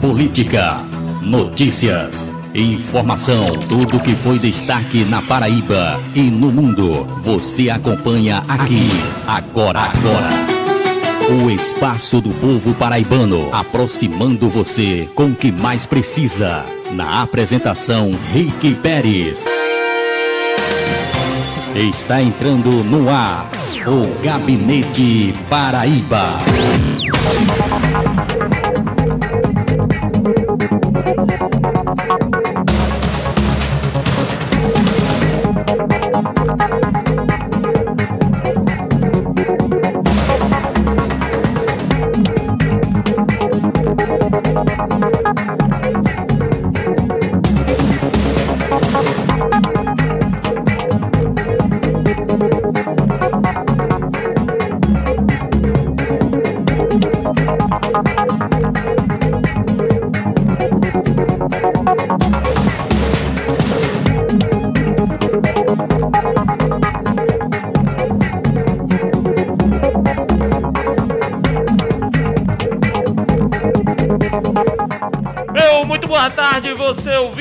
política, 0.00 0.76
notícias, 1.22 2.32
informação, 2.54 3.44
tudo 3.68 4.00
que 4.00 4.14
foi 4.14 4.38
destaque 4.38 5.04
na 5.04 5.20
Paraíba 5.22 6.00
e 6.14 6.22
no 6.22 6.50
mundo. 6.50 7.04
Você 7.22 7.68
acompanha 7.68 8.42
aqui, 8.48 8.88
agora, 9.26 9.80
agora. 9.80 10.48
O 11.44 11.50
espaço 11.50 12.20
do 12.20 12.30
povo 12.30 12.72
paraibano, 12.74 13.50
aproximando 13.52 14.48
você 14.48 15.08
com 15.14 15.26
o 15.26 15.34
que 15.34 15.52
mais 15.52 15.84
precisa. 15.84 16.64
Na 16.92 17.22
apresentação, 17.22 18.10
Rick 18.32 18.74
Pérez. 18.76 19.46
Está 21.74 22.22
entrando 22.22 22.82
no 22.84 23.10
ar 23.10 23.48
o 23.86 24.22
Gabinete 24.22 25.34
Paraíba. 25.50 26.38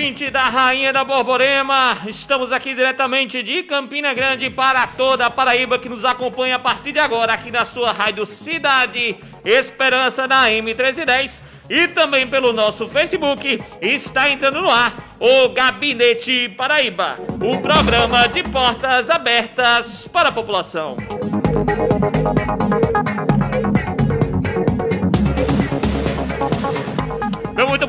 Ouvinte 0.07 0.31
da 0.31 0.43
Rainha 0.43 0.93
da 0.93 1.03
Borborema, 1.03 1.97
estamos 2.07 2.53
aqui 2.53 2.73
diretamente 2.73 3.43
de 3.43 3.63
Campina 3.63 4.13
Grande 4.13 4.49
para 4.49 4.87
toda 4.87 5.25
a 5.25 5.29
Paraíba 5.29 5.77
que 5.77 5.89
nos 5.89 6.05
acompanha 6.05 6.55
a 6.55 6.59
partir 6.59 6.93
de 6.93 6.99
agora 6.99 7.33
aqui 7.33 7.51
na 7.51 7.65
sua 7.65 7.91
rádio 7.91 8.25
Cidade 8.25 9.17
Esperança 9.43 10.25
da 10.25 10.45
M1310 10.45 11.41
e 11.69 11.89
também 11.89 12.25
pelo 12.25 12.53
nosso 12.53 12.87
Facebook 12.87 13.59
está 13.81 14.29
entrando 14.29 14.61
no 14.61 14.69
ar 14.69 14.95
o 15.19 15.49
Gabinete 15.49 16.47
Paraíba, 16.57 17.17
o 17.41 17.57
programa 17.59 18.29
de 18.29 18.43
portas 18.43 19.09
abertas 19.09 20.07
para 20.07 20.29
a 20.29 20.31
população. 20.31 20.95
muito 20.95 22.66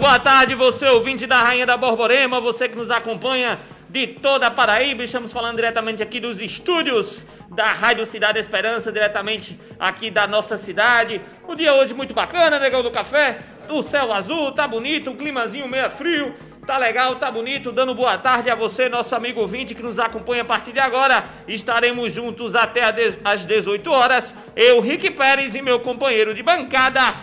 boa 0.09 0.19
tarde, 0.19 0.55
você 0.55 0.87
ouvinte 0.87 1.27
da 1.27 1.43
Rainha 1.43 1.67
da 1.67 1.77
Borborema, 1.77 2.41
você 2.41 2.67
que 2.67 2.75
nos 2.75 2.91
acompanha 2.91 3.61
de 3.91 4.07
toda 4.07 4.47
a 4.47 4.51
Paraíba. 4.51 5.05
Estamos 5.05 5.31
falando 5.31 5.57
diretamente 5.57 6.03
aqui 6.03 6.19
dos 6.19 6.41
estúdios 6.41 7.27
da 7.51 7.67
Rádio 7.67 8.07
Cidade 8.07 8.39
Esperança, 8.39 8.91
diretamente 8.91 9.61
aqui 9.79 10.11
da 10.11 10.27
nossa 10.27 10.57
cidade. 10.57 11.21
O 11.47 11.55
dia 11.55 11.75
hoje 11.75 11.93
muito 11.93 12.15
bacana, 12.15 12.59
negão 12.59 12.83
do 12.83 12.91
café. 12.91 13.37
O 13.69 13.83
céu 13.83 14.11
azul, 14.11 14.51
tá 14.51 14.67
bonito, 14.67 15.11
um 15.11 15.15
climazinho 15.15 15.69
meio 15.69 15.91
frio. 15.91 16.35
Tá 16.67 16.79
legal, 16.79 17.17
tá 17.17 17.31
bonito, 17.31 17.71
dando 17.71 17.95
boa 17.95 18.17
tarde 18.17 18.49
a 18.49 18.55
você, 18.55 18.89
nosso 18.89 19.15
amigo 19.15 19.43
ouvinte 19.43 19.75
que 19.75 19.83
nos 19.83 19.99
acompanha 19.99 20.41
a 20.41 20.47
partir 20.47 20.73
de 20.73 20.81
agora. 20.81 21.23
Estaremos 21.47 22.15
juntos 22.15 22.55
até 22.55 22.81
às 23.23 23.45
18 23.45 23.91
horas. 23.91 24.35
Eu, 24.57 24.81
Rick 24.81 25.11
Pérez 25.11 25.55
e 25.55 25.61
meu 25.61 25.81
companheiro 25.81 26.33
de 26.33 26.43
bancada, 26.43 27.15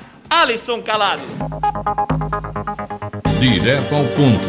Alisson 0.41 0.81
Calado. 0.81 1.23
Direto 3.39 3.95
ao 3.95 4.03
ponto. 4.03 4.45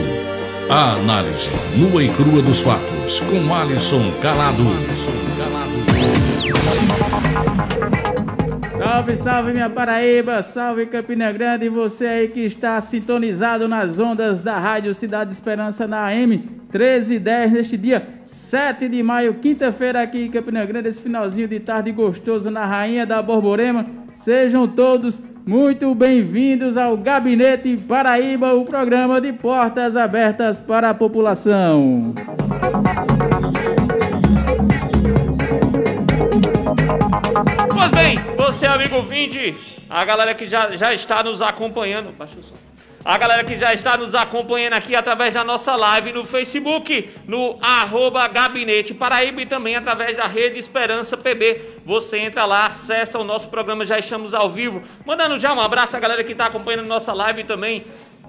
A 0.68 0.94
análise 0.94 1.48
nua 1.78 2.02
e 2.02 2.08
crua 2.08 2.42
dos 2.42 2.60
fatos 2.60 3.20
com 3.20 3.54
Alisson 3.54 4.10
Calado. 4.20 4.64
Salve, 8.76 9.16
salve 9.16 9.52
minha 9.52 9.70
Paraíba, 9.70 10.42
salve 10.42 10.86
Campina 10.86 11.30
Grande 11.30 11.66
e 11.66 11.68
você 11.68 12.06
aí 12.06 12.28
que 12.28 12.40
está 12.40 12.80
sintonizado 12.80 13.68
nas 13.68 14.00
ondas 14.00 14.42
da 14.42 14.58
Rádio 14.58 14.92
Cidade 14.92 15.32
Esperança 15.32 15.86
na 15.86 16.08
AM 16.08 16.36
1310 16.72 17.52
neste 17.52 17.76
dia 17.76 18.04
7 18.24 18.88
de 18.88 19.02
maio, 19.04 19.34
quinta-feira 19.34 20.02
aqui 20.02 20.26
em 20.26 20.30
Campina 20.32 20.66
Grande, 20.66 20.88
esse 20.88 21.00
finalzinho 21.00 21.46
de 21.46 21.60
tarde 21.60 21.92
gostoso 21.92 22.50
na 22.50 22.66
Rainha 22.66 23.06
da 23.06 23.22
Borborema. 23.22 23.86
Sejam 24.16 24.66
todos 24.66 25.20
muito 25.46 25.94
bem-vindos 25.94 26.76
ao 26.76 26.96
Gabinete 26.96 27.76
Paraíba, 27.76 28.52
o 28.54 28.64
programa 28.64 29.20
de 29.20 29.32
portas 29.32 29.96
abertas 29.96 30.60
para 30.60 30.90
a 30.90 30.94
população. 30.94 32.12
Pois 37.72 37.90
bem, 37.92 38.18
você 38.36 38.66
amigo 38.66 39.00
vinde, 39.02 39.54
a 39.88 40.04
galera 40.04 40.34
que 40.34 40.48
já, 40.48 40.76
já 40.76 40.92
está 40.92 41.22
nos 41.22 41.40
acompanhando, 41.40 42.12
baixa 42.12 42.36
o 42.40 42.42
som 42.42 42.65
a 43.06 43.16
galera 43.18 43.44
que 43.44 43.54
já 43.54 43.72
está 43.72 43.96
nos 43.96 44.16
acompanhando 44.16 44.72
aqui 44.72 44.96
através 44.96 45.32
da 45.32 45.44
nossa 45.44 45.76
live 45.76 46.12
no 46.12 46.24
Facebook, 46.24 47.08
no 47.24 47.56
arroba 47.62 48.26
Gabinete 48.26 48.92
Paraíba 48.92 49.40
e 49.42 49.46
também 49.46 49.76
através 49.76 50.16
da 50.16 50.26
Rede 50.26 50.58
Esperança 50.58 51.16
PB. 51.16 51.76
Você 51.84 52.18
entra 52.18 52.44
lá, 52.44 52.66
acessa 52.66 53.16
o 53.20 53.22
nosso 53.22 53.48
programa, 53.48 53.86
já 53.86 53.96
estamos 53.96 54.34
ao 54.34 54.50
vivo. 54.50 54.82
Mandando 55.06 55.38
já 55.38 55.54
um 55.54 55.60
abraço 55.60 55.96
à 55.96 56.00
galera 56.00 56.24
que 56.24 56.32
está 56.32 56.46
acompanhando 56.46 56.84
nossa 56.84 57.12
live 57.12 57.44
também 57.44 57.84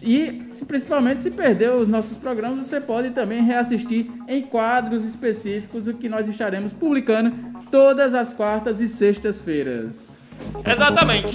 E 0.00 0.46
se, 0.52 0.64
principalmente 0.64 1.22
se 1.22 1.30
perdeu 1.30 1.76
os 1.76 1.88
nossos 1.88 2.16
programas, 2.16 2.66
você 2.66 2.80
pode 2.80 3.10
também 3.10 3.42
reassistir 3.42 4.06
em 4.28 4.42
quadros 4.42 5.04
específicos, 5.04 5.86
o 5.86 5.94
que 5.94 6.08
nós 6.08 6.28
estaremos 6.28 6.72
publicando 6.72 7.34
todas 7.70 8.14
as 8.14 8.32
quartas 8.32 8.80
e 8.80 8.88
sextas-feiras. 8.88 10.16
Exatamente. 10.64 11.34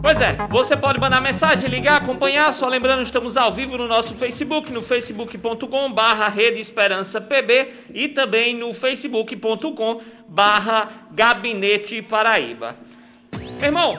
Pois 0.00 0.20
é, 0.20 0.36
você 0.50 0.76
pode 0.76 1.00
mandar 1.00 1.20
mensagem, 1.20 1.68
ligar, 1.68 1.96
acompanhar. 1.96 2.52
Só 2.52 2.68
lembrando, 2.68 3.02
estamos 3.02 3.36
ao 3.36 3.50
vivo 3.52 3.76
no 3.76 3.88
nosso 3.88 4.14
Facebook, 4.14 4.70
no 4.72 4.82
facebook.com 4.82 5.92
barra 5.92 6.28
Rede 6.28 6.60
Esperança 6.60 7.20
PB 7.20 7.68
e 7.92 8.08
também 8.08 8.54
no 8.54 8.72
facebook.com 8.72 10.00
barra 10.28 10.88
Gabinete 11.10 12.02
Paraíba. 12.02 12.76
Irmão, 13.62 13.96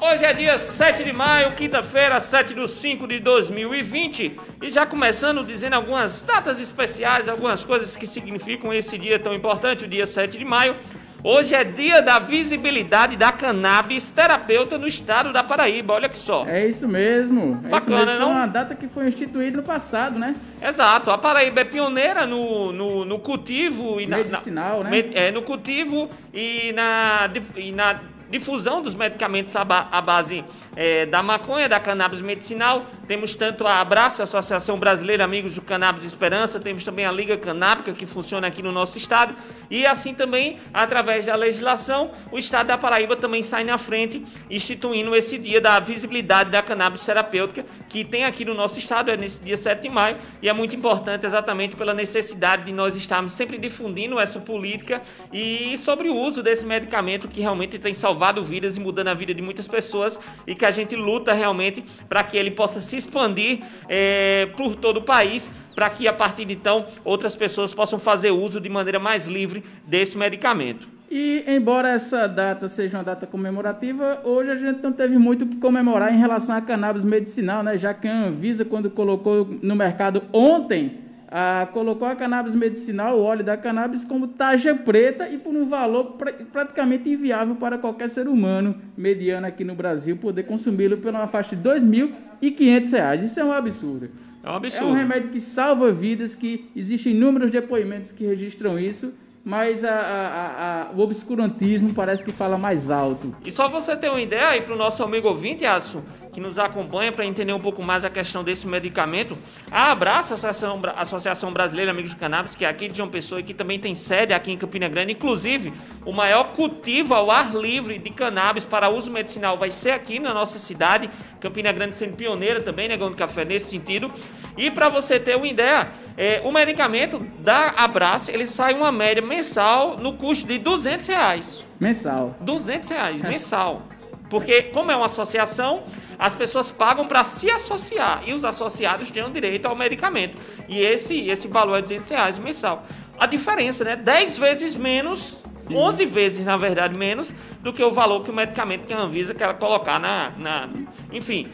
hoje 0.00 0.24
é 0.24 0.32
dia 0.32 0.58
7 0.58 1.04
de 1.04 1.12
maio, 1.12 1.52
quinta-feira, 1.52 2.20
7 2.20 2.54
de 2.54 2.68
5 2.68 3.06
de 3.08 3.18
2020 3.20 4.38
e 4.62 4.70
já 4.70 4.86
começando 4.86 5.44
dizendo 5.44 5.74
algumas 5.74 6.22
datas 6.22 6.60
especiais, 6.60 7.28
algumas 7.28 7.64
coisas 7.64 7.96
que 7.96 8.06
significam 8.06 8.72
esse 8.72 8.96
dia 8.98 9.18
tão 9.18 9.34
importante, 9.34 9.84
o 9.84 9.88
dia 9.88 10.06
7 10.06 10.38
de 10.38 10.44
maio. 10.44 10.76
Hoje 11.24 11.56
é 11.56 11.64
dia 11.64 12.00
da 12.00 12.20
visibilidade 12.20 13.16
da 13.16 13.32
cannabis 13.32 14.12
terapeuta 14.12 14.78
no 14.78 14.86
estado 14.86 15.32
da 15.32 15.42
Paraíba, 15.42 15.94
olha 15.94 16.08
que 16.08 16.16
só. 16.16 16.46
É 16.46 16.68
isso 16.68 16.86
mesmo. 16.86 17.60
É 17.64 17.68
Bacana, 17.68 17.96
isso 17.96 18.06
mesmo. 18.06 18.20
não? 18.20 18.26
Foi 18.28 18.36
uma 18.36 18.46
data 18.46 18.74
que 18.76 18.86
foi 18.86 19.08
instituída 19.08 19.56
no 19.56 19.62
passado, 19.64 20.18
né? 20.20 20.34
Exato, 20.62 21.10
a 21.10 21.18
Paraíba 21.18 21.62
é 21.62 21.64
pioneira 21.64 22.26
no, 22.26 22.70
no, 22.70 23.04
no 23.04 23.18
cultivo 23.18 24.00
e 24.00 24.06
na, 24.06 24.18
Medicinal, 24.18 24.84
na, 24.84 24.90
né? 24.90 25.02
me- 25.02 25.14
é, 25.16 25.32
no 25.32 25.42
cultivo 25.42 26.08
e 26.32 26.70
na, 26.72 27.28
e 27.56 27.72
na 27.72 27.94
difusão 28.30 28.82
dos 28.82 28.94
medicamentos 28.94 29.54
à, 29.54 29.64
ba- 29.64 29.88
à 29.92 30.00
base 30.00 30.44
é, 30.74 31.06
da 31.06 31.22
maconha, 31.22 31.68
da 31.68 31.78
cannabis 31.78 32.20
medicinal. 32.20 32.86
Temos 33.06 33.36
tanto 33.36 33.66
a 33.66 33.80
Abraço, 33.80 34.20
a 34.20 34.24
Associação 34.24 34.76
Brasileira 34.78 35.22
Amigos 35.24 35.54
do 35.54 35.60
Cannabis 35.62 36.04
Esperança, 36.04 36.58
temos 36.58 36.82
também 36.82 37.04
a 37.04 37.12
Liga 37.12 37.36
Canábica, 37.36 37.92
que 37.92 38.04
funciona 38.04 38.48
aqui 38.48 38.62
no 38.62 38.72
nosso 38.72 38.98
estado, 38.98 39.36
e 39.70 39.86
assim 39.86 40.12
também, 40.12 40.58
através 40.74 41.26
da 41.26 41.36
legislação, 41.36 42.10
o 42.32 42.38
estado 42.38 42.66
da 42.66 42.76
Paraíba 42.78 43.14
também 43.14 43.42
sai 43.44 43.62
na 43.62 43.78
frente, 43.78 44.24
instituindo 44.50 45.14
esse 45.14 45.38
dia 45.38 45.60
da 45.60 45.78
visibilidade 45.78 46.50
da 46.50 46.62
cannabis 46.62 47.04
terapêutica, 47.06 47.64
que 47.88 48.04
tem 48.04 48.24
aqui 48.24 48.44
no 48.44 48.54
nosso 48.54 48.78
estado, 48.78 49.10
é 49.10 49.16
nesse 49.16 49.40
dia 49.40 49.56
7 49.56 49.82
de 49.82 49.88
maio, 49.88 50.16
e 50.42 50.48
é 50.48 50.52
muito 50.52 50.74
importante 50.74 51.24
exatamente 51.24 51.76
pela 51.76 51.94
necessidade 51.94 52.64
de 52.64 52.72
nós 52.72 52.96
estarmos 52.96 53.32
sempre 53.32 53.56
difundindo 53.56 54.18
essa 54.18 54.40
política 54.40 55.00
e 55.32 55.78
sobre 55.78 56.08
o 56.08 56.16
uso 56.16 56.42
desse 56.42 56.66
medicamento 56.66 57.28
que 57.28 57.40
realmente 57.40 57.78
tem 57.78 57.94
salvado 57.94 58.15
vidas 58.42 58.76
e 58.76 58.80
mudando 58.80 59.08
a 59.08 59.14
vida 59.14 59.32
de 59.34 59.42
muitas 59.42 59.68
pessoas 59.68 60.18
e 60.46 60.54
que 60.54 60.64
a 60.64 60.70
gente 60.70 60.96
luta 60.96 61.32
realmente 61.32 61.84
para 62.08 62.22
que 62.22 62.36
ele 62.36 62.50
possa 62.50 62.80
se 62.80 62.96
expandir 62.96 63.60
eh, 63.88 64.48
por 64.56 64.74
todo 64.74 64.98
o 64.98 65.02
país, 65.02 65.50
para 65.74 65.90
que 65.90 66.08
a 66.08 66.12
partir 66.12 66.44
de 66.44 66.54
então 66.54 66.86
outras 67.04 67.36
pessoas 67.36 67.74
possam 67.74 67.98
fazer 67.98 68.30
uso 68.30 68.60
de 68.60 68.68
maneira 68.68 68.98
mais 68.98 69.26
livre 69.26 69.62
desse 69.86 70.16
medicamento. 70.16 70.96
E 71.10 71.44
embora 71.46 71.90
essa 71.90 72.26
data 72.26 72.66
seja 72.66 72.98
uma 72.98 73.04
data 73.04 73.26
comemorativa, 73.26 74.20
hoje 74.24 74.50
a 74.50 74.56
gente 74.56 74.82
não 74.82 74.92
teve 74.92 75.16
muito 75.16 75.44
o 75.44 75.48
que 75.48 75.56
comemorar 75.56 76.12
em 76.12 76.18
relação 76.18 76.56
à 76.56 76.60
cannabis 76.60 77.04
medicinal, 77.04 77.62
né? 77.62 77.78
Já 77.78 77.94
que 77.94 78.08
a 78.08 78.26
Anvisa, 78.26 78.64
quando 78.64 78.90
colocou 78.90 79.48
no 79.62 79.76
mercado 79.76 80.24
ontem, 80.32 81.05
ah, 81.28 81.68
colocou 81.72 82.06
a 82.06 82.14
cannabis 82.14 82.54
medicinal, 82.54 83.18
o 83.18 83.22
óleo 83.22 83.42
da 83.44 83.56
cannabis, 83.56 84.04
como 84.04 84.28
taxa 84.28 84.74
preta 84.74 85.28
e 85.28 85.38
por 85.38 85.54
um 85.54 85.68
valor 85.68 86.12
pra- 86.12 86.32
praticamente 86.52 87.08
inviável 87.08 87.56
para 87.56 87.78
qualquer 87.78 88.08
ser 88.08 88.28
humano 88.28 88.76
mediano 88.96 89.46
aqui 89.46 89.64
no 89.64 89.74
Brasil 89.74 90.16
poder 90.16 90.44
consumi-lo 90.44 90.98
por 90.98 91.10
uma 91.10 91.26
faixa 91.26 91.56
de 91.56 91.62
2.500 91.62 92.92
reais. 92.92 93.22
Isso 93.24 93.40
é 93.40 93.44
um 93.44 93.52
absurdo. 93.52 94.08
É 94.42 94.48
um 94.48 94.52
É 94.52 94.56
absurdo. 94.56 94.90
um 94.92 94.94
remédio 94.94 95.30
que 95.30 95.40
salva 95.40 95.90
vidas, 95.92 96.34
que 96.34 96.70
existem 96.76 97.12
inúmeros 97.12 97.50
depoimentos 97.50 98.12
que 98.12 98.24
registram 98.24 98.78
isso, 98.78 99.12
mas 99.44 99.84
a- 99.84 99.90
a- 99.90 100.88
a- 100.90 100.90
o 100.96 101.00
obscurantismo 101.00 101.92
parece 101.94 102.24
que 102.24 102.32
fala 102.32 102.56
mais 102.58 102.90
alto. 102.90 103.34
E 103.44 103.50
só 103.50 103.68
você 103.68 103.96
ter 103.96 104.08
uma 104.08 104.20
ideia 104.20 104.48
aí 104.48 104.60
para 104.60 104.74
o 104.74 104.76
nosso 104.78 105.02
amigo 105.02 105.28
ouvinte, 105.28 105.64
Adson, 105.64 106.02
que 106.36 106.40
nos 106.40 106.58
acompanha 106.58 107.10
para 107.10 107.24
entender 107.24 107.54
um 107.54 107.58
pouco 107.58 107.82
mais 107.82 108.04
a 108.04 108.10
questão 108.10 108.44
desse 108.44 108.66
medicamento, 108.66 109.38
a 109.70 109.90
Abraço, 109.90 110.34
a 110.34 110.34
Associação, 110.34 110.82
Associação 110.94 111.50
Brasileira 111.50 111.92
Amigos 111.92 112.10
de 112.10 112.16
Cannabis, 112.16 112.54
que 112.54 112.66
é 112.66 112.68
aqui 112.68 112.88
de 112.88 112.98
João 112.98 113.08
Pessoa 113.08 113.40
e 113.40 113.42
que 113.42 113.54
também 113.54 113.80
tem 113.80 113.94
sede 113.94 114.34
aqui 114.34 114.52
em 114.52 114.58
Campina 114.58 114.86
Grande, 114.86 115.12
inclusive 115.12 115.72
o 116.04 116.12
maior 116.12 116.52
cultivo 116.52 117.14
ao 117.14 117.30
ar 117.30 117.54
livre 117.54 117.98
de 117.98 118.10
cannabis 118.10 118.66
para 118.66 118.90
uso 118.90 119.10
medicinal 119.10 119.56
vai 119.56 119.70
ser 119.70 119.92
aqui 119.92 120.18
na 120.18 120.34
nossa 120.34 120.58
cidade, 120.58 121.08
Campina 121.40 121.72
Grande 121.72 121.94
sendo 121.94 122.14
pioneira 122.18 122.60
também, 122.60 122.86
negando 122.86 123.16
café 123.16 123.42
nesse 123.42 123.70
sentido. 123.70 124.12
E 124.58 124.70
para 124.70 124.90
você 124.90 125.18
ter 125.18 125.36
uma 125.36 125.48
ideia, 125.48 125.88
é, 126.18 126.42
o 126.44 126.52
medicamento 126.52 127.18
da 127.38 127.68
Abraço, 127.78 128.30
ele 128.30 128.46
sai 128.46 128.74
uma 128.74 128.92
média 128.92 129.22
mensal 129.22 129.96
no 129.96 130.12
custo 130.12 130.46
de 130.46 130.58
200 130.58 131.06
reais. 131.06 131.66
Mensal. 131.80 132.36
200 132.40 132.90
reais 132.90 133.22
mensal. 133.22 133.82
Porque, 134.28 134.62
como 134.62 134.90
é 134.90 134.96
uma 134.96 135.06
associação, 135.06 135.84
as 136.18 136.34
pessoas 136.34 136.72
pagam 136.72 137.06
para 137.06 137.22
se 137.22 137.50
associar 137.50 138.22
e 138.26 138.32
os 138.32 138.44
associados 138.44 139.10
têm 139.10 139.24
o 139.24 139.30
direito 139.30 139.66
ao 139.66 139.76
medicamento. 139.76 140.36
E 140.68 140.80
esse, 140.80 141.28
esse 141.28 141.46
valor 141.48 141.78
é 141.78 141.82
200 141.82 142.08
reais 142.10 142.38
mensal. 142.38 142.84
A 143.18 143.26
diferença, 143.26 143.84
né? 143.84 143.96
10 143.96 144.38
vezes 144.38 144.74
menos, 144.74 145.42
11 145.70 146.06
vezes, 146.06 146.44
na 146.44 146.56
verdade, 146.56 146.96
menos 146.96 147.34
do 147.60 147.72
que 147.72 147.82
o 147.82 147.90
valor 147.90 148.22
que 148.22 148.30
o 148.30 148.34
medicamento 148.34 148.86
que 148.86 148.92
a 148.92 148.98
Anvisa 148.98 149.34
quer 149.34 149.52
colocar 149.54 149.98
na. 149.98 150.30
na 150.36 150.68
enfim, 151.12 151.48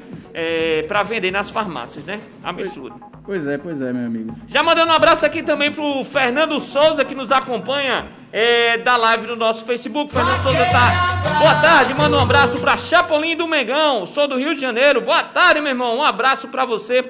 para 0.88 1.02
vender 1.02 1.31
nas 1.31 1.50
farmácias, 1.50 2.05
né? 2.05 2.20
Absurdo. 2.43 3.00
Pois 3.25 3.46
é, 3.46 3.56
pois 3.56 3.81
é, 3.81 3.93
meu 3.93 4.06
amigo. 4.06 4.34
Já 4.49 4.62
mandando 4.62 4.90
um 4.90 4.94
abraço 4.94 5.25
aqui 5.25 5.43
também 5.43 5.70
pro 5.70 6.02
Fernando 6.05 6.58
Souza, 6.58 7.05
que 7.05 7.14
nos 7.14 7.31
acompanha 7.31 8.08
é, 8.32 8.79
da 8.79 8.96
live 8.96 9.29
no 9.29 9.37
nosso 9.37 9.64
Facebook. 9.64 10.12
Fernando 10.12 10.43
Souza 10.43 10.64
tá. 10.67 11.38
Boa 11.38 11.55
tarde, 11.56 11.94
manda 11.94 12.17
um 12.17 12.20
abraço 12.20 12.58
pra 12.61 12.76
Chapolin 12.76 13.37
do 13.37 13.46
Megão. 13.46 14.06
Sou 14.06 14.26
do 14.26 14.37
Rio 14.37 14.55
de 14.55 14.61
Janeiro. 14.61 15.00
Boa 15.00 15.23
tarde, 15.23 15.61
meu 15.61 15.70
irmão. 15.70 15.99
Um 15.99 16.02
abraço 16.02 16.49
pra 16.49 16.64
você. 16.64 17.05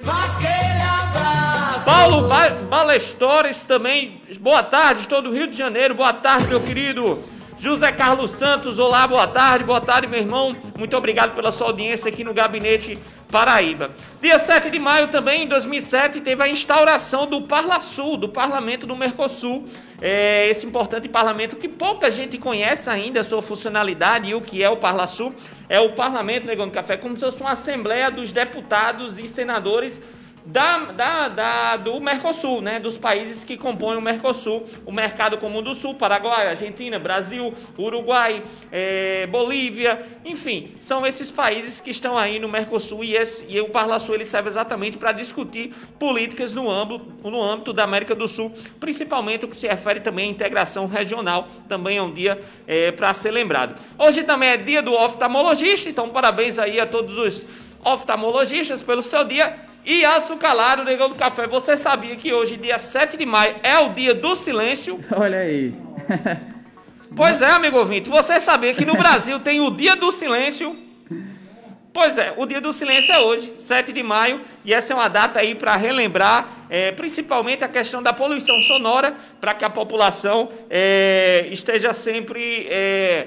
Paulo 1.84 2.28
ba 2.28 2.50
Balestores 2.68 3.64
também. 3.64 4.20
Boa 4.40 4.62
tarde, 4.62 5.02
estou 5.02 5.22
do 5.22 5.32
Rio 5.32 5.46
de 5.46 5.56
Janeiro. 5.56 5.94
Boa 5.94 6.12
tarde, 6.12 6.46
meu 6.46 6.60
querido. 6.60 7.31
José 7.62 7.92
Carlos 7.92 8.32
Santos, 8.32 8.80
olá, 8.80 9.06
boa 9.06 9.28
tarde, 9.28 9.64
boa 9.64 9.80
tarde, 9.80 10.08
meu 10.08 10.18
irmão. 10.18 10.56
Muito 10.76 10.96
obrigado 10.96 11.32
pela 11.32 11.52
sua 11.52 11.68
audiência 11.68 12.08
aqui 12.08 12.24
no 12.24 12.34
Gabinete 12.34 12.98
Paraíba. 13.30 13.92
Dia 14.20 14.36
7 14.36 14.68
de 14.68 14.80
maio 14.80 15.06
também, 15.06 15.44
em 15.44 15.46
2007, 15.46 16.20
teve 16.22 16.42
a 16.42 16.48
instauração 16.48 17.24
do 17.24 17.42
Parlasul, 17.42 18.16
do 18.16 18.28
Parlamento 18.28 18.84
do 18.84 18.96
Mercosul. 18.96 19.68
É, 20.00 20.48
esse 20.48 20.66
importante 20.66 21.08
parlamento 21.08 21.54
que 21.54 21.68
pouca 21.68 22.10
gente 22.10 22.36
conhece 22.36 22.90
ainda 22.90 23.20
a 23.20 23.24
sua 23.24 23.40
funcionalidade 23.40 24.28
e 24.28 24.34
o 24.34 24.40
que 24.40 24.60
é 24.60 24.68
o 24.68 24.78
Parlasul. 24.78 25.32
É 25.68 25.78
o 25.78 25.92
Parlamento 25.92 26.48
Negão 26.48 26.66
do 26.66 26.72
Café, 26.72 26.96
como 26.96 27.14
se 27.14 27.20
fosse 27.20 27.40
uma 27.40 27.52
assembleia 27.52 28.10
dos 28.10 28.32
deputados 28.32 29.20
e 29.20 29.28
senadores 29.28 30.02
da, 30.44 30.78
da, 30.92 31.28
da- 31.28 31.76
do 31.76 32.00
Mercosul, 32.00 32.60
né? 32.60 32.80
Dos 32.80 32.98
países 32.98 33.44
que 33.44 33.56
compõem 33.56 33.96
o 33.96 34.00
Mercosul, 34.00 34.66
o 34.84 34.92
Mercado 34.92 35.38
Comum 35.38 35.62
do 35.62 35.74
Sul, 35.74 35.94
Paraguai, 35.94 36.48
Argentina, 36.48 36.98
Brasil, 36.98 37.54
Uruguai, 37.78 38.42
eh, 38.70 39.26
Bolívia, 39.30 40.04
enfim, 40.24 40.72
são 40.80 41.06
esses 41.06 41.30
países 41.30 41.80
que 41.80 41.90
estão 41.90 42.18
aí 42.18 42.38
no 42.38 42.48
Mercosul 42.48 43.04
e, 43.04 43.14
esse, 43.14 43.44
e 43.48 43.60
o 43.60 43.68
Parlasul 43.68 44.14
ele 44.16 44.24
serve 44.24 44.48
exatamente 44.48 44.96
para 44.98 45.12
discutir 45.12 45.72
políticas 45.98 46.54
no 46.54 46.70
âmbito, 46.70 47.30
no 47.30 47.40
âmbito 47.40 47.72
da 47.72 47.84
América 47.84 48.14
do 48.14 48.26
Sul, 48.26 48.52
principalmente 48.80 49.44
o 49.44 49.48
que 49.48 49.56
se 49.56 49.68
refere 49.68 50.00
também 50.00 50.28
à 50.28 50.30
integração 50.30 50.86
regional, 50.86 51.48
também 51.68 51.98
é 51.98 52.02
um 52.02 52.12
dia 52.12 52.40
para 52.96 53.14
ser 53.14 53.30
lembrado. 53.30 53.78
Hoje 53.98 54.22
também 54.24 54.50
é 54.50 54.56
dia 54.56 54.82
do 54.82 54.92
oftalmologista, 54.92 55.88
então 55.88 56.08
parabéns 56.08 56.58
aí 56.58 56.80
a 56.80 56.86
todos 56.86 57.16
os 57.16 57.46
oftalmologistas 57.84 58.82
pelo 58.82 59.02
seu 59.02 59.24
dia. 59.24 59.70
E 59.84 60.04
açucalado, 60.04 60.84
negão 60.84 61.08
do 61.08 61.16
café, 61.16 61.46
você 61.46 61.76
sabia 61.76 62.14
que 62.14 62.32
hoje, 62.32 62.56
dia 62.56 62.78
7 62.78 63.16
de 63.16 63.26
maio, 63.26 63.56
é 63.64 63.78
o 63.78 63.88
dia 63.88 64.14
do 64.14 64.36
silêncio? 64.36 65.00
Olha 65.10 65.38
aí. 65.38 65.74
Pois 67.14 67.42
é, 67.42 67.50
amigo 67.50 67.76
ouvinte, 67.76 68.08
você 68.08 68.40
sabia 68.40 68.72
que 68.72 68.84
no 68.84 68.94
Brasil 68.94 69.40
tem 69.40 69.60
o 69.60 69.70
dia 69.70 69.96
do 69.96 70.12
silêncio? 70.12 70.76
Pois 71.92 72.16
é, 72.16 72.32
o 72.38 72.46
dia 72.46 72.60
do 72.60 72.72
silêncio 72.72 73.12
é 73.12 73.20
hoje, 73.20 73.52
7 73.56 73.92
de 73.92 74.02
maio, 74.02 74.40
e 74.64 74.72
essa 74.72 74.94
é 74.94 74.96
uma 74.96 75.08
data 75.08 75.40
aí 75.40 75.54
para 75.54 75.76
relembrar, 75.76 76.48
é, 76.70 76.90
principalmente 76.92 77.64
a 77.64 77.68
questão 77.68 78.02
da 78.02 78.14
poluição 78.14 78.56
sonora, 78.62 79.14
para 79.40 79.52
que 79.52 79.64
a 79.64 79.68
população 79.68 80.48
é, 80.70 81.48
esteja 81.50 81.92
sempre 81.92 82.66
é, 82.70 83.26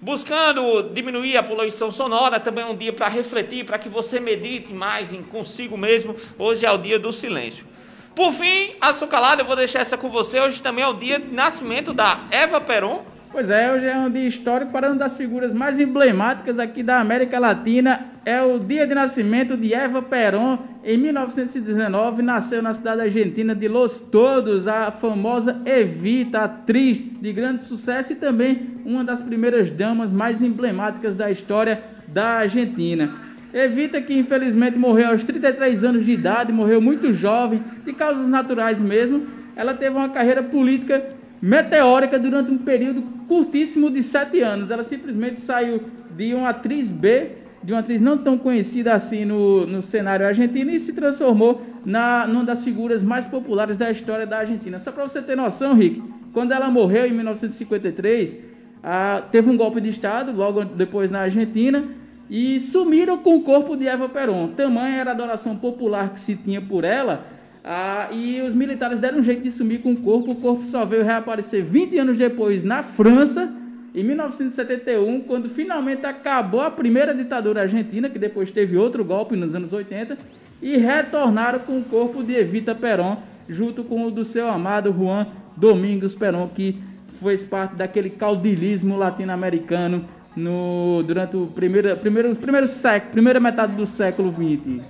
buscando 0.00 0.82
diminuir 0.94 1.36
a 1.36 1.42
poluição 1.42 1.90
sonora. 1.90 2.40
Também 2.40 2.64
é 2.64 2.66
um 2.66 2.76
dia 2.76 2.92
para 2.92 3.08
refletir, 3.08 3.64
para 3.64 3.78
que 3.78 3.88
você 3.88 4.18
medite 4.18 4.72
mais 4.72 5.12
em 5.12 5.22
consigo 5.22 5.76
mesmo. 5.76 6.16
Hoje 6.38 6.64
é 6.64 6.70
o 6.70 6.78
dia 6.78 6.98
do 6.98 7.12
silêncio. 7.12 7.66
Por 8.14 8.32
fim, 8.32 8.74
açucalado, 8.80 9.42
eu 9.42 9.46
vou 9.46 9.56
deixar 9.56 9.80
essa 9.80 9.96
com 9.96 10.08
você. 10.08 10.40
Hoje 10.40 10.60
também 10.60 10.84
é 10.84 10.88
o 10.88 10.94
dia 10.94 11.18
de 11.18 11.28
nascimento 11.28 11.92
da 11.92 12.26
Eva 12.30 12.60
Peron. 12.60 13.04
Pois 13.32 13.48
é, 13.48 13.72
hoje 13.72 13.86
é 13.86 13.96
um 13.96 14.10
dia 14.10 14.26
histórico 14.26 14.72
para 14.72 14.88
uma 14.88 14.96
das 14.96 15.16
figuras 15.16 15.54
mais 15.54 15.78
emblemáticas 15.78 16.58
aqui 16.58 16.82
da 16.82 16.98
América 16.98 17.38
Latina. 17.38 18.06
É 18.24 18.42
o 18.42 18.58
dia 18.58 18.88
de 18.88 18.92
nascimento 18.92 19.56
de 19.56 19.72
Eva 19.72 20.02
Perón. 20.02 20.58
Em 20.82 20.98
1919, 20.98 22.22
nasceu 22.22 22.60
na 22.60 22.72
cidade 22.72 23.02
argentina 23.02 23.54
de 23.54 23.68
Los 23.68 24.00
Todos, 24.00 24.66
a 24.66 24.90
famosa 24.90 25.62
Evita, 25.64 26.40
atriz 26.40 26.98
de 26.98 27.32
grande 27.32 27.64
sucesso 27.64 28.14
e 28.14 28.16
também 28.16 28.74
uma 28.84 29.04
das 29.04 29.20
primeiras 29.20 29.70
damas 29.70 30.12
mais 30.12 30.42
emblemáticas 30.42 31.14
da 31.14 31.30
história 31.30 31.84
da 32.08 32.30
Argentina. 32.30 33.14
Evita 33.54 34.02
que 34.02 34.18
infelizmente 34.18 34.76
morreu 34.76 35.10
aos 35.10 35.22
33 35.22 35.84
anos 35.84 36.04
de 36.04 36.10
idade, 36.10 36.52
morreu 36.52 36.80
muito 36.80 37.12
jovem, 37.12 37.62
de 37.84 37.92
causas 37.92 38.26
naturais 38.26 38.80
mesmo. 38.80 39.24
Ela 39.54 39.72
teve 39.72 39.94
uma 39.94 40.08
carreira 40.08 40.42
política 40.42 41.19
meteórica 41.40 42.18
durante 42.18 42.50
um 42.50 42.58
período 42.58 43.02
curtíssimo 43.26 43.90
de 43.90 44.02
sete 44.02 44.40
anos. 44.40 44.70
Ela 44.70 44.82
simplesmente 44.82 45.40
saiu 45.40 45.82
de 46.16 46.34
uma 46.34 46.50
atriz 46.50 46.92
B, 46.92 47.32
de 47.62 47.72
uma 47.72 47.80
atriz 47.80 48.00
não 48.00 48.16
tão 48.16 48.36
conhecida 48.36 48.94
assim 48.94 49.24
no, 49.24 49.66
no 49.66 49.82
cenário 49.82 50.26
argentino, 50.26 50.70
e 50.70 50.78
se 50.78 50.92
transformou 50.92 51.62
na 51.84 52.26
numa 52.26 52.44
das 52.44 52.62
figuras 52.62 53.02
mais 53.02 53.24
populares 53.24 53.76
da 53.76 53.90
história 53.90 54.26
da 54.26 54.38
Argentina. 54.38 54.78
Só 54.78 54.92
para 54.92 55.06
você 55.06 55.22
ter 55.22 55.36
noção, 55.36 55.74
Rick, 55.74 56.02
quando 56.32 56.52
ela 56.52 56.70
morreu 56.70 57.06
em 57.06 57.12
1953, 57.12 58.36
ah, 58.82 59.22
teve 59.30 59.50
um 59.50 59.56
golpe 59.56 59.80
de 59.80 59.90
Estado 59.90 60.32
logo 60.32 60.64
depois 60.64 61.10
na 61.10 61.20
Argentina 61.20 61.84
e 62.30 62.60
sumiram 62.60 63.18
com 63.18 63.36
o 63.36 63.42
corpo 63.42 63.76
de 63.76 63.86
Eva 63.86 64.08
Peron. 64.08 64.48
Tamanha 64.48 64.98
era 64.98 65.10
a 65.10 65.14
adoração 65.14 65.56
popular 65.56 66.10
que 66.10 66.20
se 66.20 66.36
tinha 66.36 66.60
por 66.60 66.84
ela. 66.84 67.26
Ah, 67.62 68.08
e 68.10 68.40
os 68.40 68.54
militares 68.54 68.98
deram 68.98 69.18
um 69.18 69.22
jeito 69.22 69.42
de 69.42 69.50
sumir 69.50 69.80
com 69.80 69.92
o 69.92 69.96
corpo. 69.96 70.32
O 70.32 70.36
corpo 70.36 70.64
só 70.64 70.84
veio 70.84 71.04
reaparecer 71.04 71.62
20 71.62 71.98
anos 71.98 72.16
depois 72.16 72.64
na 72.64 72.82
França, 72.82 73.52
em 73.94 74.04
1971, 74.04 75.22
quando 75.22 75.48
finalmente 75.48 76.06
acabou 76.06 76.60
a 76.60 76.70
primeira 76.70 77.14
ditadura 77.14 77.62
argentina, 77.62 78.08
que 78.08 78.18
depois 78.18 78.50
teve 78.50 78.76
outro 78.76 79.04
golpe 79.04 79.34
nos 79.34 79.54
anos 79.54 79.72
80, 79.72 80.16
e 80.62 80.76
retornaram 80.76 81.58
com 81.60 81.78
o 81.78 81.84
corpo 81.84 82.22
de 82.22 82.34
Evita 82.34 82.74
Peron, 82.74 83.16
junto 83.48 83.82
com 83.82 84.06
o 84.06 84.10
do 84.10 84.24
seu 84.24 84.48
amado 84.48 84.92
Juan 84.92 85.26
Domingos 85.56 86.14
Peron, 86.14 86.48
que 86.48 86.80
fez 87.20 87.42
parte 87.42 87.74
daquele 87.74 88.10
caudilismo 88.10 88.96
latino-americano 88.96 90.04
no, 90.36 91.02
durante 91.04 91.36
o 91.36 91.46
primeiro, 91.46 91.94
primeiro, 91.96 92.34
primeiro 92.36 92.68
século, 92.68 93.12
primeira 93.12 93.40
metade 93.40 93.74
do 93.74 93.86
século 93.86 94.32
XX. 94.32 94.80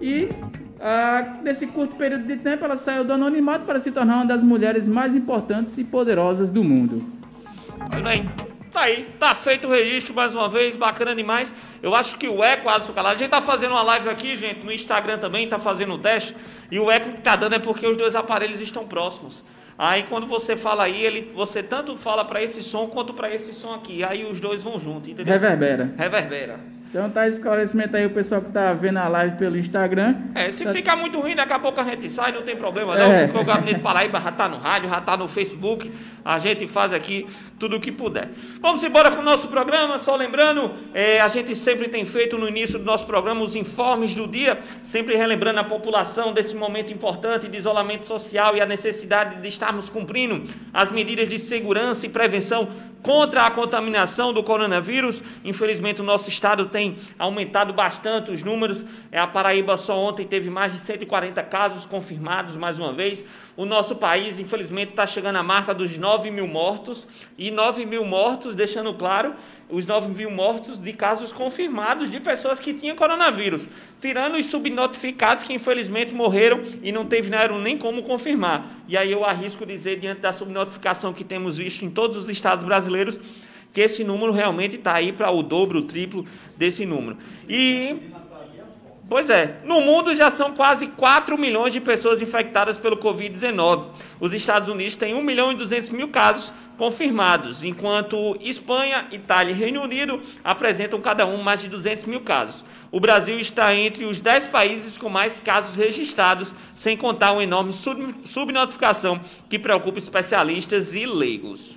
E 0.00 0.28
ah, 0.84 1.36
nesse 1.44 1.68
curto 1.68 1.94
período 1.94 2.26
de 2.26 2.36
tempo 2.38 2.64
ela 2.64 2.74
saiu 2.74 3.04
do 3.04 3.12
anonimato 3.12 3.64
para 3.64 3.78
se 3.78 3.92
tornar 3.92 4.16
uma 4.16 4.26
das 4.26 4.42
mulheres 4.42 4.88
mais 4.88 5.14
importantes 5.14 5.78
e 5.78 5.84
poderosas 5.84 6.50
do 6.50 6.64
mundo. 6.64 7.06
Bem, 8.02 8.28
tá 8.72 8.80
aí, 8.80 9.06
tá 9.16 9.32
feito 9.32 9.68
o 9.68 9.70
registro 9.70 10.12
mais 10.12 10.34
uma 10.34 10.48
vez, 10.48 10.74
bacana 10.74 11.14
demais. 11.14 11.54
Eu 11.80 11.94
acho 11.94 12.18
que 12.18 12.28
o 12.28 12.42
eco, 12.42 12.68
Alisson 12.68 12.92
Calado, 12.92 13.14
a 13.14 13.18
gente 13.18 13.30
tá 13.30 13.40
fazendo 13.40 13.70
uma 13.70 13.82
live 13.82 14.08
aqui, 14.08 14.36
gente, 14.36 14.66
no 14.66 14.72
Instagram 14.72 15.18
também, 15.18 15.48
tá 15.48 15.56
fazendo 15.56 15.94
o 15.94 15.98
teste, 15.98 16.34
e 16.68 16.80
o 16.80 16.90
eco 16.90 17.10
que 17.10 17.20
tá 17.20 17.36
dando 17.36 17.54
é 17.54 17.60
porque 17.60 17.86
os 17.86 17.96
dois 17.96 18.16
aparelhos 18.16 18.60
estão 18.60 18.84
próximos. 18.84 19.44
Aí 19.78 20.02
quando 20.08 20.26
você 20.26 20.56
fala 20.56 20.82
aí, 20.82 21.00
ele, 21.00 21.30
você 21.32 21.62
tanto 21.62 21.96
fala 21.96 22.24
para 22.24 22.42
esse 22.42 22.60
som 22.60 22.88
quanto 22.88 23.14
para 23.14 23.32
esse 23.32 23.54
som 23.54 23.72
aqui. 23.72 24.02
Aí 24.02 24.24
os 24.24 24.40
dois 24.40 24.64
vão 24.64 24.80
junto, 24.80 25.08
entendeu? 25.08 25.32
Reverbera. 25.32 25.94
Reverbera. 25.96 26.81
Então 26.92 27.08
tá 27.08 27.26
esclarecimento 27.26 27.96
aí 27.96 28.04
o 28.04 28.10
pessoal 28.10 28.42
que 28.42 28.50
tá 28.50 28.74
vendo 28.74 28.98
a 28.98 29.08
live 29.08 29.38
pelo 29.38 29.56
Instagram. 29.56 30.14
É, 30.34 30.50
se 30.50 30.62
tá... 30.62 30.72
ficar 30.72 30.94
muito 30.94 31.18
ruim, 31.18 31.34
daqui 31.34 31.54
a 31.54 31.58
pouco 31.58 31.80
a 31.80 31.84
gente 31.84 32.10
sai, 32.10 32.32
não 32.32 32.42
tem 32.42 32.54
problema 32.54 32.94
não, 32.94 33.10
é. 33.10 33.24
porque 33.24 33.38
o 33.38 33.44
Gabinete 33.44 33.80
Paraíba 33.80 34.20
já 34.20 34.30
tá 34.30 34.46
no 34.46 34.58
rádio, 34.58 34.90
já 34.90 35.00
tá 35.00 35.16
no 35.16 35.26
Facebook, 35.26 35.90
a 36.22 36.38
gente 36.38 36.68
faz 36.68 36.92
aqui 36.92 37.26
tudo 37.58 37.76
o 37.76 37.80
que 37.80 37.90
puder. 37.90 38.28
Vamos 38.60 38.84
embora 38.84 39.10
com 39.10 39.22
o 39.22 39.24
nosso 39.24 39.48
programa, 39.48 39.98
só 39.98 40.14
lembrando, 40.14 40.70
é, 40.92 41.18
a 41.18 41.28
gente 41.28 41.56
sempre 41.56 41.88
tem 41.88 42.04
feito 42.04 42.36
no 42.36 42.46
início 42.46 42.78
do 42.78 42.84
nosso 42.84 43.06
programa 43.06 43.40
os 43.40 43.56
informes 43.56 44.14
do 44.14 44.28
dia, 44.28 44.60
sempre 44.82 45.16
relembrando 45.16 45.60
a 45.60 45.64
população 45.64 46.30
desse 46.34 46.54
momento 46.54 46.92
importante 46.92 47.48
de 47.48 47.56
isolamento 47.56 48.06
social 48.06 48.54
e 48.54 48.60
a 48.60 48.66
necessidade 48.66 49.40
de 49.40 49.48
estarmos 49.48 49.88
cumprindo 49.88 50.44
as 50.74 50.92
medidas 50.92 51.26
de 51.26 51.38
segurança 51.38 52.04
e 52.04 52.10
prevenção 52.10 52.68
contra 53.02 53.42
a 53.46 53.50
contaminação 53.50 54.32
do 54.32 54.42
coronavírus. 54.42 55.22
Infelizmente, 55.44 56.00
o 56.00 56.04
nosso 56.04 56.28
estado 56.28 56.66
tem 56.66 56.96
aumentado 57.18 57.72
bastante 57.72 58.30
os 58.30 58.42
números. 58.42 58.84
É, 59.10 59.18
a 59.18 59.26
Paraíba 59.26 59.76
só 59.76 59.98
ontem 59.98 60.26
teve 60.26 60.48
mais 60.48 60.72
de 60.72 60.78
140 60.78 61.42
casos 61.42 61.84
confirmados, 61.84 62.56
mais 62.56 62.78
uma 62.78 62.92
vez. 62.92 63.24
O 63.56 63.64
nosso 63.64 63.96
país, 63.96 64.38
infelizmente, 64.38 64.90
está 64.90 65.06
chegando 65.06 65.36
à 65.36 65.42
marca 65.42 65.74
dos 65.74 65.98
9 65.98 66.30
mil 66.30 66.46
mortos. 66.46 67.06
E 67.36 67.50
9 67.50 67.84
mil 67.84 68.04
mortos, 68.04 68.54
deixando 68.54 68.94
claro, 68.94 69.34
os 69.72 69.86
9 69.86 70.12
mil 70.12 70.30
mortos 70.30 70.78
de 70.78 70.92
casos 70.92 71.32
confirmados 71.32 72.10
de 72.10 72.20
pessoas 72.20 72.60
que 72.60 72.74
tinham 72.74 72.94
coronavírus, 72.94 73.70
tirando 74.02 74.36
os 74.36 74.44
subnotificados 74.46 75.42
que 75.42 75.54
infelizmente 75.54 76.12
morreram 76.12 76.62
e 76.82 76.92
não 76.92 77.06
tiveram 77.06 77.58
nem 77.58 77.78
como 77.78 78.02
confirmar. 78.02 78.84
E 78.86 78.98
aí 78.98 79.10
eu 79.10 79.24
arrisco 79.24 79.64
dizer, 79.64 79.98
diante 79.98 80.20
da 80.20 80.30
subnotificação 80.30 81.14
que 81.14 81.24
temos 81.24 81.56
visto 81.56 81.86
em 81.86 81.90
todos 81.90 82.18
os 82.18 82.28
estados 82.28 82.62
brasileiros, 82.62 83.18
que 83.72 83.80
esse 83.80 84.04
número 84.04 84.30
realmente 84.30 84.76
está 84.76 84.94
aí 84.94 85.10
para 85.10 85.30
o 85.30 85.42
dobro, 85.42 85.78
o 85.78 85.82
triplo 85.82 86.26
desse 86.54 86.84
número. 86.84 87.16
E 87.48 87.96
Pois 89.12 89.28
é, 89.28 89.56
no 89.66 89.82
mundo 89.82 90.16
já 90.16 90.30
são 90.30 90.52
quase 90.52 90.86
4 90.86 91.36
milhões 91.36 91.70
de 91.70 91.82
pessoas 91.82 92.22
infectadas 92.22 92.78
pelo 92.78 92.96
Covid-19. 92.96 93.88
Os 94.18 94.32
Estados 94.32 94.68
Unidos 94.68 94.96
têm 94.96 95.14
1 95.14 95.22
milhão 95.22 95.52
e 95.52 95.54
200 95.54 95.90
mil 95.90 96.08
casos 96.08 96.50
confirmados, 96.78 97.62
enquanto 97.62 98.38
Espanha, 98.40 99.04
Itália 99.12 99.52
e 99.52 99.54
Reino 99.54 99.82
Unido 99.82 100.22
apresentam 100.42 100.98
cada 100.98 101.26
um 101.26 101.42
mais 101.42 101.60
de 101.60 101.68
200 101.68 102.06
mil 102.06 102.22
casos. 102.22 102.64
O 102.90 102.98
Brasil 102.98 103.38
está 103.38 103.74
entre 103.74 104.06
os 104.06 104.18
10 104.18 104.46
países 104.46 104.96
com 104.96 105.10
mais 105.10 105.40
casos 105.40 105.76
registrados, 105.76 106.54
sem 106.74 106.96
contar 106.96 107.32
uma 107.32 107.44
enorme 107.44 107.74
subnotificação 108.24 109.20
que 109.46 109.58
preocupa 109.58 109.98
especialistas 109.98 110.94
e 110.94 111.04
leigos. 111.04 111.76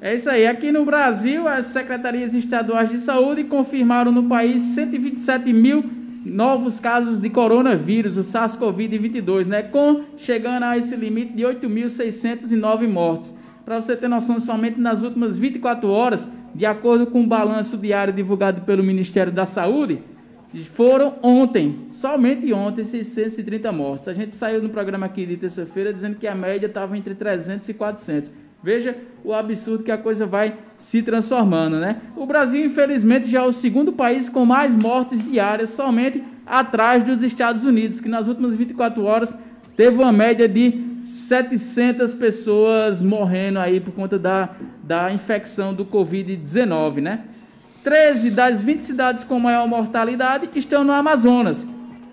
É 0.00 0.12
isso 0.12 0.28
aí. 0.28 0.44
Aqui 0.44 0.72
no 0.72 0.84
Brasil, 0.84 1.46
as 1.46 1.66
secretarias 1.66 2.34
estaduais 2.34 2.88
de 2.88 2.98
saúde 2.98 3.44
confirmaram 3.44 4.10
no 4.10 4.28
país 4.28 4.60
127 4.60 5.52
mil 5.52 5.97
novos 6.24 6.80
casos 6.80 7.18
de 7.18 7.30
coronavírus, 7.30 8.16
o 8.16 8.20
SARS-CoV-22, 8.20 9.46
né? 9.46 9.62
Com 9.62 10.02
chegando 10.16 10.64
a 10.64 10.76
esse 10.76 10.94
limite 10.96 11.32
de 11.32 11.42
8.609 11.42 12.88
mortes. 12.88 13.34
Para 13.64 13.80
você 13.80 13.96
ter 13.96 14.08
noção, 14.08 14.40
somente 14.40 14.80
nas 14.80 15.02
últimas 15.02 15.38
24 15.38 15.88
horas, 15.88 16.28
de 16.54 16.64
acordo 16.64 17.06
com 17.06 17.22
o 17.22 17.26
balanço 17.26 17.76
diário 17.76 18.12
divulgado 18.12 18.62
pelo 18.62 18.82
Ministério 18.82 19.32
da 19.32 19.46
Saúde, 19.46 20.00
foram 20.74 21.16
ontem, 21.22 21.76
somente 21.90 22.50
ontem, 22.52 22.82
630 22.82 23.70
mortes. 23.70 24.08
A 24.08 24.14
gente 24.14 24.34
saiu 24.34 24.62
no 24.62 24.70
programa 24.70 25.06
aqui 25.06 25.26
de 25.26 25.36
terça-feira 25.36 25.92
dizendo 25.92 26.16
que 26.16 26.26
a 26.26 26.34
média 26.34 26.66
estava 26.66 26.96
entre 26.96 27.14
300 27.14 27.68
e 27.68 27.74
400. 27.74 28.32
Veja 28.62 28.96
o 29.22 29.32
absurdo 29.32 29.84
que 29.84 29.90
a 29.90 29.98
coisa 29.98 30.26
vai 30.26 30.56
se 30.76 31.00
transformando, 31.02 31.78
né? 31.78 32.00
O 32.16 32.26
Brasil, 32.26 32.64
infelizmente, 32.64 33.30
já 33.30 33.40
é 33.40 33.44
o 33.44 33.52
segundo 33.52 33.92
país 33.92 34.28
com 34.28 34.44
mais 34.44 34.74
mortes 34.74 35.22
diárias, 35.22 35.70
somente 35.70 36.22
atrás 36.44 37.04
dos 37.04 37.22
Estados 37.22 37.62
Unidos, 37.62 38.00
que 38.00 38.08
nas 38.08 38.26
últimas 38.26 38.54
24 38.54 39.04
horas 39.04 39.36
teve 39.76 39.96
uma 39.96 40.12
média 40.12 40.48
de 40.48 40.88
700 41.06 42.14
pessoas 42.14 43.00
morrendo 43.00 43.60
aí 43.60 43.80
por 43.80 43.92
conta 43.94 44.18
da, 44.18 44.50
da 44.82 45.12
infecção 45.12 45.72
do 45.72 45.84
Covid-19, 45.86 47.00
né? 47.00 47.20
13 47.84 48.30
das 48.30 48.60
20 48.60 48.80
cidades 48.80 49.24
com 49.24 49.38
maior 49.38 49.66
mortalidade 49.68 50.48
estão 50.56 50.82
no 50.82 50.92
Amazonas. 50.92 51.66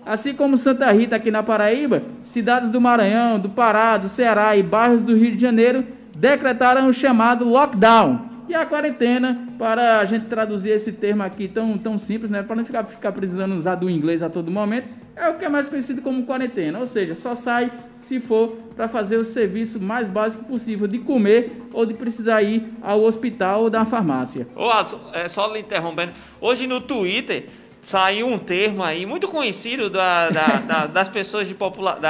Assim 0.06 0.32
como 0.32 0.56
Santa 0.56 0.90
Rita 0.92 1.16
aqui 1.16 1.32
na 1.32 1.42
Paraíba, 1.42 2.04
cidades 2.22 2.68
do 2.68 2.80
Maranhão, 2.80 3.40
do 3.40 3.50
Pará, 3.50 3.96
do 3.96 4.08
Ceará 4.08 4.56
e 4.56 4.62
bairros 4.62 5.02
do 5.02 5.16
Rio 5.16 5.32
de 5.32 5.40
Janeiro 5.40 5.84
decretaram 6.16 6.88
o 6.88 6.92
chamado 6.92 7.46
lockdown, 7.46 8.36
que 8.46 8.54
é 8.54 8.56
a 8.56 8.64
quarentena, 8.64 9.46
para 9.58 9.98
a 9.98 10.04
gente 10.04 10.26
traduzir 10.26 10.70
esse 10.70 10.92
termo 10.92 11.22
aqui 11.22 11.48
tão, 11.48 11.76
tão 11.76 11.98
simples, 11.98 12.30
né, 12.30 12.42
para 12.42 12.56
não 12.56 12.64
ficar, 12.64 12.84
ficar 12.84 13.12
precisando 13.12 13.54
usar 13.54 13.74
do 13.74 13.90
inglês 13.90 14.22
a 14.22 14.30
todo 14.30 14.50
momento, 14.50 14.88
é 15.16 15.28
o 15.28 15.34
que 15.34 15.44
é 15.44 15.48
mais 15.48 15.68
conhecido 15.68 16.00
como 16.00 16.24
quarentena, 16.24 16.78
ou 16.78 16.86
seja, 16.86 17.14
só 17.14 17.34
sai 17.34 17.72
se 18.00 18.20
for 18.20 18.56
para 18.76 18.88
fazer 18.88 19.16
o 19.16 19.24
serviço 19.24 19.80
mais 19.80 20.08
básico 20.08 20.44
possível 20.44 20.86
de 20.86 20.98
comer 21.00 21.62
ou 21.72 21.84
de 21.84 21.94
precisar 21.94 22.42
ir 22.42 22.72
ao 22.82 23.02
hospital 23.02 23.62
ou 23.62 23.70
da 23.70 23.84
farmácia. 23.84 24.46
Ô, 24.54 24.70
é 25.12 25.26
só 25.26 25.52
lhe 25.52 25.60
interrompendo, 25.60 26.12
hoje 26.40 26.66
no 26.66 26.80
Twitter 26.80 27.46
saiu 27.86 28.26
um 28.26 28.36
termo 28.36 28.82
aí 28.82 29.06
muito 29.06 29.28
conhecido 29.28 29.88
da, 29.88 30.28
da, 30.28 30.46
da, 30.56 30.86
das 30.90 31.08
pessoas 31.08 31.46
de 31.46 31.54
popular, 31.54 32.00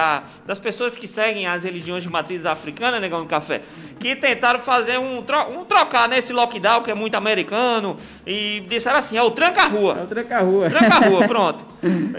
das 0.47 0.59
pessoas 0.59 0.97
que 0.97 1.06
seguem 1.06 1.47
as 1.47 1.64
religiões 1.64 2.02
de 2.02 2.09
matriz 2.09 2.47
africana, 2.47 2.99
negão 2.99 3.21
do 3.21 3.26
café, 3.26 3.61
que 3.99 4.16
tentaram 4.16 4.59
fazer 4.59 4.97
um, 4.99 5.18
um 5.18 5.64
trocar 5.66 6.09
nesse 6.09 6.33
lockdown 6.33 6.83
que 6.83 6.90
é 6.90 6.95
muito 6.95 7.14
americano 7.14 7.99
e 8.26 8.64
disseram 8.66 8.97
assim, 8.97 9.18
é 9.18 9.23
o 9.23 9.30
tranca-rua. 9.30 9.99
É 10.00 10.04
o 10.04 10.06
tranca-rua. 10.06 10.71
Tranca-rua, 10.71 11.28
pronto. 11.28 11.66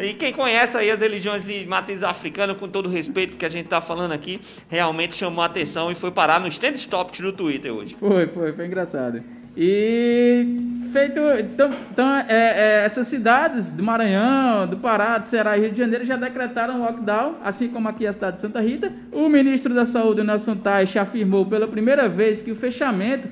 E 0.03 0.13
quem 0.13 0.31
conhece 0.31 0.77
aí 0.77 0.91
as 0.91 1.01
religiões 1.01 1.45
de 1.45 1.65
matriz 1.65 2.03
africana, 2.03 2.53
com 2.53 2.67
todo 2.67 2.85
o 2.85 2.89
respeito 2.89 3.37
que 3.37 3.45
a 3.45 3.49
gente 3.49 3.65
está 3.65 3.81
falando 3.81 4.11
aqui, 4.11 4.39
realmente 4.69 5.15
chamou 5.15 5.41
a 5.41 5.47
atenção 5.47 5.91
e 5.91 5.95
foi 5.95 6.11
parar 6.11 6.39
nos 6.39 6.59
trend 6.59 6.87
topics 6.87 7.21
do 7.21 7.33
Twitter 7.33 7.73
hoje. 7.73 7.97
Foi, 7.99 8.27
foi, 8.27 8.53
foi 8.53 8.67
engraçado. 8.67 9.36
E 9.57 10.67
feito. 10.93 11.19
Então, 11.39 11.71
então 11.91 12.15
é, 12.15 12.25
é, 12.29 12.85
essas 12.85 13.07
cidades 13.07 13.69
do 13.69 13.83
Maranhão, 13.83 14.67
do 14.67 14.77
Pará, 14.77 15.17
do 15.17 15.25
Ceará 15.25 15.57
e 15.57 15.61
Rio 15.61 15.71
de 15.71 15.77
Janeiro 15.77 16.05
já 16.05 16.15
decretaram 16.15 16.79
lockdown, 16.79 17.35
assim 17.43 17.67
como 17.67 17.89
aqui 17.89 18.05
a 18.05 18.13
cidade 18.13 18.35
de 18.35 18.41
Santa 18.41 18.61
Rita. 18.61 18.91
O 19.11 19.27
ministro 19.27 19.73
da 19.73 19.85
Saúde, 19.85 20.23
Nelson 20.23 20.55
Teich, 20.55 20.99
afirmou 20.99 21.45
pela 21.45 21.67
primeira 21.67 22.07
vez 22.07 22.41
que 22.41 22.51
o 22.51 22.55
fechamento 22.55 23.27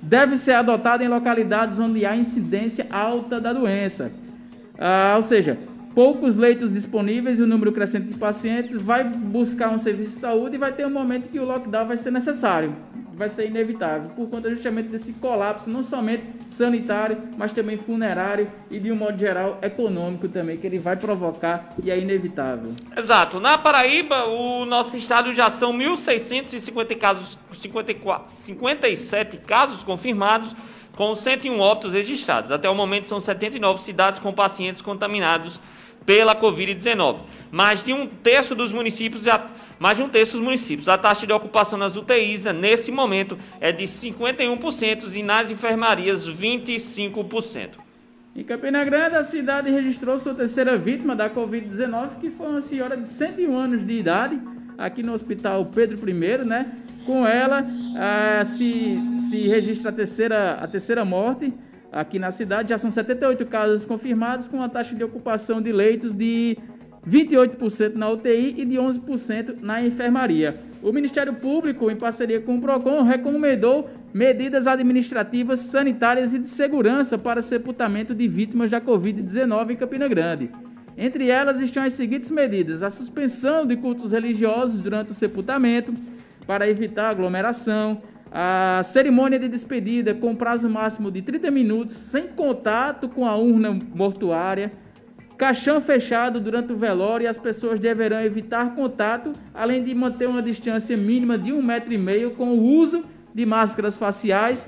deve 0.00 0.36
ser 0.36 0.52
adotada 0.52 1.02
em 1.02 1.08
localidades 1.08 1.78
onde 1.78 2.04
há 2.06 2.16
incidência 2.16 2.86
alta 2.90 3.40
da 3.40 3.52
doença. 3.52 4.12
Ah, 4.78 5.14
ou 5.16 5.22
seja, 5.22 5.58
poucos 5.94 6.34
leitos 6.34 6.72
disponíveis 6.72 7.38
e 7.38 7.42
o 7.42 7.46
número 7.46 7.70
crescente 7.72 8.08
de 8.08 8.18
pacientes 8.18 8.82
vai 8.82 9.04
buscar 9.04 9.70
um 9.70 9.78
serviço 9.78 10.14
de 10.14 10.20
saúde 10.20 10.56
e 10.56 10.58
vai 10.58 10.72
ter 10.72 10.84
um 10.86 10.90
momento 10.90 11.30
que 11.30 11.38
o 11.38 11.44
lockdown 11.44 11.86
vai 11.86 11.96
ser 11.96 12.10
necessário, 12.10 12.74
vai 13.14 13.28
ser 13.28 13.46
inevitável, 13.46 14.10
por 14.10 14.28
conta 14.28 14.50
justamente 14.50 14.88
desse 14.88 15.12
colapso, 15.14 15.70
não 15.70 15.84
somente 15.84 16.24
sanitário, 16.50 17.16
mas 17.36 17.52
também 17.52 17.78
funerário 17.78 18.50
e 18.70 18.80
de 18.80 18.90
um 18.90 18.96
modo 18.96 19.16
geral 19.16 19.58
econômico 19.62 20.28
também, 20.28 20.56
que 20.56 20.66
ele 20.66 20.78
vai 20.78 20.96
provocar 20.96 21.68
e 21.82 21.90
é 21.90 21.98
inevitável. 21.98 22.72
Exato. 22.96 23.38
Na 23.38 23.56
Paraíba, 23.56 24.26
o 24.26 24.66
nosso 24.66 24.96
estado 24.96 25.32
já 25.32 25.48
são 25.48 25.72
1.650 25.72 26.98
casos, 26.98 27.38
54, 27.52 28.32
57 28.34 29.36
casos 29.38 29.84
confirmados, 29.84 30.56
com 30.96 31.14
101 31.14 31.58
óbitos 31.58 31.92
registrados. 31.92 32.50
Até 32.50 32.68
o 32.68 32.74
momento 32.74 33.06
são 33.08 33.20
79 33.20 33.80
cidades 33.80 34.18
com 34.18 34.32
pacientes 34.32 34.80
contaminados 34.80 35.60
pela 36.06 36.34
Covid-19. 36.34 37.20
Mais 37.50 37.82
de 37.82 37.92
um 37.92 38.06
terço 38.06 38.54
dos 38.54 38.72
municípios, 38.72 39.24
mais 39.78 39.96
de 39.96 40.02
um 40.02 40.08
terço 40.08 40.32
dos 40.36 40.44
municípios. 40.44 40.88
A 40.88 40.98
taxa 40.98 41.26
de 41.26 41.32
ocupação 41.32 41.78
nas 41.78 41.96
UTIs 41.96 42.44
nesse 42.46 42.90
momento 42.90 43.38
é 43.60 43.70
de 43.70 43.84
51% 43.84 45.14
e 45.14 45.22
nas 45.22 45.50
enfermarias 45.50 46.28
25%. 46.28 47.84
Em 48.36 48.42
Campina 48.42 48.82
Grande, 48.82 49.14
a 49.14 49.22
cidade 49.22 49.70
registrou 49.70 50.18
sua 50.18 50.34
terceira 50.34 50.76
vítima 50.76 51.14
da 51.14 51.30
Covid-19, 51.30 52.18
que 52.20 52.30
foi 52.30 52.48
uma 52.48 52.60
senhora 52.60 52.96
de 52.96 53.06
101 53.06 53.56
anos 53.56 53.86
de 53.86 53.92
idade, 53.92 54.40
aqui 54.76 55.04
no 55.04 55.12
Hospital 55.12 55.64
Pedro 55.66 56.08
I, 56.08 56.44
né? 56.44 56.72
Com 57.06 57.24
ela, 57.24 57.64
ah, 57.96 58.44
se, 58.44 58.98
se 59.30 59.46
registra 59.46 59.90
a 59.90 59.92
terceira, 59.92 60.54
a 60.54 60.66
terceira 60.66 61.04
morte 61.04 61.54
aqui 61.94 62.18
na 62.18 62.30
cidade. 62.30 62.70
Já 62.70 62.78
são 62.78 62.90
78 62.90 63.46
casos 63.46 63.86
confirmados, 63.86 64.48
com 64.48 64.58
uma 64.58 64.68
taxa 64.68 64.94
de 64.94 65.04
ocupação 65.04 65.62
de 65.62 65.70
leitos 65.70 66.12
de 66.12 66.58
28% 67.08 67.96
na 67.96 68.10
UTI 68.10 68.54
e 68.58 68.64
de 68.64 68.76
11% 68.76 69.60
na 69.62 69.80
enfermaria. 69.80 70.58
O 70.82 70.92
Ministério 70.92 71.34
Público, 71.34 71.90
em 71.90 71.96
parceria 71.96 72.40
com 72.40 72.56
o 72.56 72.60
PROCON, 72.60 73.02
recomendou 73.02 73.88
medidas 74.12 74.66
administrativas, 74.66 75.60
sanitárias 75.60 76.34
e 76.34 76.38
de 76.38 76.48
segurança 76.48 77.16
para 77.16 77.40
sepultamento 77.40 78.14
de 78.14 78.26
vítimas 78.28 78.70
da 78.70 78.80
Covid-19 78.80 79.70
em 79.70 79.76
Campina 79.76 80.08
Grande. 80.08 80.50
Entre 80.96 81.28
elas 81.28 81.60
estão 81.60 81.84
as 81.84 81.94
seguintes 81.94 82.30
medidas: 82.30 82.82
a 82.82 82.90
suspensão 82.90 83.66
de 83.66 83.76
cultos 83.76 84.12
religiosos 84.12 84.78
durante 84.78 85.12
o 85.12 85.14
sepultamento, 85.14 85.92
para 86.46 86.68
evitar 86.68 87.08
aglomeração, 87.08 88.02
a 88.36 88.82
cerimônia 88.82 89.38
de 89.38 89.46
despedida 89.46 90.12
com 90.12 90.34
prazo 90.34 90.68
máximo 90.68 91.08
de 91.08 91.22
30 91.22 91.52
minutos, 91.52 91.94
sem 91.94 92.26
contato 92.26 93.08
com 93.08 93.24
a 93.24 93.36
urna 93.36 93.78
mortuária. 93.94 94.72
Caixão 95.38 95.80
fechado 95.80 96.40
durante 96.40 96.72
o 96.72 96.76
velório 96.76 97.24
e 97.24 97.28
as 97.28 97.38
pessoas 97.38 97.78
deverão 97.78 98.20
evitar 98.20 98.74
contato, 98.74 99.30
além 99.54 99.84
de 99.84 99.94
manter 99.94 100.28
uma 100.28 100.42
distância 100.42 100.96
mínima 100.96 101.38
de 101.38 101.52
um 101.52 101.62
metro 101.62 101.92
e 101.92 101.98
meio 101.98 102.32
com 102.32 102.48
o 102.48 102.60
uso 102.60 103.04
de 103.32 103.46
máscaras 103.46 103.96
faciais. 103.96 104.66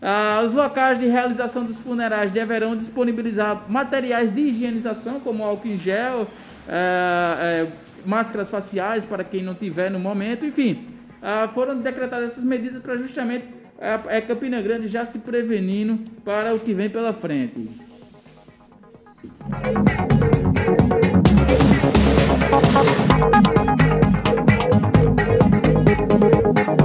Ah, 0.00 0.40
os 0.44 0.52
locais 0.52 1.00
de 1.00 1.06
realização 1.06 1.64
dos 1.64 1.80
funerais 1.80 2.30
deverão 2.30 2.76
disponibilizar 2.76 3.64
materiais 3.68 4.32
de 4.32 4.42
higienização, 4.42 5.18
como 5.18 5.42
álcool 5.42 5.66
em 5.66 5.76
gel, 5.76 6.28
ah, 6.68 7.36
eh, 7.40 7.66
máscaras 8.06 8.48
faciais 8.48 9.04
para 9.04 9.24
quem 9.24 9.42
não 9.42 9.56
tiver 9.56 9.90
no 9.90 9.98
momento, 9.98 10.46
enfim 10.46 10.97
ah, 11.22 11.48
foram 11.54 11.80
decretadas 11.80 12.32
essas 12.32 12.44
medidas 12.44 12.82
para 12.82 12.96
justamente 12.96 13.46
a, 13.80 14.08
a 14.08 14.14
é, 14.16 14.20
Campina 14.20 14.60
Grande 14.60 14.88
já 14.88 15.04
se 15.04 15.18
prevenindo 15.20 16.10
para 16.24 16.54
o 16.54 16.60
que 16.60 16.74
vem 16.74 16.90
pela 16.90 17.12
frente. 17.12 17.68
voltar 26.48 26.77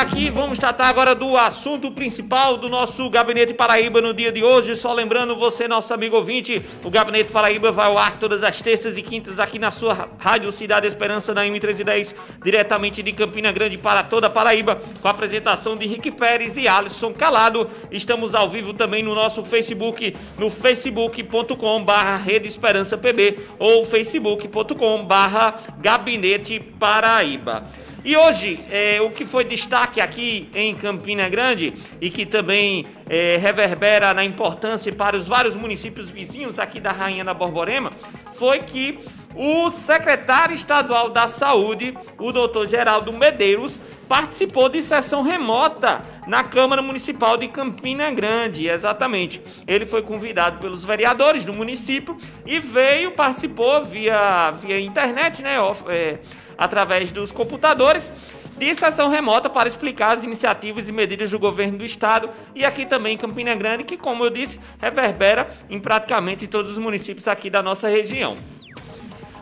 aqui, 0.00 0.30
vamos 0.30 0.58
tratar 0.58 0.86
agora 0.86 1.14
do 1.14 1.36
assunto 1.36 1.90
principal 1.90 2.56
do 2.56 2.70
nosso 2.70 3.10
Gabinete 3.10 3.52
Paraíba 3.52 4.00
no 4.00 4.14
dia 4.14 4.32
de 4.32 4.42
hoje. 4.42 4.74
Só 4.74 4.94
lembrando 4.94 5.36
você, 5.36 5.68
nosso 5.68 5.92
amigo 5.92 6.16
ouvinte, 6.16 6.64
o 6.82 6.88
Gabinete 6.88 7.30
Paraíba 7.30 7.70
vai 7.70 7.86
ao 7.86 7.98
ar 7.98 8.16
todas 8.16 8.42
as 8.42 8.62
terças 8.62 8.96
e 8.96 9.02
quintas 9.02 9.38
aqui 9.38 9.58
na 9.58 9.70
sua 9.70 10.08
Rádio 10.18 10.50
Cidade 10.52 10.86
Esperança, 10.86 11.34
na 11.34 11.44
M1310, 11.44 12.14
diretamente 12.42 13.02
de 13.02 13.12
Campina 13.12 13.52
Grande 13.52 13.76
para 13.76 14.02
toda 14.02 14.28
a 14.28 14.30
Paraíba, 14.30 14.80
com 15.02 15.06
a 15.06 15.10
apresentação 15.10 15.76
de 15.76 15.86
Rick 15.86 16.10
Pérez 16.12 16.56
e 16.56 16.66
Alisson 16.66 17.12
Calado. 17.12 17.68
Estamos 17.90 18.34
ao 18.34 18.48
vivo 18.48 18.72
também 18.72 19.02
no 19.02 19.14
nosso 19.14 19.44
Facebook, 19.44 20.14
no 20.38 20.50
facebook.com 20.50 21.84
barra 21.84 22.16
Rede 22.16 22.48
Esperança 22.48 22.96
PB 22.96 23.38
ou 23.58 23.84
facebook.com 23.84 25.04
barra 25.04 25.60
Gabinete 25.78 26.58
Paraíba. 26.58 27.64
E 28.02 28.16
hoje, 28.16 28.58
é, 28.70 29.00
o 29.02 29.10
que 29.10 29.26
foi 29.26 29.44
destaque 29.44 30.00
aqui 30.00 30.48
em 30.54 30.74
Campina 30.74 31.28
Grande 31.28 31.74
e 32.00 32.08
que 32.08 32.24
também 32.24 32.86
é, 33.08 33.36
reverbera 33.36 34.14
na 34.14 34.24
importância 34.24 34.90
para 34.92 35.16
os 35.16 35.28
vários 35.28 35.54
municípios 35.54 36.10
vizinhos 36.10 36.58
aqui 36.58 36.80
da 36.80 36.92
Rainha 36.92 37.24
da 37.24 37.34
Borborema 37.34 37.92
foi 38.32 38.60
que 38.60 38.98
o 39.34 39.70
secretário 39.70 40.54
estadual 40.54 41.10
da 41.10 41.28
Saúde, 41.28 41.96
o 42.18 42.32
doutor 42.32 42.66
Geraldo 42.66 43.12
Medeiros, 43.12 43.80
participou 44.08 44.68
de 44.68 44.82
sessão 44.82 45.22
remota 45.22 46.04
na 46.26 46.42
Câmara 46.42 46.82
Municipal 46.82 47.36
de 47.36 47.46
Campina 47.46 48.10
Grande, 48.10 48.68
exatamente. 48.68 49.40
Ele 49.68 49.86
foi 49.86 50.02
convidado 50.02 50.58
pelos 50.58 50.84
vereadores 50.84 51.44
do 51.44 51.52
município 51.52 52.16
e 52.44 52.58
veio, 52.58 53.12
participou 53.12 53.84
via, 53.84 54.50
via 54.50 54.80
internet, 54.80 55.42
né? 55.42 55.56
É, 55.88 56.18
através 56.60 57.10
dos 57.10 57.32
computadores 57.32 58.12
de 58.58 58.74
sessão 58.74 59.08
remota 59.08 59.48
para 59.48 59.66
explicar 59.66 60.14
as 60.14 60.22
iniciativas 60.22 60.86
e 60.86 60.92
medidas 60.92 61.30
do 61.30 61.38
governo 61.38 61.78
do 61.78 61.84
estado 61.84 62.28
e 62.54 62.62
aqui 62.62 62.84
também 62.84 63.14
em 63.14 63.16
Campina 63.16 63.54
Grande, 63.54 63.84
que 63.84 63.96
como 63.96 64.22
eu 64.22 64.28
disse, 64.28 64.60
reverbera 64.78 65.50
em 65.70 65.80
praticamente 65.80 66.46
todos 66.46 66.70
os 66.70 66.78
municípios 66.78 67.26
aqui 67.26 67.48
da 67.48 67.62
nossa 67.62 67.88
região. 67.88 68.36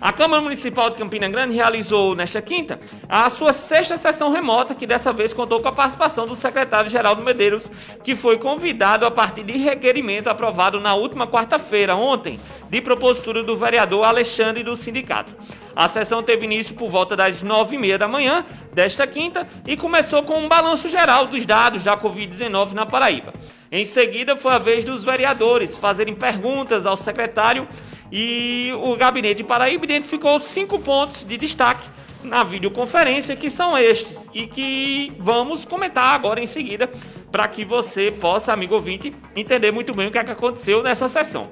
A 0.01 0.13
Câmara 0.13 0.41
Municipal 0.41 0.91
de 0.91 0.97
Campina 0.97 1.29
Grande 1.29 1.55
realizou 1.55 2.15
nesta 2.15 2.41
quinta 2.41 2.79
a 3.09 3.29
sua 3.29 3.53
sexta 3.53 3.97
sessão 3.97 4.31
remota, 4.31 4.73
que 4.73 4.87
dessa 4.87 5.13
vez 5.13 5.33
contou 5.33 5.61
com 5.61 5.67
a 5.67 5.73
participação 5.73 6.25
do 6.25 6.37
secretário 6.37 6.89
Geraldo 6.89 7.23
Medeiros, 7.23 7.69
que 8.05 8.15
foi 8.15 8.39
convidado 8.39 9.05
a 9.05 9.11
partir 9.11 9.43
de 9.43 9.59
requerimento 9.59 10.29
aprovado 10.29 10.79
na 10.79 10.95
última 10.95 11.27
quarta-feira, 11.27 11.97
ontem, 11.97 12.39
de 12.71 12.81
propositura 12.81 13.43
do 13.43 13.57
vereador 13.57 14.05
Alexandre 14.05 14.63
do 14.63 14.77
sindicato. 14.77 15.35
A 15.75 15.89
sessão 15.89 16.23
teve 16.23 16.45
início 16.45 16.77
por 16.77 16.89
volta 16.89 17.17
das 17.17 17.43
nove 17.43 17.75
e 17.75 17.79
meia 17.79 17.99
da 17.99 18.07
manhã 18.07 18.47
desta 18.73 19.05
quinta 19.05 19.49
e 19.67 19.77
começou 19.77 20.23
com 20.23 20.39
um 20.39 20.49
balanço 20.49 20.89
geral 20.89 21.27
dos 21.27 21.45
dados 21.45 21.83
da 21.83 21.97
Covid-19 21.97 22.73
na 22.73 22.87
Paraíba. 22.87 23.33
Em 23.71 23.85
seguida, 23.85 24.35
foi 24.35 24.53
a 24.53 24.59
vez 24.59 24.85
dos 24.85 25.05
vereadores 25.05 25.77
fazerem 25.77 26.15
perguntas 26.15 26.87
ao 26.87 26.97
secretário 26.97 27.69
e 28.11 28.73
o 28.83 28.97
gabinete 28.97 29.39
de 29.39 29.45
Paraíba 29.45 29.85
identificou 29.85 30.41
cinco 30.41 30.79
pontos 30.79 31.25
de 31.25 31.37
destaque 31.37 31.89
na 32.23 32.43
videoconferência, 32.43 33.37
que 33.37 33.49
são 33.49 33.77
estes, 33.77 34.29
e 34.35 34.47
que 34.47 35.13
vamos 35.19 35.65
comentar 35.65 36.15
agora 36.15 36.41
em 36.41 36.47
seguida, 36.47 36.91
para 37.31 37.47
que 37.47 37.65
você 37.65 38.11
possa, 38.11 38.53
amigo 38.53 38.75
ouvinte, 38.75 39.15
entender 39.37 39.71
muito 39.71 39.95
bem 39.95 40.09
o 40.09 40.11
que, 40.11 40.19
é 40.19 40.25
que 40.25 40.31
aconteceu 40.31 40.83
nessa 40.83 41.09
sessão. 41.09 41.49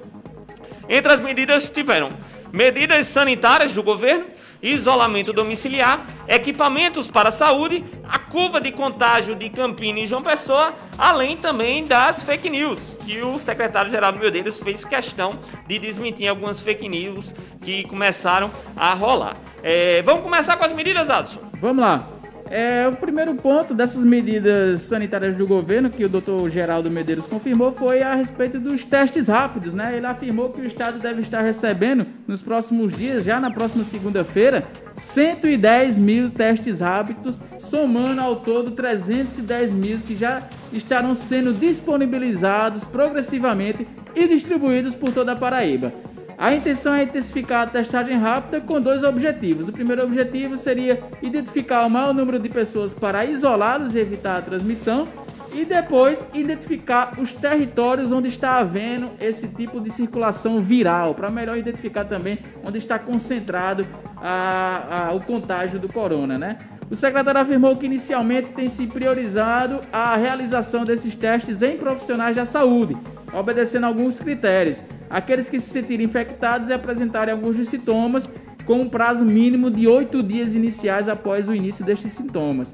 Entre 0.89 1.13
as 1.13 1.21
medidas 1.21 1.71
tiveram 1.71 2.09
medidas 2.53 3.07
sanitárias 3.07 3.75
do 3.75 3.83
governo, 3.83 4.27
isolamento 4.67 5.33
domiciliar, 5.33 6.07
equipamentos 6.27 7.11
para 7.11 7.31
saúde, 7.31 7.85
a 8.09 8.19
curva 8.19 8.61
de 8.61 8.73
contágio 8.73 9.35
de 9.35 9.49
Campina 9.49 10.01
e 10.01 10.07
João 10.07 10.23
Pessoa, 10.23 10.75
além 10.99 11.37
também 11.37 11.85
das 11.85 12.23
fake 12.23 12.51
news, 12.51 12.97
que 13.05 13.23
o 13.23 13.39
secretário 13.39 13.91
Geraldo 13.91 14.19
Medeiros 14.19 14.59
fez 14.59 14.85
questão 14.85 15.39
de 15.67 15.79
desmentir 15.79 16.29
algumas 16.29 16.61
fake 16.61 16.89
news 16.89 17.35
que 17.61 17.85
começaram 17.85 18.51
a 18.77 18.95
rolar. 18.95 19.37
É, 19.63 20.03
vamos 20.03 20.23
começar 20.23 20.57
com 20.57 20.65
as 20.65 20.73
medidas, 20.73 21.11
Adson? 21.11 21.41
Vamos 21.61 21.79
lá. 21.79 22.16
É, 22.49 22.87
o 22.87 22.97
primeiro 22.97 23.35
ponto 23.35 23.75
dessas 23.75 24.05
medidas 24.05 24.83
sanitárias 24.83 25.37
do 25.37 25.47
governo, 25.47 25.91
que 25.91 26.05
o 26.05 26.09
doutor 26.09 26.49
Geraldo 26.49 26.91
Medeiros 26.91 27.27
confirmou, 27.27 27.73
foi 27.73 28.03
a 28.03 28.15
respeito 28.15 28.61
dos 28.61 28.85
testes 28.85 29.27
rápidos. 29.27 29.75
Né? 29.75 29.97
Ele 29.97 30.07
afirmou 30.07 30.51
que 30.51 30.61
o 30.61 30.65
Estado 30.65 30.99
deve 30.99 31.23
estar 31.23 31.43
recebendo, 31.43 32.07
nos 32.27 32.43
próximos 32.43 32.97
dias, 32.97 33.25
já 33.25 33.41
na 33.41 33.51
próxima 33.51 33.83
segunda-feira, 33.83 34.67
110 34.97 35.99
mil 35.99 36.31
testes 36.31 36.81
rápidos, 36.81 37.41
somando 37.59 38.21
ao 38.21 38.37
todo 38.37 38.71
310 38.71 39.73
mil 39.73 39.99
que 39.99 40.17
já 40.17 40.49
estarão 40.73 41.15
sendo 41.15 41.53
disponibilizados 41.53 42.85
progressivamente 42.85 43.87
e 44.15 44.27
distribuídos 44.29 44.95
por 44.95 45.13
toda 45.13 45.33
a 45.33 45.37
Paraíba. 45.37 45.93
A 46.39 46.55
intenção 46.55 46.95
é 46.95 47.03
intensificar 47.03 47.63
a 47.63 47.71
testagem 47.71 48.17
rápida 48.17 48.61
com 48.61 48.79
dois 48.79 49.03
objetivos. 49.03 49.69
O 49.69 49.73
primeiro 49.73 50.05
objetivo 50.05 50.57
seria 50.57 51.03
identificar 51.23 51.87
o 51.87 51.91
maior 51.91 52.13
número 52.13 52.39
de 52.39 52.49
pessoas 52.49 52.93
para 52.93 53.25
isolá-los 53.25 53.95
e 53.95 54.01
evitar 54.01 54.37
a 54.37 54.43
transmissão. 54.43 55.05
E 55.53 55.65
depois 55.65 56.27
identificar 56.35 57.13
os 57.19 57.33
territórios 57.33 58.13
onde 58.13 58.29
está 58.29 58.59
havendo 58.59 59.13
esse 59.19 59.49
tipo 59.49 59.81
de 59.81 59.89
circulação 59.89 60.59
viral, 60.61 61.15
para 61.15 61.31
melhor 61.31 61.57
identificar 61.57 62.05
também 62.05 62.39
onde 62.63 62.77
está 62.77 62.99
concentrado 62.99 63.87
a, 64.19 65.07
a, 65.09 65.15
o 65.15 65.25
contágio 65.25 65.79
do 65.79 65.91
corona, 65.91 66.37
né? 66.37 66.59
O 66.89 66.95
secretário 66.95 67.41
afirmou 67.41 67.75
que 67.75 67.87
inicialmente 67.87 68.51
tem 68.51 68.69
se 68.69 68.87
priorizado 68.87 69.81
a 69.93 70.15
realização 70.17 70.85
desses 70.85 71.17
testes 71.17 71.61
em 71.61 71.77
profissionais 71.77 72.37
da 72.37 72.45
saúde, 72.45 72.97
obedecendo 73.33 73.87
alguns 73.87 74.21
critérios. 74.21 74.81
Aqueles 75.11 75.51
que 75.51 75.59
se 75.59 75.69
sentirem 75.69 76.07
infectados 76.07 76.69
e 76.69 76.73
apresentarem 76.73 77.35
alguns 77.35 77.57
dos 77.57 77.69
sintomas, 77.69 78.31
com 78.65 78.81
um 78.81 78.89
prazo 78.89 79.25
mínimo 79.25 79.71
de 79.71 79.87
oito 79.87 80.23
dias 80.23 80.55
iniciais 80.55 81.09
após 81.09 81.49
o 81.49 81.55
início 81.55 81.85
destes 81.85 82.13
sintomas. 82.13 82.73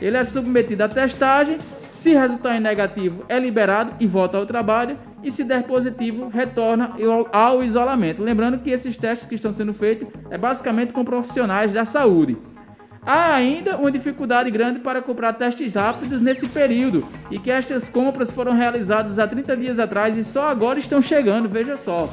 Ele 0.00 0.16
é 0.16 0.22
submetido 0.22 0.84
à 0.84 0.88
testagem, 0.88 1.58
se 1.92 2.14
resultar 2.14 2.56
em 2.56 2.60
negativo, 2.60 3.24
é 3.28 3.38
liberado 3.38 3.94
e 3.98 4.06
volta 4.06 4.36
ao 4.36 4.44
trabalho, 4.44 4.98
e 5.22 5.30
se 5.30 5.42
der 5.42 5.62
positivo, 5.62 6.28
retorna 6.28 6.94
ao 7.32 7.64
isolamento. 7.64 8.22
Lembrando 8.22 8.58
que 8.58 8.70
esses 8.70 8.94
testes 8.94 9.26
que 9.26 9.36
estão 9.36 9.52
sendo 9.52 9.72
feitos 9.72 10.08
é 10.30 10.36
basicamente 10.36 10.92
com 10.92 11.02
profissionais 11.02 11.72
da 11.72 11.86
saúde. 11.86 12.36
Há 13.06 13.34
ainda 13.34 13.76
uma 13.76 13.92
dificuldade 13.92 14.50
grande 14.50 14.80
para 14.80 15.02
comprar 15.02 15.34
testes 15.34 15.74
rápidos 15.74 16.22
nesse 16.22 16.48
período 16.48 17.06
e 17.30 17.38
que 17.38 17.50
estas 17.50 17.86
compras 17.88 18.30
foram 18.30 18.52
realizadas 18.52 19.18
há 19.18 19.26
30 19.26 19.56
dias 19.56 19.78
atrás 19.78 20.16
e 20.16 20.24
só 20.24 20.48
agora 20.48 20.78
estão 20.78 21.02
chegando, 21.02 21.48
veja 21.48 21.76
só. 21.76 22.08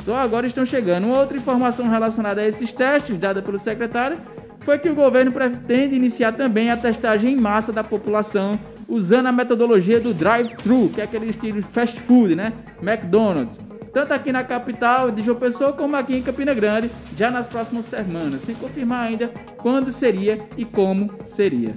Só 0.00 0.16
agora 0.16 0.46
estão 0.46 0.66
chegando. 0.66 1.06
Uma 1.06 1.20
outra 1.20 1.38
informação 1.38 1.88
relacionada 1.88 2.42
a 2.42 2.46
esses 2.46 2.70
testes, 2.70 3.18
dada 3.18 3.40
pelo 3.40 3.58
secretário, 3.58 4.18
foi 4.60 4.78
que 4.78 4.90
o 4.90 4.94
governo 4.94 5.32
pretende 5.32 5.96
iniciar 5.96 6.32
também 6.32 6.70
a 6.70 6.76
testagem 6.76 7.32
em 7.32 7.40
massa 7.40 7.72
da 7.72 7.82
população 7.82 8.52
usando 8.88 9.26
a 9.26 9.32
metodologia 9.32 9.98
do 9.98 10.14
drive-thru, 10.14 10.90
que 10.90 11.00
é 11.00 11.04
aquele 11.04 11.30
estilo 11.30 11.62
fast 11.72 11.98
food, 12.00 12.36
né? 12.36 12.52
McDonald's 12.82 13.58
tanto 13.96 14.12
aqui 14.12 14.30
na 14.30 14.44
capital 14.44 15.10
de 15.10 15.22
João 15.22 15.38
Pessoa 15.38 15.72
como 15.72 15.96
aqui 15.96 16.18
em 16.18 16.22
Campina 16.22 16.52
Grande, 16.52 16.90
já 17.16 17.30
nas 17.30 17.48
próximas 17.48 17.86
semanas, 17.86 18.42
sem 18.42 18.54
confirmar 18.54 19.06
ainda 19.06 19.32
quando 19.56 19.90
seria 19.90 20.46
e 20.54 20.66
como 20.66 21.14
seria. 21.26 21.74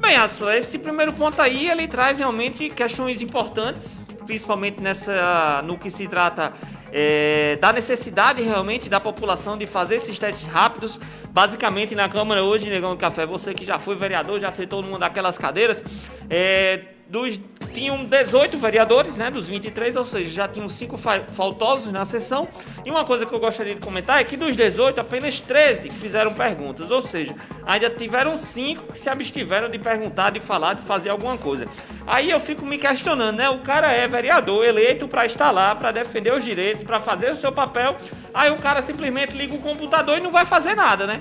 Bem, 0.00 0.16
Adson, 0.16 0.50
esse 0.50 0.76
primeiro 0.80 1.12
ponto 1.12 1.40
aí 1.40 1.70
ele 1.70 1.86
traz 1.86 2.18
realmente 2.18 2.68
questões 2.70 3.22
importantes, 3.22 4.00
principalmente 4.26 4.82
nessa 4.82 5.62
no 5.62 5.78
que 5.78 5.92
se 5.92 6.08
trata 6.08 6.52
é, 6.92 7.56
da 7.60 7.72
necessidade 7.72 8.42
realmente 8.42 8.88
da 8.88 8.98
população 8.98 9.56
de 9.56 9.64
fazer 9.64 9.94
esses 9.94 10.18
testes 10.18 10.48
rápidos. 10.48 10.98
Basicamente 11.30 11.94
na 11.94 12.08
Câmara 12.08 12.42
hoje, 12.42 12.68
Negão 12.68 12.90
do 12.90 12.96
Café, 12.96 13.24
você 13.24 13.54
que 13.54 13.64
já 13.64 13.78
foi 13.78 13.94
vereador, 13.94 14.40
já 14.40 14.50
todo 14.50 14.84
mundo 14.84 14.98
daquelas 14.98 15.38
cadeiras, 15.38 15.84
é, 16.28 16.80
dos 17.08 17.38
tinham 17.72 18.04
18 18.04 18.56
vereadores, 18.56 19.16
né, 19.16 19.30
dos 19.30 19.48
23, 19.48 19.96
ou 19.96 20.04
seja, 20.04 20.30
já 20.30 20.48
tinham 20.48 20.68
5 20.68 20.96
faltosos 20.96 21.92
na 21.92 22.04
sessão. 22.04 22.48
E 22.84 22.90
uma 22.90 23.04
coisa 23.04 23.26
que 23.26 23.34
eu 23.34 23.40
gostaria 23.40 23.74
de 23.74 23.80
comentar 23.80 24.20
é 24.20 24.24
que 24.24 24.36
dos 24.36 24.56
18, 24.56 25.00
apenas 25.00 25.40
13 25.40 25.90
fizeram 25.90 26.32
perguntas, 26.32 26.90
ou 26.90 27.02
seja, 27.02 27.34
ainda 27.66 27.90
tiveram 27.90 28.38
5 28.38 28.92
que 28.92 28.98
se 28.98 29.10
abstiveram 29.10 29.68
de 29.68 29.78
perguntar, 29.78 30.30
de 30.30 30.40
falar, 30.40 30.74
de 30.74 30.82
fazer 30.82 31.10
alguma 31.10 31.36
coisa. 31.36 31.66
Aí 32.06 32.30
eu 32.30 32.38
fico 32.38 32.64
me 32.64 32.78
questionando, 32.78 33.36
né? 33.36 33.50
O 33.50 33.58
cara 33.60 33.90
é 33.90 34.06
vereador, 34.06 34.64
eleito 34.64 35.08
para 35.08 35.26
estar 35.26 35.50
lá, 35.50 35.74
para 35.74 35.90
defender 35.90 36.32
os 36.32 36.44
direitos, 36.44 36.84
para 36.84 37.00
fazer 37.00 37.32
o 37.32 37.36
seu 37.36 37.50
papel. 37.50 37.96
Aí 38.32 38.50
o 38.50 38.56
cara 38.56 38.82
simplesmente 38.82 39.36
liga 39.36 39.54
o 39.54 39.58
computador 39.58 40.18
e 40.18 40.20
não 40.20 40.30
vai 40.30 40.44
fazer 40.44 40.74
nada, 40.74 41.06
né? 41.06 41.20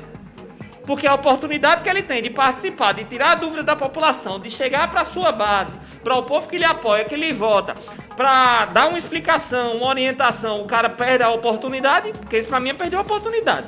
Porque 0.85 1.07
a 1.07 1.13
oportunidade 1.13 1.81
que 1.81 1.89
ele 1.89 2.03
tem 2.03 2.21
de 2.21 2.29
participar, 2.29 2.93
de 2.93 3.05
tirar 3.05 3.31
a 3.31 3.35
dúvida 3.35 3.63
da 3.63 3.75
população, 3.75 4.39
de 4.39 4.49
chegar 4.49 4.89
para 4.89 5.01
a 5.01 5.05
sua 5.05 5.31
base, 5.31 5.73
para 6.03 6.15
o 6.15 6.23
povo 6.23 6.47
que 6.47 6.57
lhe 6.57 6.65
apoia, 6.65 7.05
que 7.05 7.15
lhe 7.15 7.31
vota, 7.31 7.73
para 8.17 8.65
dar 8.65 8.89
uma 8.89 8.97
explicação, 8.97 9.77
uma 9.77 9.87
orientação, 9.87 10.61
o 10.61 10.65
cara 10.65 10.89
perde 10.89 11.23
a 11.23 11.29
oportunidade, 11.29 12.11
porque 12.19 12.37
isso 12.37 12.49
para 12.49 12.59
mim 12.59 12.69
é 12.69 12.73
perder 12.73 12.97
a 12.97 13.01
oportunidade. 13.01 13.67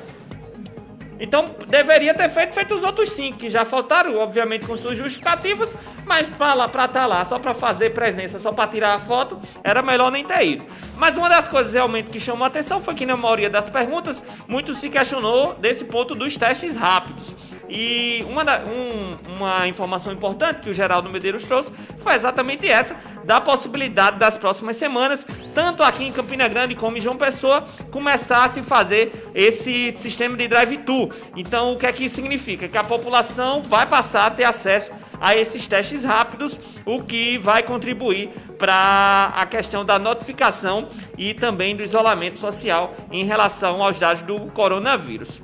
Então 1.18 1.56
deveria 1.68 2.14
ter 2.14 2.30
feito, 2.30 2.54
feito 2.54 2.76
os 2.76 2.84
outros 2.84 3.12
cinco, 3.12 3.38
que 3.38 3.50
já 3.50 3.64
faltaram, 3.64 4.18
obviamente, 4.18 4.66
com 4.66 4.76
suas 4.76 4.98
justificativas, 4.98 5.74
mas 6.06 6.28
para 6.28 6.54
lá, 6.54 6.68
para 6.68 6.86
estar 6.86 7.02
tá 7.02 7.06
lá, 7.06 7.26
só 7.26 7.40
para 7.40 7.54
fazer 7.54 7.92
presença, 7.92 8.40
só 8.40 8.52
para 8.52 8.70
tirar 8.70 8.94
a 8.94 9.00
foto, 9.00 9.40
era 9.64 9.82
melhor 9.82 10.12
nem 10.12 10.24
ter 10.24 10.46
ido. 10.46 10.66
Mas 10.96 11.18
uma 11.18 11.28
das 11.28 11.48
coisas 11.48 11.74
realmente 11.74 12.10
que 12.10 12.20
chamou 12.20 12.44
a 12.44 12.48
atenção 12.48 12.82
foi 12.82 12.94
que 12.94 13.06
na 13.06 13.18
maioria 13.18 13.50
das 13.50 13.70
perguntas, 13.70 14.24
muito 14.48 14.74
se 14.76 14.90
questionou 14.90 15.56
desse 15.56 15.84
ponto 15.86 16.14
dos 16.16 16.38
testes 16.38 16.76
rápidos. 16.76 17.36
E 17.68 18.24
uma, 18.30 18.46
da, 18.46 18.60
um, 18.60 19.36
uma 19.36 19.68
informação 19.68 20.14
importante 20.14 20.62
que 20.62 20.70
o 20.70 20.74
Geraldo 20.74 21.10
Medeiros 21.10 21.46
trouxe 21.46 21.72
foi 21.98 22.14
exatamente 22.14 22.68
essa, 22.70 22.96
da 23.24 23.42
possibilidade 23.42 24.20
das 24.20 24.38
próximas 24.38 24.78
semanas, 24.78 25.26
tanto 25.54 25.82
aqui 25.82 26.04
em 26.04 26.12
Campina 26.12 26.48
Grande 26.48 26.76
como 26.76 26.98
em 26.98 27.02
João 27.02 27.18
Pessoa, 27.18 27.66
começar 27.90 28.46
a 28.46 28.50
se 28.50 28.62
fazer 28.62 29.32
esse 29.34 29.92
sistema 29.94 30.38
de 30.38 30.48
drive-thru. 30.48 31.10
Então, 31.36 31.74
o 31.74 31.78
que 31.78 31.88
é 31.88 31.92
que 31.92 32.06
isso 32.06 32.16
significa? 32.16 32.68
Que 32.68 32.78
a 32.78 32.84
população 32.84 33.62
vai 33.62 33.88
passar 33.88 34.28
a 34.28 34.30
ter 34.30 34.44
acesso 34.44 34.92
a 35.20 35.36
esses 35.36 35.68
testes 35.68 36.04
rápidos, 36.04 36.60
o 36.86 37.04
que 37.04 37.38
vai 37.38 37.64
contribuir 37.64 38.30
para 38.58 39.32
a 39.36 39.46
questão 39.46 39.84
da 39.86 39.98
notificação 40.00 40.88
e 41.18 41.34
também 41.34 41.76
do 41.76 41.84
isolamento 41.84 42.38
social 42.38 42.94
em 43.12 43.24
relação 43.26 43.84
aos 43.84 44.00
dados 44.00 44.22
do 44.22 44.36
coronavírus. 44.52 45.42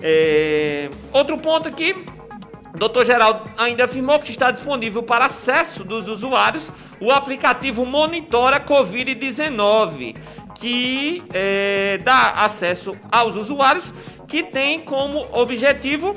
É... 0.00 0.90
Outro 1.12 1.38
ponto 1.38 1.68
aqui, 1.68 1.94
Dr. 2.74 3.04
Geraldo 3.04 3.50
ainda 3.56 3.84
afirmou 3.84 4.18
que 4.18 4.30
está 4.30 4.50
disponível 4.50 5.02
para 5.02 5.26
acesso 5.26 5.82
dos 5.82 6.08
usuários 6.08 6.70
o 7.00 7.10
aplicativo 7.10 7.84
Monitora 7.84 8.60
Covid-19, 8.60 10.16
que 10.54 11.22
é, 11.32 11.98
dá 12.02 12.32
acesso 12.32 12.96
aos 13.10 13.36
usuários, 13.36 13.92
que 14.26 14.42
tem 14.42 14.80
como 14.80 15.26
objetivo 15.32 16.14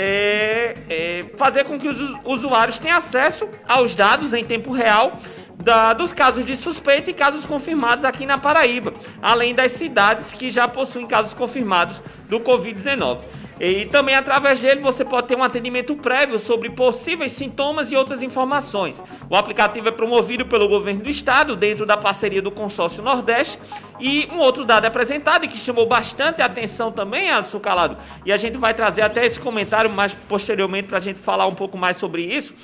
é, 0.00 0.74
é, 0.88 1.24
fazer 1.36 1.64
com 1.64 1.76
que 1.76 1.88
os 1.88 1.98
usuários 2.24 2.78
tenham 2.78 2.96
acesso 2.96 3.48
aos 3.66 3.96
dados 3.96 4.32
em 4.32 4.44
tempo 4.44 4.72
real 4.72 5.10
da, 5.56 5.92
dos 5.92 6.12
casos 6.12 6.46
de 6.46 6.56
suspeita 6.56 7.10
e 7.10 7.12
casos 7.12 7.44
confirmados 7.44 8.04
aqui 8.04 8.24
na 8.24 8.38
Paraíba, 8.38 8.94
além 9.20 9.52
das 9.52 9.72
cidades 9.72 10.32
que 10.32 10.50
já 10.50 10.68
possuem 10.68 11.04
casos 11.04 11.34
confirmados 11.34 12.00
do 12.28 12.38
Covid-19. 12.38 13.18
E 13.60 13.86
também 13.86 14.14
através 14.14 14.60
dele 14.60 14.80
você 14.80 15.04
pode 15.04 15.26
ter 15.26 15.36
um 15.36 15.42
atendimento 15.42 15.96
prévio 15.96 16.38
sobre 16.38 16.70
possíveis 16.70 17.32
sintomas 17.32 17.90
e 17.90 17.96
outras 17.96 18.22
informações. 18.22 19.02
O 19.28 19.34
aplicativo 19.34 19.88
é 19.88 19.90
promovido 19.90 20.46
pelo 20.46 20.68
governo 20.68 21.02
do 21.02 21.10
estado 21.10 21.56
dentro 21.56 21.84
da 21.84 21.96
parceria 21.96 22.40
do 22.40 22.50
consórcio 22.50 23.02
Nordeste. 23.02 23.58
E 23.98 24.28
um 24.30 24.38
outro 24.38 24.64
dado 24.64 24.84
apresentado 24.84 25.44
e 25.44 25.48
que 25.48 25.58
chamou 25.58 25.86
bastante 25.86 26.40
atenção 26.40 26.92
também, 26.92 27.30
Alisson 27.30 27.58
Calado, 27.58 27.96
e 28.24 28.32
a 28.32 28.36
gente 28.36 28.56
vai 28.56 28.72
trazer 28.72 29.02
até 29.02 29.26
esse 29.26 29.40
comentário 29.40 29.90
mais 29.90 30.14
posteriormente 30.14 30.86
para 30.86 30.98
a 30.98 31.00
gente 31.00 31.18
falar 31.18 31.46
um 31.46 31.54
pouco 31.54 31.76
mais 31.76 31.96
sobre 31.96 32.22
isso 32.22 32.54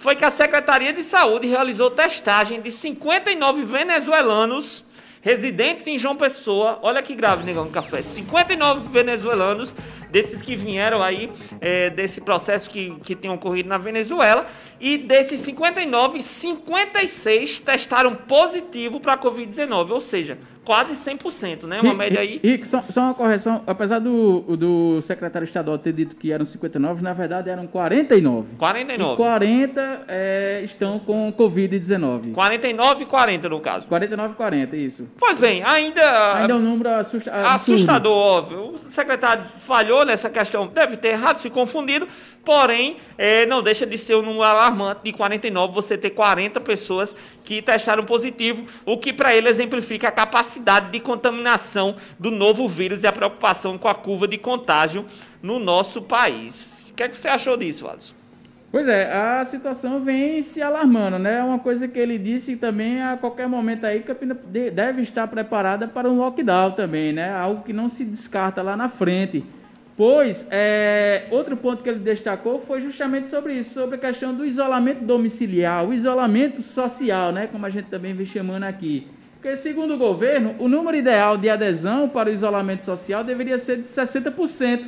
foi 0.00 0.16
que 0.16 0.24
a 0.24 0.30
Secretaria 0.30 0.94
de 0.94 1.02
Saúde 1.02 1.46
realizou 1.46 1.90
testagem 1.90 2.62
de 2.62 2.70
59 2.70 3.66
venezuelanos 3.66 4.82
residentes 5.20 5.86
em 5.86 5.98
João 5.98 6.16
Pessoa. 6.16 6.78
Olha 6.82 7.02
que 7.02 7.14
grave, 7.14 7.44
negão 7.44 7.66
do 7.66 7.72
café. 7.72 8.02
59 8.02 8.88
venezuelanos, 8.88 9.74
desses 10.10 10.40
que 10.40 10.56
vieram 10.56 11.02
aí, 11.02 11.30
é, 11.60 11.90
desse 11.90 12.20
processo 12.20 12.68
que, 12.70 12.96
que 13.04 13.14
tem 13.14 13.30
ocorrido 13.30 13.68
na 13.68 13.78
Venezuela. 13.78 14.46
E 14.80 14.96
desses 14.96 15.40
59, 15.40 16.22
56 16.22 17.60
testaram 17.60 18.14
positivo 18.14 19.00
para 19.00 19.14
a 19.14 19.18
Covid-19. 19.18 19.90
Ou 19.90 20.00
seja, 20.00 20.38
quase 20.70 20.92
100%, 20.92 21.64
né? 21.64 21.80
Uma 21.80 21.92
média 21.92 22.20
aí. 22.20 22.38
E, 22.44 22.64
só, 22.64 22.84
só, 22.88 23.00
uma 23.00 23.14
correção, 23.14 23.60
apesar 23.66 23.98
do, 23.98 24.56
do 24.56 25.02
secretário 25.02 25.44
estadual 25.44 25.76
ter 25.76 25.92
dito 25.92 26.14
que 26.14 26.30
eram 26.30 26.44
59, 26.44 27.02
na 27.02 27.12
verdade 27.12 27.50
eram 27.50 27.66
49. 27.66 28.54
49. 28.56 29.12
E 29.12 29.16
40 29.16 30.04
é, 30.06 30.60
estão 30.62 31.00
com 31.00 31.34
Covid-19. 31.36 32.30
49 32.30 33.02
e 33.02 33.06
40 33.06 33.48
no 33.48 33.58
caso. 33.58 33.88
49 33.88 34.32
e 34.32 34.36
40, 34.36 34.76
isso. 34.76 35.08
Pois 35.18 35.38
bem, 35.38 35.60
ainda. 35.64 36.36
Ainda 36.36 36.52
é 36.52 36.56
um 36.56 36.60
número 36.60 36.88
assusta 36.90 37.32
assustador, 37.32 38.16
óbvio. 38.16 38.74
O 38.74 38.78
secretário 38.78 39.46
falhou 39.56 40.04
nessa 40.04 40.30
questão, 40.30 40.68
deve 40.68 40.96
ter 40.96 41.08
errado, 41.08 41.38
se 41.38 41.50
confundido, 41.50 42.06
porém, 42.44 42.96
é, 43.18 43.44
não 43.46 43.60
deixa 43.60 43.84
de 43.84 43.98
ser 43.98 44.14
um 44.14 44.22
número 44.22 44.44
alarmante 44.44 45.00
de 45.02 45.12
49, 45.12 45.74
você 45.74 45.98
ter 45.98 46.10
40 46.10 46.60
pessoas 46.60 47.16
que 47.44 47.60
testaram 47.60 48.04
positivo, 48.04 48.64
o 48.86 48.96
que 48.96 49.12
para 49.12 49.34
ele 49.34 49.48
exemplifica 49.48 50.06
a 50.06 50.12
capacidade 50.12 50.59
de 50.90 51.00
contaminação 51.00 51.96
do 52.18 52.30
novo 52.30 52.68
vírus 52.68 53.02
e 53.02 53.06
a 53.06 53.12
preocupação 53.12 53.78
com 53.78 53.88
a 53.88 53.94
curva 53.94 54.28
de 54.28 54.38
contágio 54.38 55.04
no 55.42 55.58
nosso 55.58 56.02
país. 56.02 56.90
O 56.90 56.94
que, 56.94 57.02
é 57.02 57.08
que 57.08 57.18
você 57.18 57.28
achou 57.28 57.56
disso, 57.56 57.88
Alisson? 57.88 58.20
Pois 58.72 58.86
é, 58.86 59.12
a 59.12 59.44
situação 59.44 59.98
vem 60.04 60.40
se 60.42 60.62
alarmando, 60.62 61.18
né? 61.18 61.38
É 61.38 61.42
uma 61.42 61.58
coisa 61.58 61.88
que 61.88 61.98
ele 61.98 62.16
disse 62.16 62.54
também 62.54 63.02
a 63.02 63.16
qualquer 63.16 63.48
momento 63.48 63.84
aí, 63.84 64.00
Campina 64.00 64.38
deve 64.72 65.02
estar 65.02 65.26
preparada 65.26 65.88
para 65.88 66.08
um 66.08 66.18
lockdown 66.18 66.70
também, 66.72 67.12
né? 67.12 67.32
Algo 67.32 67.62
que 67.62 67.72
não 67.72 67.88
se 67.88 68.04
descarta 68.04 68.62
lá 68.62 68.76
na 68.76 68.88
frente. 68.88 69.44
Pois, 69.96 70.46
é, 70.50 71.26
outro 71.32 71.56
ponto 71.56 71.82
que 71.82 71.88
ele 71.88 71.98
destacou 71.98 72.60
foi 72.60 72.80
justamente 72.80 73.28
sobre 73.28 73.54
isso, 73.54 73.74
sobre 73.74 73.96
a 73.96 73.98
questão 73.98 74.32
do 74.32 74.46
isolamento 74.46 75.04
domiciliar, 75.04 75.84
o 75.84 75.92
isolamento 75.92 76.62
social, 76.62 77.32
né? 77.32 77.48
Como 77.48 77.66
a 77.66 77.70
gente 77.70 77.88
também 77.88 78.14
vem 78.14 78.24
chamando 78.24 78.64
aqui. 78.64 79.08
Porque, 79.40 79.56
segundo 79.56 79.94
o 79.94 79.96
governo, 79.96 80.54
o 80.58 80.68
número 80.68 80.94
ideal 80.94 81.38
de 81.38 81.48
adesão 81.48 82.06
para 82.10 82.28
o 82.28 82.32
isolamento 82.32 82.84
social 82.84 83.24
deveria 83.24 83.56
ser 83.56 83.78
de 83.78 83.84
60%. 83.84 84.84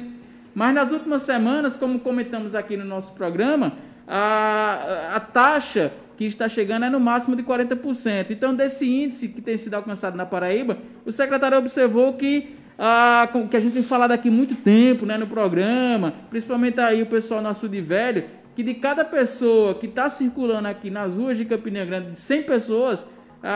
Mas 0.54 0.74
nas 0.74 0.92
últimas 0.92 1.22
semanas, 1.22 1.74
como 1.74 2.00
comentamos 2.00 2.54
aqui 2.54 2.76
no 2.76 2.84
nosso 2.84 3.14
programa, 3.14 3.72
a, 4.06 5.14
a 5.14 5.20
taxa 5.20 5.90
que 6.18 6.26
está 6.26 6.50
chegando 6.50 6.84
é 6.84 6.90
no 6.90 7.00
máximo 7.00 7.34
de 7.34 7.42
40%. 7.42 8.26
Então, 8.28 8.54
desse 8.54 8.86
índice 8.86 9.28
que 9.28 9.40
tem 9.40 9.56
sido 9.56 9.72
alcançado 9.72 10.18
na 10.18 10.26
Paraíba, 10.26 10.76
o 11.06 11.10
secretário 11.10 11.56
observou 11.56 12.12
que 12.12 12.54
a, 12.78 13.26
que 13.50 13.56
a 13.56 13.60
gente 13.60 13.72
tem 13.72 13.82
falado 13.82 14.12
aqui 14.12 14.28
muito 14.28 14.54
tempo 14.56 15.06
né, 15.06 15.16
no 15.16 15.26
programa, 15.26 16.12
principalmente 16.28 16.78
aí 16.78 17.00
o 17.00 17.06
pessoal 17.06 17.40
no 17.40 17.48
Açude 17.48 17.80
Velho, 17.80 18.24
que 18.54 18.62
de 18.62 18.74
cada 18.74 19.02
pessoa 19.02 19.74
que 19.76 19.86
está 19.86 20.10
circulando 20.10 20.68
aqui 20.68 20.90
nas 20.90 21.16
ruas 21.16 21.38
de 21.38 21.46
Campina 21.46 21.86
Grande, 21.86 22.10
de 22.10 22.18
100 22.18 22.42
pessoas, 22.42 23.10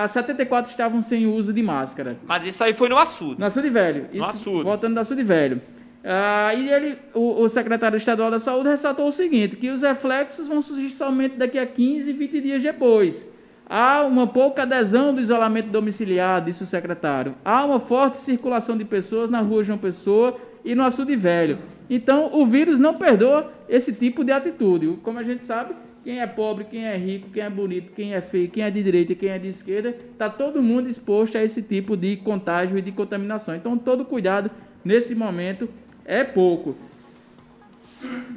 74 0.09 0.71
estavam 0.71 1.01
sem 1.01 1.27
uso 1.27 1.53
de 1.53 1.63
máscara. 1.63 2.19
Mas 2.27 2.45
isso 2.45 2.63
aí 2.65 2.75
foi 2.75 2.89
no 2.89 2.99
açude. 2.99 3.39
No 3.39 3.47
açude 3.47 3.71
velho. 3.71 4.09
Isso, 4.13 4.19
no 4.19 4.25
açude. 4.25 4.65
Voltando 4.65 4.95
do 4.95 5.01
açude 5.01 5.23
velho. 5.23 5.61
Ah, 6.05 6.55
e 6.55 6.71
ele, 6.71 6.99
o, 7.15 7.43
o, 7.43 7.49
secretário 7.49 7.97
estadual 7.97 8.31
da 8.31 8.39
Saúde 8.39 8.69
ressaltou 8.69 9.09
o 9.09 9.13
seguinte, 9.13 9.57
que 9.57 9.71
os 9.71 9.83
reflexos 9.83 10.47
vão 10.47 10.63
surgir 10.63 10.91
somente 10.91 11.37
daqui 11.37 11.59
a 11.59 11.67
15, 11.67 12.13
20 12.13 12.41
dias 12.41 12.63
depois. 12.63 13.29
Há 13.69 14.03
uma 14.03 14.29
pouca 14.29 14.63
adesão 14.63 15.13
do 15.13 15.21
isolamento 15.21 15.69
domiciliar, 15.69 16.45
disse 16.45 16.63
o 16.63 16.67
secretário. 16.67 17.35
Há 17.45 17.65
uma 17.65 17.81
forte 17.81 18.19
circulação 18.19 18.79
de 18.79 18.85
pessoas 18.85 19.29
na 19.29 19.41
rua 19.41 19.65
João 19.65 19.79
Pessoa 19.79 20.37
e 20.65 20.77
no 20.77 20.85
Açude 20.85 21.17
Velho. 21.17 21.59
Então, 21.91 22.31
o 22.33 22.47
vírus 22.47 22.79
não 22.79 22.95
perdoa 22.95 23.53
esse 23.69 23.93
tipo 23.93 24.23
de 24.23 24.31
atitude. 24.31 24.99
Como 25.03 25.19
a 25.19 25.25
gente 25.25 25.43
sabe, 25.43 25.75
quem 26.07 26.21
é 26.21 26.27
pobre, 26.29 26.63
quem 26.63 26.87
é 26.87 26.97
rico, 26.97 27.31
quem 27.31 27.43
é 27.43 27.51
bonito, 27.51 27.91
quem 27.91 28.15
é 28.15 28.21
feio, 28.21 28.49
quem 28.49 28.63
é 28.63 28.71
de 28.71 28.81
direita 28.81 29.11
e 29.11 29.17
quem 29.17 29.29
é 29.29 29.41
de 29.41 29.49
esquerda, 29.49 29.89
está 29.89 30.31
todo 30.31 30.63
mundo 30.63 30.89
exposto 30.89 31.37
a 31.37 31.43
esse 31.43 31.61
tipo 31.61 31.97
de 31.97 32.17
contágio 32.19 32.79
e 32.79 32.81
de 32.81 32.93
contaminação. 32.93 33.57
Então, 33.57 33.77
todo 33.77 34.05
cuidado 34.05 34.49
nesse 34.85 35.17
momento 35.17 35.69
é 36.05 36.23
pouco. 36.23 36.77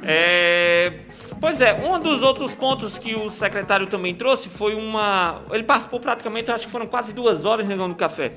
É, 0.04 1.02
pois 1.40 1.62
é, 1.62 1.76
um 1.86 2.00
dos 2.00 2.24
outros 2.24 2.56
pontos 2.56 2.98
que 2.98 3.16
o 3.16 3.30
secretário 3.30 3.88
também 3.88 4.16
trouxe 4.16 4.50
foi 4.50 4.76
uma. 4.76 5.42
Ele 5.52 5.64
participou 5.64 6.00
praticamente, 6.00 6.52
acho 6.52 6.66
que 6.66 6.72
foram 6.72 6.88
quase 6.88 7.14
duas 7.14 7.46
horas 7.46 7.68
negando 7.68 7.96
café 7.96 8.34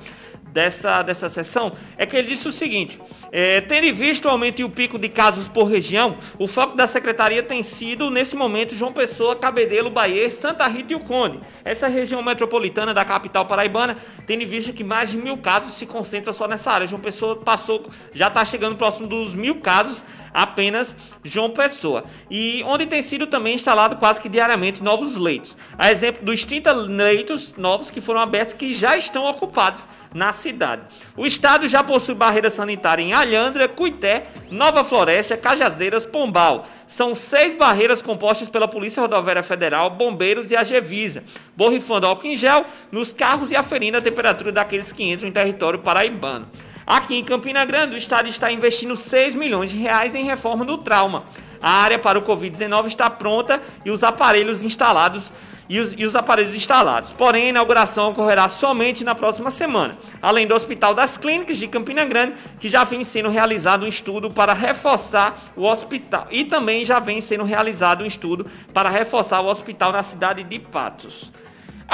dessa, 0.53 1.01
dessa 1.01 1.27
sessão, 1.27 1.71
é 1.97 2.05
que 2.05 2.15
ele 2.15 2.27
disse 2.27 2.47
o 2.47 2.51
seguinte: 2.51 2.99
é, 3.31 3.59
tendo 3.61 3.93
visto 3.93 4.25
o 4.25 4.29
aumento 4.29 4.59
e 4.59 4.63
o 4.63 4.69
pico 4.69 4.99
de 4.99 5.09
casos 5.09 5.47
por 5.47 5.65
região, 5.65 6.15
o 6.37 6.47
foco 6.47 6.77
da 6.77 6.85
secretaria 6.85 7.41
tem 7.41 7.63
sido, 7.63 8.09
nesse 8.09 8.35
momento, 8.35 8.75
João 8.75 8.93
Pessoa, 8.93 9.35
Cabedelo, 9.35 9.89
Bahia, 9.89 10.29
Santa 10.29 10.67
Rita 10.67 10.93
e 10.93 10.95
o 10.95 10.99
Conde. 10.99 11.39
Essa 11.65 11.87
região 11.87 12.21
metropolitana 12.21 12.93
da 12.93 13.03
capital 13.03 13.45
paraibana, 13.45 13.97
tendo 14.27 14.45
visto 14.45 14.71
que 14.71 14.83
mais 14.83 15.09
de 15.09 15.17
mil 15.17 15.37
casos 15.37 15.73
se 15.73 15.85
concentram 15.85 16.31
só 16.31 16.47
nessa 16.47 16.71
área. 16.71 16.85
João 16.85 17.01
Pessoa 17.01 17.37
passou, 17.37 17.83
já 18.13 18.27
está 18.27 18.45
chegando 18.45 18.75
próximo 18.75 19.07
dos 19.07 19.33
mil 19.33 19.55
casos 19.55 20.03
apenas 20.33 20.95
João 21.23 21.49
Pessoa. 21.49 22.05
E 22.29 22.63
onde 22.65 22.85
tem 22.85 23.01
sido 23.01 23.27
também 23.27 23.55
instalado 23.55 23.97
quase 23.97 24.19
que 24.19 24.29
diariamente 24.29 24.81
novos 24.81 25.15
leitos. 25.15 25.57
A 25.77 25.91
exemplo 25.91 26.25
dos 26.25 26.43
30 26.45 26.71
leitos 26.71 27.53
novos 27.57 27.89
que 27.91 28.01
foram 28.01 28.19
abertos 28.19 28.53
que 28.53 28.73
já 28.73 28.97
estão 28.97 29.25
ocupados 29.25 29.87
na 30.13 30.31
cidade. 30.31 30.83
O 31.17 31.25
estado 31.25 31.67
já 31.67 31.83
possui 31.83 32.15
barreira 32.15 32.49
sanitária 32.49 33.01
em 33.01 33.13
Alhandra, 33.13 33.67
Cuité, 33.67 34.27
Nova 34.51 34.83
Floresta, 34.83 35.35
Cajazeiras, 35.35 36.05
Pombal. 36.05 36.67
São 36.85 37.15
seis 37.15 37.53
barreiras 37.53 38.01
compostas 38.01 38.49
pela 38.49 38.67
Polícia 38.67 39.01
Rodoviária 39.01 39.41
Federal, 39.41 39.89
Bombeiros 39.89 40.51
e 40.51 40.55
a 40.55 40.63
Gevisa, 40.63 41.23
borrifando 41.55 42.05
álcool 42.05 42.27
em 42.27 42.35
gel 42.35 42.65
nos 42.91 43.13
carros 43.13 43.49
e 43.51 43.55
aferindo 43.55 43.97
a 43.97 44.01
temperatura 44.01 44.51
daqueles 44.51 44.91
que 44.91 45.03
entram 45.03 45.27
em 45.27 45.31
território 45.31 45.79
paraibano. 45.79 46.47
Aqui 46.85 47.15
em 47.15 47.23
Campina 47.23 47.63
Grande, 47.63 47.95
o 47.95 47.97
estado 47.97 48.27
está 48.27 48.51
investindo 48.51 48.97
6 48.97 49.35
milhões 49.35 49.71
de 49.71 49.77
reais 49.77 50.13
em 50.13 50.25
reforma 50.25 50.65
do 50.65 50.77
trauma. 50.77 51.23
A 51.61 51.69
área 51.69 51.97
para 51.97 52.19
o 52.19 52.21
Covid-19 52.23 52.87
está 52.87 53.09
pronta 53.09 53.61
e 53.85 53.89
os 53.89 54.03
aparelhos 54.03 54.65
instalados 54.65 55.31
e 55.69 55.79
os, 55.79 55.93
e 55.97 56.05
os, 56.05 56.13
aparelhos 56.13 56.53
instalados. 56.53 57.13
Porém, 57.13 57.45
a 57.45 57.49
inauguração 57.49 58.09
ocorrerá 58.09 58.49
somente 58.49 59.01
na 59.01 59.15
próxima 59.15 59.49
semana. 59.49 59.97
Além 60.21 60.45
do 60.45 60.53
Hospital 60.53 60.93
das 60.93 61.17
Clínicas 61.17 61.57
de 61.57 61.67
Campina 61.69 62.03
Grande, 62.03 62.33
que 62.59 62.67
já 62.67 62.83
vem 62.83 63.03
sendo 63.05 63.29
realizado 63.29 63.85
um 63.85 63.87
estudo 63.87 64.29
para 64.29 64.53
reforçar 64.53 65.41
o 65.55 65.63
hospital. 65.63 66.27
E 66.29 66.43
também 66.43 66.83
já 66.83 66.99
vem 66.99 67.21
sendo 67.21 67.45
realizado 67.45 68.03
um 68.03 68.07
estudo 68.07 68.45
para 68.73 68.89
reforçar 68.89 69.39
o 69.39 69.47
hospital 69.47 69.93
na 69.93 70.03
cidade 70.03 70.43
de 70.43 70.59
Patos. 70.59 71.31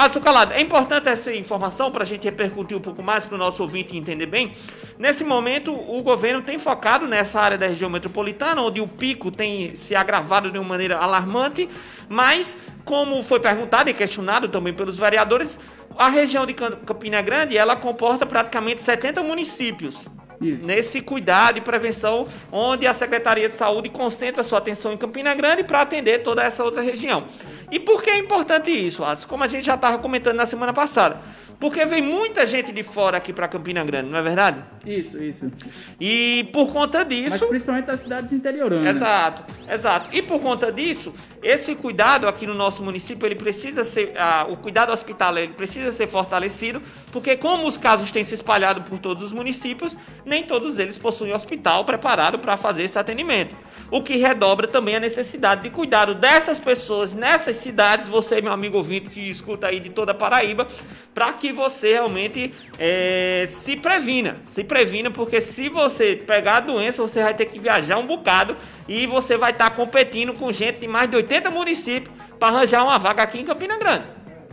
Alisson 0.00 0.20
Calado, 0.20 0.54
é 0.54 0.62
importante 0.62 1.10
essa 1.10 1.30
informação 1.30 1.90
para 1.90 2.04
a 2.04 2.06
gente 2.06 2.24
repercutir 2.24 2.74
um 2.74 2.80
pouco 2.80 3.02
mais 3.02 3.26
para 3.26 3.34
o 3.34 3.38
nosso 3.38 3.62
ouvinte 3.62 3.94
entender 3.94 4.24
bem. 4.24 4.54
Nesse 4.98 5.22
momento, 5.22 5.74
o 5.74 6.02
governo 6.02 6.40
tem 6.40 6.58
focado 6.58 7.06
nessa 7.06 7.38
área 7.38 7.58
da 7.58 7.66
região 7.66 7.90
metropolitana, 7.90 8.62
onde 8.62 8.80
o 8.80 8.88
pico 8.88 9.30
tem 9.30 9.74
se 9.74 9.94
agravado 9.94 10.50
de 10.50 10.58
uma 10.58 10.66
maneira 10.66 10.96
alarmante, 10.96 11.68
mas, 12.08 12.56
como 12.82 13.22
foi 13.22 13.40
perguntado 13.40 13.90
e 13.90 13.92
questionado 13.92 14.48
também 14.48 14.72
pelos 14.72 14.96
vereadores, 14.96 15.58
a 15.98 16.08
região 16.08 16.46
de 16.46 16.54
Campina 16.54 17.20
Grande 17.20 17.58
ela 17.58 17.76
comporta 17.76 18.24
praticamente 18.24 18.82
70 18.82 19.22
municípios. 19.22 20.06
Isso. 20.40 20.64
nesse 20.64 21.00
cuidado 21.02 21.58
e 21.58 21.60
prevenção, 21.60 22.26
onde 22.50 22.86
a 22.86 22.94
Secretaria 22.94 23.46
de 23.46 23.56
Saúde 23.56 23.90
concentra 23.90 24.42
sua 24.42 24.58
atenção 24.58 24.90
em 24.90 24.96
Campina 24.96 25.34
Grande 25.34 25.62
para 25.62 25.82
atender 25.82 26.22
toda 26.22 26.42
essa 26.42 26.64
outra 26.64 26.80
região. 26.80 27.28
E 27.70 27.78
por 27.78 28.02
que 28.02 28.10
é 28.10 28.18
importante 28.18 28.70
isso, 28.70 29.04
Alisson? 29.04 29.28
Como 29.28 29.44
a 29.44 29.48
gente 29.48 29.64
já 29.64 29.74
estava 29.74 29.98
comentando 29.98 30.36
na 30.36 30.46
semana 30.46 30.72
passada. 30.72 31.20
Porque 31.60 31.84
vem 31.84 32.00
muita 32.00 32.46
gente 32.46 32.72
de 32.72 32.82
fora 32.82 33.18
aqui 33.18 33.34
para 33.34 33.46
Campina 33.46 33.84
Grande, 33.84 34.08
não 34.08 34.18
é 34.18 34.22
verdade? 34.22 34.64
Isso, 34.86 35.22
isso. 35.22 35.52
E 36.00 36.48
por 36.54 36.72
conta 36.72 37.04
disso. 37.04 37.36
Mas 37.38 37.42
principalmente 37.42 37.84
das 37.84 38.00
cidades 38.00 38.32
interioranas. 38.32 38.96
Exato, 38.96 39.44
exato. 39.70 40.10
E 40.10 40.22
por 40.22 40.40
conta 40.40 40.72
disso, 40.72 41.12
esse 41.42 41.74
cuidado 41.74 42.26
aqui 42.26 42.46
no 42.46 42.54
nosso 42.54 42.82
município, 42.82 43.26
ele 43.26 43.34
precisa 43.34 43.84
ser. 43.84 44.14
Ah, 44.16 44.46
o 44.48 44.56
cuidado 44.56 44.90
hospitalar 44.90 45.42
ele 45.42 45.52
precisa 45.52 45.92
ser 45.92 46.06
fortalecido, 46.06 46.80
porque 47.12 47.36
como 47.36 47.66
os 47.66 47.76
casos 47.76 48.10
têm 48.10 48.24
se 48.24 48.32
espalhado 48.32 48.80
por 48.80 48.98
todos 48.98 49.22
os 49.22 49.32
municípios, 49.32 49.98
nem 50.24 50.42
todos 50.42 50.78
eles 50.78 50.96
possuem 50.96 51.34
hospital 51.34 51.84
preparado 51.84 52.38
para 52.38 52.56
fazer 52.56 52.84
esse 52.84 52.98
atendimento. 52.98 53.54
O 53.90 54.02
que 54.02 54.16
redobra 54.16 54.68
também 54.68 54.94
a 54.94 55.00
necessidade 55.00 55.62
de 55.62 55.70
cuidado 55.70 56.14
dessas 56.14 56.58
pessoas 56.60 57.12
nessas 57.12 57.56
cidades, 57.56 58.08
você, 58.08 58.40
meu 58.40 58.52
amigo 58.52 58.76
ouvinte, 58.76 59.10
que 59.10 59.28
escuta 59.28 59.66
aí 59.66 59.80
de 59.80 59.90
toda 59.90 60.12
a 60.12 60.14
Paraíba, 60.14 60.68
para 61.12 61.32
que 61.32 61.52
você 61.52 61.94
realmente 61.94 62.54
é, 62.78 63.44
se 63.48 63.76
previna. 63.76 64.36
Se 64.44 64.62
previna, 64.62 65.10
porque 65.10 65.40
se 65.40 65.68
você 65.68 66.14
pegar 66.14 66.58
a 66.58 66.60
doença, 66.60 67.02
você 67.02 67.20
vai 67.20 67.34
ter 67.34 67.46
que 67.46 67.58
viajar 67.58 67.98
um 67.98 68.06
bocado 68.06 68.56
e 68.86 69.06
você 69.06 69.36
vai 69.36 69.50
estar 69.50 69.70
tá 69.70 69.76
competindo 69.76 70.32
com 70.34 70.52
gente 70.52 70.78
de 70.78 70.86
mais 70.86 71.10
de 71.10 71.16
80 71.16 71.50
municípios 71.50 72.14
para 72.38 72.54
arranjar 72.54 72.84
uma 72.84 72.98
vaga 72.98 73.24
aqui 73.24 73.40
em 73.40 73.44
Campina 73.44 73.76
Grande. 73.76 74.04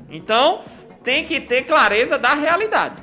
Então, 0.09 0.61
tem 1.03 1.23
que 1.23 1.39
ter 1.39 1.63
clareza 1.63 2.17
da 2.17 2.33
realidade. 2.33 2.95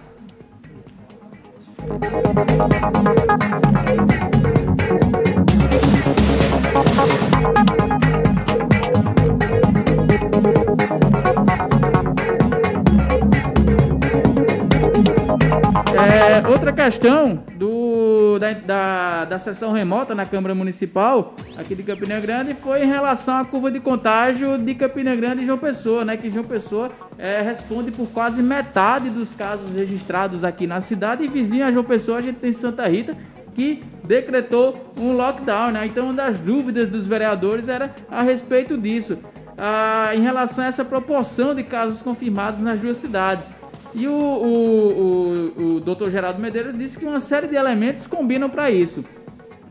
É, 15.94 16.48
outra 16.48 16.72
questão 16.72 17.44
do, 17.54 18.36
da, 18.40 18.52
da, 18.52 19.24
da, 19.26 19.38
sessão 19.38 19.70
remota 19.70 20.12
na 20.12 20.26
Câmara 20.26 20.52
Municipal 20.52 21.36
aqui 21.56 21.76
de 21.76 21.84
Campina 21.84 22.18
Grande 22.18 22.54
foi 22.54 22.82
em 22.82 22.88
relação 22.88 23.38
à 23.38 23.44
curva 23.44 23.70
de 23.70 23.78
contágio 23.78 24.58
de 24.58 24.74
Campina 24.74 25.14
Grande 25.14 25.42
e 25.42 25.46
João 25.46 25.56
Pessoa, 25.56 26.04
né? 26.04 26.16
Que 26.16 26.28
João 26.28 26.44
Pessoa 26.44 26.88
é, 27.16 27.40
responde 27.42 27.92
por 27.92 28.08
quase 28.08 28.42
metade 28.42 29.08
dos 29.08 29.32
casos 29.34 29.72
registrados 29.72 30.42
aqui 30.42 30.66
na 30.66 30.80
cidade 30.80 31.22
e 31.22 31.28
vizinho 31.28 31.64
a 31.64 31.70
João 31.70 31.84
Pessoa 31.84 32.18
a 32.18 32.20
gente 32.20 32.40
tem 32.40 32.52
Santa 32.52 32.88
Rita 32.88 33.12
que 33.54 33.80
decretou 34.04 34.92
um 34.98 35.12
lockdown, 35.12 35.70
né? 35.70 35.86
Então 35.86 36.06
uma 36.06 36.14
das 36.14 36.40
dúvidas 36.40 36.90
dos 36.90 37.06
vereadores 37.06 37.68
era 37.68 37.94
a 38.10 38.20
respeito 38.20 38.76
disso, 38.76 39.18
ah, 39.56 40.10
em 40.12 40.22
relação 40.22 40.64
a 40.64 40.66
essa 40.66 40.84
proporção 40.84 41.54
de 41.54 41.62
casos 41.62 42.02
confirmados 42.02 42.58
nas 42.58 42.80
duas 42.80 42.96
cidades. 42.96 43.48
E 43.94 44.08
o, 44.08 44.12
o, 44.12 45.52
o, 45.56 45.76
o 45.76 45.80
Dr. 45.80 46.10
Geraldo 46.10 46.40
Medeiros 46.40 46.76
disse 46.76 46.98
que 46.98 47.04
uma 47.04 47.20
série 47.20 47.46
de 47.46 47.54
elementos 47.54 48.06
combinam 48.06 48.50
para 48.50 48.70
isso. 48.70 49.04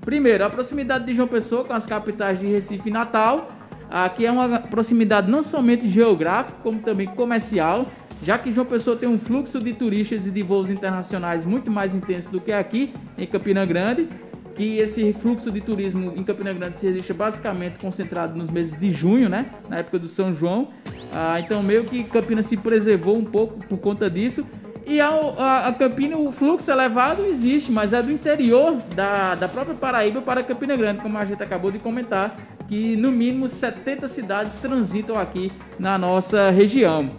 Primeiro, 0.01 0.45
a 0.45 0.49
proximidade 0.49 1.05
de 1.05 1.13
João 1.13 1.27
Pessoa 1.27 1.63
com 1.65 1.73
as 1.73 1.86
capitais 1.86 2.39
de 2.39 2.45
Recife 2.45 2.89
e 2.89 2.91
Natal, 2.91 3.47
aqui 3.89 4.25
é 4.25 4.31
uma 4.31 4.59
proximidade 4.59 5.29
não 5.29 5.43
somente 5.43 5.89
geográfica, 5.89 6.57
como 6.63 6.79
também 6.79 7.07
comercial, 7.07 7.86
já 8.23 8.38
que 8.38 8.51
João 8.51 8.65
Pessoa 8.65 8.95
tem 8.95 9.09
um 9.09 9.19
fluxo 9.19 9.59
de 9.59 9.73
turistas 9.73 10.25
e 10.25 10.31
de 10.31 10.41
voos 10.41 10.69
internacionais 10.69 11.45
muito 11.45 11.69
mais 11.69 11.93
intenso 11.93 12.29
do 12.29 12.39
que 12.39 12.53
aqui 12.53 12.93
em 13.17 13.27
Campina 13.27 13.65
Grande, 13.65 14.07
que 14.55 14.77
esse 14.77 15.13
fluxo 15.13 15.51
de 15.51 15.61
turismo 15.61 16.13
em 16.15 16.23
Campina 16.23 16.53
Grande 16.53 16.79
se 16.79 16.87
registra 16.87 17.13
basicamente 17.13 17.77
concentrado 17.79 18.37
nos 18.37 18.51
meses 18.51 18.79
de 18.79 18.91
junho, 18.91 19.29
né, 19.29 19.45
na 19.69 19.79
época 19.79 19.99
do 19.99 20.07
São 20.07 20.33
João, 20.33 20.69
ah, 21.11 21.39
então 21.39 21.61
meio 21.61 21.85
que 21.85 22.03
Campinas 22.03 22.45
se 22.45 22.57
preservou 22.57 23.17
um 23.17 23.25
pouco 23.25 23.59
por 23.67 23.77
conta 23.77 24.09
disso. 24.09 24.45
E 24.85 24.99
a, 24.99 25.09
a, 25.09 25.67
a 25.67 25.73
Campina, 25.73 26.17
o 26.17 26.31
fluxo 26.31 26.69
elevado 26.69 27.23
existe, 27.25 27.71
mas 27.71 27.93
é 27.93 28.01
do 28.01 28.11
interior 28.11 28.75
da, 28.93 29.33
da 29.33 29.47
própria 29.47 29.75
Paraíba 29.75 30.21
para 30.21 30.43
Campina 30.43 30.75
Grande, 30.75 31.01
como 31.01 31.17
a 31.17 31.25
gente 31.25 31.41
acabou 31.41 31.71
de 31.71 31.79
comentar, 31.79 32.35
que 32.67 32.97
no 32.97 33.11
mínimo 33.11 33.47
70 33.47 34.07
cidades 34.09 34.53
transitam 34.55 35.17
aqui 35.17 35.51
na 35.79 35.97
nossa 35.97 36.49
região. 36.49 37.11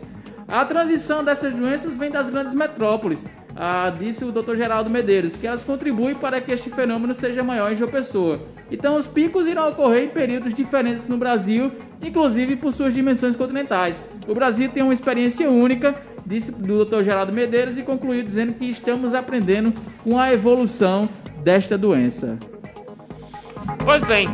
A 0.48 0.64
transição 0.64 1.24
dessas 1.24 1.54
doenças 1.54 1.96
vem 1.96 2.10
das 2.10 2.28
grandes 2.28 2.54
metrópoles, 2.54 3.24
ah, 3.56 3.90
disse 3.90 4.24
o 4.24 4.32
Dr. 4.32 4.56
Geraldo 4.56 4.90
Medeiros, 4.90 5.36
que 5.36 5.46
elas 5.46 5.62
contribuem 5.62 6.14
para 6.14 6.40
que 6.40 6.52
este 6.52 6.70
fenômeno 6.70 7.14
seja 7.14 7.42
maior 7.42 7.72
em 7.72 7.76
João 7.76 7.90
Pessoa. 7.90 8.40
Então, 8.70 8.96
os 8.96 9.06
picos 9.06 9.46
irão 9.46 9.68
ocorrer 9.68 10.04
em 10.04 10.08
períodos 10.08 10.52
diferentes 10.52 11.06
no 11.06 11.16
Brasil, 11.16 11.72
inclusive 12.04 12.56
por 12.56 12.72
suas 12.72 12.92
dimensões 12.92 13.36
continentais. 13.36 14.00
O 14.26 14.34
Brasil 14.34 14.68
tem 14.68 14.82
uma 14.82 14.92
experiência 14.92 15.48
única, 15.48 15.94
disse 16.26 16.50
o 16.50 16.84
Dr. 16.84 17.02
Geraldo 17.04 17.32
Medeiros, 17.32 17.78
e 17.78 17.82
concluiu 17.82 18.22
dizendo 18.22 18.54
que 18.54 18.68
estamos 18.70 19.14
aprendendo 19.14 19.72
com 20.02 20.18
a 20.18 20.32
evolução 20.32 21.08
desta 21.42 21.78
doença. 21.78 22.38
Pois 23.84 24.04
bem, 24.04 24.28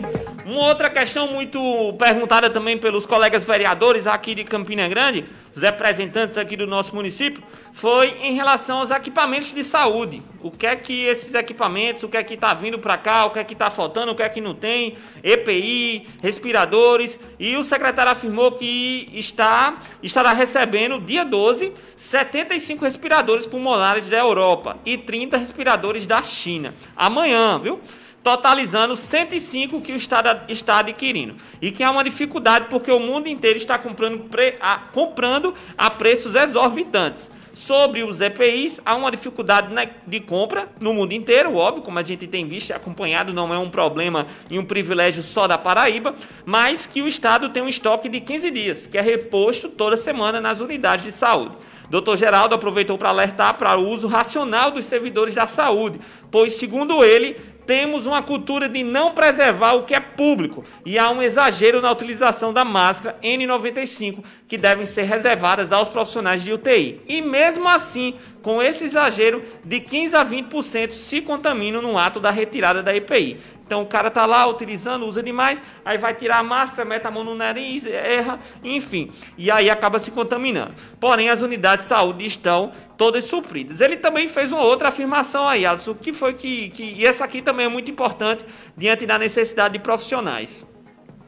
uma 0.50 0.66
outra 0.66 0.90
questão 0.90 1.28
muito 1.28 1.60
perguntada 1.98 2.50
também 2.50 2.76
pelos 2.76 3.06
colegas 3.06 3.44
vereadores 3.44 4.06
aqui 4.06 4.34
de 4.34 4.44
Campina 4.44 4.88
Grande 4.88 5.26
os 5.54 5.62
representantes 5.62 6.38
aqui 6.38 6.56
do 6.56 6.66
nosso 6.66 6.94
município, 6.94 7.42
foi 7.72 8.08
em 8.22 8.34
relação 8.34 8.78
aos 8.78 8.90
equipamentos 8.90 9.52
de 9.52 9.64
saúde. 9.64 10.22
O 10.40 10.50
que 10.50 10.66
é 10.66 10.76
que 10.76 11.04
esses 11.04 11.34
equipamentos, 11.34 12.02
o 12.02 12.08
que 12.08 12.16
é 12.16 12.22
que 12.22 12.34
está 12.34 12.54
vindo 12.54 12.78
para 12.78 12.96
cá, 12.96 13.26
o 13.26 13.30
que 13.30 13.38
é 13.38 13.44
que 13.44 13.52
está 13.52 13.70
faltando, 13.70 14.12
o 14.12 14.14
que 14.14 14.22
é 14.22 14.28
que 14.28 14.40
não 14.40 14.54
tem, 14.54 14.96
EPI, 15.22 16.08
respiradores. 16.22 17.18
E 17.38 17.56
o 17.56 17.64
secretário 17.64 18.12
afirmou 18.12 18.52
que 18.52 19.08
está, 19.12 19.82
estará 20.02 20.32
recebendo, 20.32 21.00
dia 21.00 21.24
12, 21.24 21.72
75 21.96 22.84
respiradores 22.84 23.46
pulmonares 23.46 24.08
da 24.08 24.18
Europa 24.18 24.78
e 24.84 24.96
30 24.96 25.36
respiradores 25.36 26.06
da 26.06 26.22
China. 26.22 26.74
Amanhã, 26.96 27.58
viu? 27.58 27.80
Totalizando 28.22 28.96
105 28.96 29.80
que 29.80 29.92
o 29.92 29.96
Estado 29.96 30.42
está 30.48 30.78
adquirindo. 30.78 31.36
E 31.60 31.70
que 31.70 31.82
há 31.82 31.90
uma 31.90 32.04
dificuldade 32.04 32.66
porque 32.68 32.90
o 32.90 33.00
mundo 33.00 33.28
inteiro 33.28 33.56
está 33.56 33.78
comprando, 33.78 34.24
a, 34.60 34.76
comprando 34.76 35.54
a 35.76 35.90
preços 35.90 36.34
exorbitantes. 36.34 37.30
Sobre 37.52 38.04
os 38.04 38.20
EPIs, 38.20 38.80
há 38.84 38.94
uma 38.94 39.10
dificuldade 39.10 39.68
de 40.06 40.20
compra 40.20 40.68
no 40.80 40.94
mundo 40.94 41.12
inteiro, 41.12 41.56
óbvio, 41.56 41.82
como 41.82 41.98
a 41.98 42.02
gente 42.02 42.26
tem 42.26 42.46
visto 42.46 42.70
e 42.70 42.72
acompanhado, 42.72 43.34
não 43.34 43.52
é 43.52 43.58
um 43.58 43.68
problema 43.68 44.26
e 44.48 44.56
um 44.56 44.64
privilégio 44.64 45.22
só 45.22 45.48
da 45.48 45.58
Paraíba, 45.58 46.14
mas 46.44 46.86
que 46.86 47.02
o 47.02 47.08
Estado 47.08 47.48
tem 47.48 47.62
um 47.62 47.68
estoque 47.68 48.08
de 48.08 48.20
15 48.20 48.50
dias, 48.52 48.86
que 48.86 48.96
é 48.96 49.00
reposto 49.00 49.68
toda 49.68 49.96
semana 49.96 50.40
nas 50.40 50.60
unidades 50.60 51.04
de 51.04 51.10
saúde. 51.10 51.56
Dr. 51.90 52.14
Geraldo 52.14 52.54
aproveitou 52.54 52.96
para 52.96 53.08
alertar 53.08 53.54
para 53.58 53.76
o 53.76 53.88
uso 53.88 54.06
racional 54.06 54.70
dos 54.70 54.84
servidores 54.84 55.34
da 55.34 55.48
saúde, 55.48 55.98
pois, 56.30 56.54
segundo 56.54 57.02
ele, 57.02 57.36
temos 57.70 58.04
uma 58.04 58.20
cultura 58.20 58.68
de 58.68 58.82
não 58.82 59.12
preservar 59.12 59.74
o 59.74 59.84
que 59.84 59.94
é 59.94 60.00
público 60.00 60.64
e 60.84 60.98
há 60.98 61.08
um 61.08 61.22
exagero 61.22 61.80
na 61.80 61.88
utilização 61.88 62.52
da 62.52 62.64
máscara 62.64 63.16
N95 63.22 64.24
que 64.48 64.58
devem 64.58 64.84
ser 64.84 65.04
reservadas 65.04 65.72
aos 65.72 65.88
profissionais 65.88 66.42
de 66.42 66.52
UTI. 66.52 67.00
E 67.06 67.22
mesmo 67.22 67.68
assim, 67.68 68.14
com 68.42 68.60
esse 68.60 68.82
exagero, 68.82 69.44
de 69.64 69.78
15 69.78 70.16
a 70.16 70.26
20% 70.26 70.90
se 70.90 71.20
contaminam 71.20 71.80
no 71.80 71.96
ato 71.96 72.18
da 72.18 72.32
retirada 72.32 72.82
da 72.82 72.92
EPI. 72.92 73.38
Então 73.70 73.82
o 73.82 73.86
cara 73.86 74.10
tá 74.10 74.26
lá 74.26 74.48
utilizando, 74.48 75.06
usa 75.06 75.22
demais, 75.22 75.62
aí 75.84 75.96
vai 75.96 76.12
tirar 76.12 76.38
a 76.38 76.42
máscara, 76.42 76.84
mete 76.84 77.06
a 77.06 77.10
mão 77.10 77.22
no 77.22 77.36
nariz, 77.36 77.86
erra, 77.86 78.40
enfim. 78.64 79.12
E 79.38 79.48
aí 79.48 79.70
acaba 79.70 80.00
se 80.00 80.10
contaminando. 80.10 80.74
Porém, 80.98 81.28
as 81.28 81.40
unidades 81.40 81.84
de 81.84 81.88
saúde 81.88 82.26
estão 82.26 82.72
todas 82.96 83.26
supridas. 83.26 83.80
Ele 83.80 83.96
também 83.96 84.26
fez 84.26 84.50
uma 84.50 84.64
outra 84.64 84.88
afirmação 84.88 85.46
aí, 85.46 85.64
Alisson, 85.64 85.94
que 85.94 86.12
foi 86.12 86.34
que, 86.34 86.70
que. 86.70 86.82
E 86.82 87.06
essa 87.06 87.24
aqui 87.24 87.40
também 87.40 87.66
é 87.66 87.68
muito 87.68 87.88
importante 87.88 88.44
diante 88.76 89.06
da 89.06 89.16
necessidade 89.16 89.74
de 89.74 89.78
profissionais. 89.78 90.66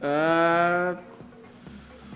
Uh, 0.01 1.01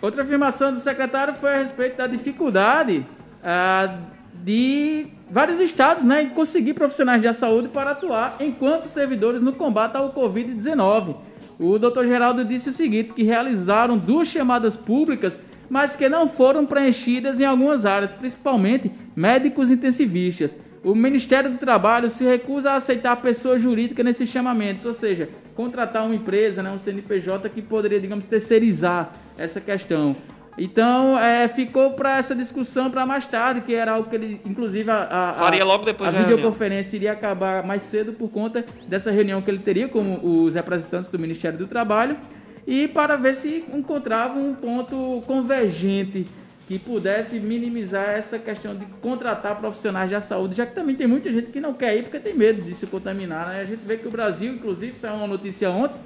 outra 0.02 0.24
afirmação 0.24 0.74
do 0.74 0.80
secretário 0.82 1.36
foi 1.36 1.54
a 1.54 1.58
respeito 1.60 1.96
da 1.96 2.06
dificuldade 2.06 3.06
uh, 3.40 4.17
de 4.44 5.08
vários 5.30 5.60
estados 5.60 6.04
né, 6.04 6.24
em 6.24 6.30
conseguir 6.30 6.74
profissionais 6.74 7.22
da 7.22 7.34
saúde 7.34 7.70
para 7.70 7.92
atuar 7.92 8.38
enquanto 8.40 8.86
servidores 8.86 9.42
no 9.42 9.54
combate 9.54 9.96
ao 9.96 10.14
Covid-19. 10.14 11.16
O 11.60 11.80
Dr. 11.80 12.06
Geraldo 12.06 12.46
disse 12.46 12.70
o 12.70 12.74
seguinte, 12.74 13.14
que 13.14 13.24
realizaram 13.24 13.98
duas 13.98 14.28
chamadas 14.28 14.78
públicas, 14.78 15.40
mas 15.70 15.96
que 15.96 16.08
não 16.08 16.30
foram 16.30 16.66
preenchidas 16.66 17.42
em 17.42 17.46
algumas 17.46 17.86
áreas, 17.86 18.14
principalmente 18.14 18.92
médicos 19.16 19.72
intensivistas. 19.72 20.56
O 20.84 20.96
Ministério 20.96 21.50
do 21.50 21.58
Trabalho 21.58 22.10
se 22.10 22.24
recusa 22.24 22.72
a 22.72 22.76
aceitar 22.76 23.18
pessoa 23.18 23.58
jurídica 23.58 24.04
nesses 24.04 24.30
chamamentos, 24.30 24.86
ou 24.86 24.94
seja, 24.94 25.28
contratar 25.56 26.06
uma 26.06 26.16
empresa, 26.16 26.62
né, 26.62 26.72
um 26.72 26.78
CNPJ 26.78 27.50
que 27.50 27.62
poderia, 27.62 28.00
digamos, 28.00 28.26
terceirizar 28.26 29.12
essa 29.38 29.60
questão. 29.60 30.16
Então, 30.58 31.18
é, 31.20 31.48
ficou 31.48 31.92
para 31.92 32.18
essa 32.18 32.36
discussão 32.36 32.90
para 32.90 33.06
mais 33.06 33.26
tarde, 33.28 33.62
que 33.62 33.76
era 33.76 33.92
algo 33.92 34.10
que 34.10 34.16
ele, 34.16 34.42
inclusive, 34.44 34.90
a, 34.90 35.30
a, 35.30 35.34
Faria 35.34 35.64
logo 35.64 35.86
depois 35.86 36.14
a 36.14 36.18
videoconferência 36.18 36.96
iria 36.96 37.12
acabar 37.12 37.64
mais 37.64 37.84
cedo 37.84 38.14
por 38.14 38.30
conta 38.30 38.66
dessa 38.88 39.12
reunião 39.12 39.42
que 39.42 39.52
ele 39.52 39.60
teria 39.60 39.88
com 39.88 40.20
os 40.24 40.56
representantes 40.56 41.10
do 41.10 41.20
Ministério 41.20 41.60
do 41.60 41.68
Trabalho 41.68 42.18
e 42.66 42.88
para 42.88 43.16
ver 43.16 43.36
se 43.36 43.66
encontrava 43.72 44.38
um 44.40 44.56
ponto 44.56 45.22
convergente 45.28 46.26
que 46.68 46.78
pudesse 46.78 47.40
minimizar 47.40 48.10
essa 48.10 48.38
questão 48.38 48.76
de 48.76 48.86
contratar 49.02 49.56
profissionais 49.58 50.12
da 50.12 50.20
saúde, 50.20 50.56
já 50.58 50.66
que 50.66 50.76
também 50.76 50.96
tem 50.96 51.08
muita 51.08 51.32
gente 51.32 51.50
que 51.50 51.62
não 51.62 51.74
quer 51.74 51.96
ir 51.96 52.04
porque 52.04 52.20
tem 52.20 52.34
medo 52.34 52.62
de 52.62 52.74
se 52.74 52.86
contaminar. 52.86 53.48
Né? 53.48 53.62
A 53.62 53.64
gente 53.64 53.86
vê 53.86 53.96
que 53.96 54.08
o 54.08 54.12
Brasil, 54.12 54.54
inclusive, 54.54 54.98
saiu 54.98 55.16
uma 55.16 55.28
notícia 55.28 55.70
ontem, 55.70 56.02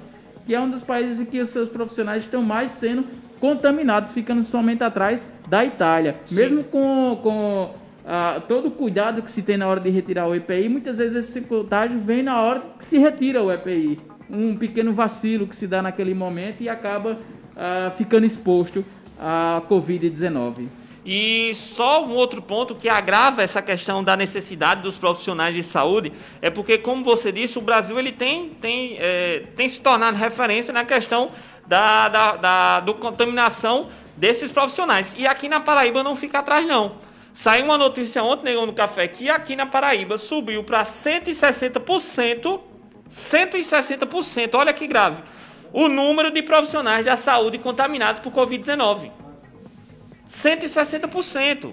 que 0.46 0.54
é 0.54 0.60
um 0.60 0.70
dos 0.70 0.82
países 0.82 1.18
em 1.18 1.24
que 1.24 1.40
os 1.40 1.48
seus 1.48 1.68
profissionais 1.68 2.22
estão 2.22 2.42
mais 2.42 2.70
sendo 2.72 3.04
contaminados, 3.42 4.12
ficando 4.12 4.44
somente 4.44 4.84
atrás 4.84 5.26
da 5.48 5.64
Itália. 5.64 6.14
Sim. 6.26 6.36
Mesmo 6.36 6.62
com, 6.62 7.18
com 7.20 7.74
ah, 8.06 8.40
todo 8.46 8.68
o 8.68 8.70
cuidado 8.70 9.20
que 9.20 9.28
se 9.28 9.42
tem 9.42 9.56
na 9.56 9.66
hora 9.66 9.80
de 9.80 9.90
retirar 9.90 10.28
o 10.28 10.34
EPI, 10.34 10.68
muitas 10.68 10.98
vezes 10.98 11.28
esse 11.28 11.40
contágio 11.40 11.98
vem 11.98 12.22
na 12.22 12.40
hora 12.40 12.62
que 12.78 12.84
se 12.84 12.98
retira 12.98 13.42
o 13.42 13.50
EPI. 13.50 13.98
Um 14.30 14.56
pequeno 14.56 14.92
vacilo 14.92 15.48
que 15.48 15.56
se 15.56 15.66
dá 15.66 15.82
naquele 15.82 16.14
momento 16.14 16.60
e 16.60 16.68
acaba 16.68 17.18
ah, 17.56 17.92
ficando 17.98 18.24
exposto 18.24 18.84
à 19.18 19.60
Covid-19. 19.68 20.68
E 21.04 21.52
só 21.54 22.04
um 22.06 22.14
outro 22.14 22.40
ponto 22.40 22.76
que 22.76 22.88
agrava 22.88 23.42
essa 23.42 23.60
questão 23.60 24.04
da 24.04 24.16
necessidade 24.16 24.82
dos 24.82 24.96
profissionais 24.96 25.52
de 25.52 25.64
saúde 25.64 26.12
é 26.40 26.48
porque, 26.48 26.78
como 26.78 27.02
você 27.02 27.32
disse, 27.32 27.58
o 27.58 27.60
Brasil 27.60 27.98
ele 27.98 28.12
tem, 28.12 28.50
tem, 28.50 28.96
é, 29.00 29.42
tem 29.56 29.68
se 29.68 29.80
tornado 29.80 30.16
referência 30.16 30.72
na 30.72 30.84
questão 30.84 31.32
da, 31.66 32.08
da, 32.08 32.36
da 32.36 32.80
do 32.80 32.94
contaminação 32.94 33.88
desses 34.16 34.52
profissionais. 34.52 35.14
E 35.16 35.26
aqui 35.26 35.48
na 35.48 35.60
Paraíba 35.60 36.02
não 36.02 36.14
fica 36.14 36.38
atrás, 36.38 36.66
não. 36.66 36.96
Saiu 37.32 37.64
uma 37.64 37.78
notícia 37.78 38.22
ontem, 38.22 38.44
Negão 38.44 38.66
no 38.66 38.74
Café, 38.74 39.08
que 39.08 39.30
aqui 39.30 39.56
na 39.56 39.64
Paraíba 39.66 40.18
subiu 40.18 40.62
para 40.64 40.82
160%. 40.82 42.60
160%, 43.10 44.54
olha 44.54 44.72
que 44.72 44.86
grave. 44.86 45.22
O 45.72 45.88
número 45.88 46.30
de 46.30 46.42
profissionais 46.42 47.04
da 47.04 47.16
saúde 47.16 47.58
contaminados 47.58 48.20
por 48.20 48.32
Covid-19. 48.32 49.10
160%. 50.28 51.72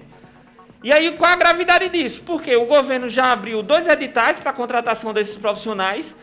E 0.82 0.93
aí, 0.93 1.12
qual 1.12 1.32
a 1.32 1.36
gravidade 1.36 1.89
disso? 1.89 2.21
Porque 2.25 2.56
o 2.56 2.65
governo 2.65 3.10
já 3.10 3.34
abriu 3.34 3.62
dois 3.62 3.86
editais 3.86 4.40
para 4.40 4.52
a 4.52 4.54
contratação 4.54 5.13
desses 5.13 5.35
profissionais. 5.35 6.15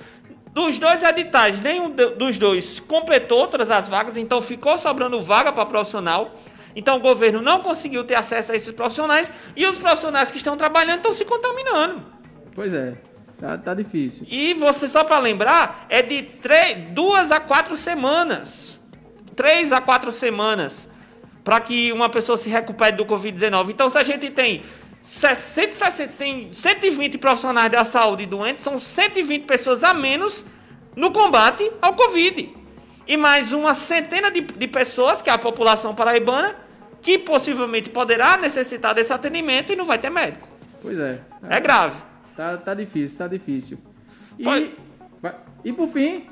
Dos 0.56 0.78
dois 0.78 1.02
editais, 1.02 1.60
nenhum 1.60 1.90
dos 1.90 2.38
dois 2.38 2.80
completou 2.80 3.46
todas 3.46 3.70
as 3.70 3.86
vagas, 3.88 4.16
então 4.16 4.40
ficou 4.40 4.78
sobrando 4.78 5.20
vaga 5.20 5.52
para 5.52 5.66
profissional. 5.66 6.40
Então 6.74 6.96
o 6.96 7.00
governo 7.00 7.42
não 7.42 7.60
conseguiu 7.60 8.02
ter 8.04 8.14
acesso 8.14 8.52
a 8.52 8.56
esses 8.56 8.72
profissionais 8.72 9.30
e 9.54 9.66
os 9.66 9.76
profissionais 9.76 10.30
que 10.30 10.38
estão 10.38 10.56
trabalhando 10.56 10.96
estão 10.96 11.12
se 11.12 11.26
contaminando. 11.26 12.06
Pois 12.54 12.72
é, 12.72 12.94
tá, 13.36 13.58
tá 13.58 13.74
difícil. 13.74 14.26
E 14.30 14.54
você, 14.54 14.88
só 14.88 15.04
para 15.04 15.18
lembrar, 15.18 15.84
é 15.90 16.00
de 16.00 16.22
três, 16.22 16.88
duas 16.92 17.30
a 17.30 17.38
quatro 17.38 17.76
semanas. 17.76 18.80
Três 19.34 19.72
a 19.72 19.82
quatro 19.82 20.10
semanas 20.10 20.88
para 21.44 21.60
que 21.60 21.92
uma 21.92 22.08
pessoa 22.08 22.38
se 22.38 22.48
recupere 22.48 22.96
do 22.96 23.04
Covid-19. 23.04 23.68
Então, 23.68 23.90
se 23.90 23.98
a 23.98 24.02
gente 24.02 24.30
tem 24.30 24.62
160, 25.06 26.18
tem 26.18 26.52
120 26.52 27.16
profissionais 27.18 27.70
da 27.70 27.84
saúde 27.84 28.26
doentes, 28.26 28.64
são 28.64 28.80
120 28.80 29.44
pessoas 29.44 29.84
a 29.84 29.94
menos 29.94 30.44
no 30.96 31.12
combate 31.12 31.70
ao 31.80 31.94
Covid. 31.94 32.52
E 33.06 33.16
mais 33.16 33.52
uma 33.52 33.72
centena 33.72 34.32
de, 34.32 34.40
de 34.40 34.66
pessoas, 34.66 35.22
que 35.22 35.30
é 35.30 35.32
a 35.32 35.38
população 35.38 35.94
paraibana, 35.94 36.56
que 37.00 37.20
possivelmente 37.20 37.88
poderá 37.88 38.36
necessitar 38.36 38.96
desse 38.96 39.12
atendimento 39.12 39.72
e 39.72 39.76
não 39.76 39.84
vai 39.84 39.96
ter 39.96 40.10
médico. 40.10 40.48
Pois 40.82 40.98
é. 40.98 41.20
É, 41.48 41.60
grave. 41.60 42.02
Tá, 42.36 42.56
tá 42.56 42.74
difícil, 42.74 43.16
tá 43.16 43.28
difícil. 43.28 43.78
E, 44.36 44.42
Pode... 44.42 44.72
e 45.64 45.72
por 45.72 45.88
fim, 45.88 46.26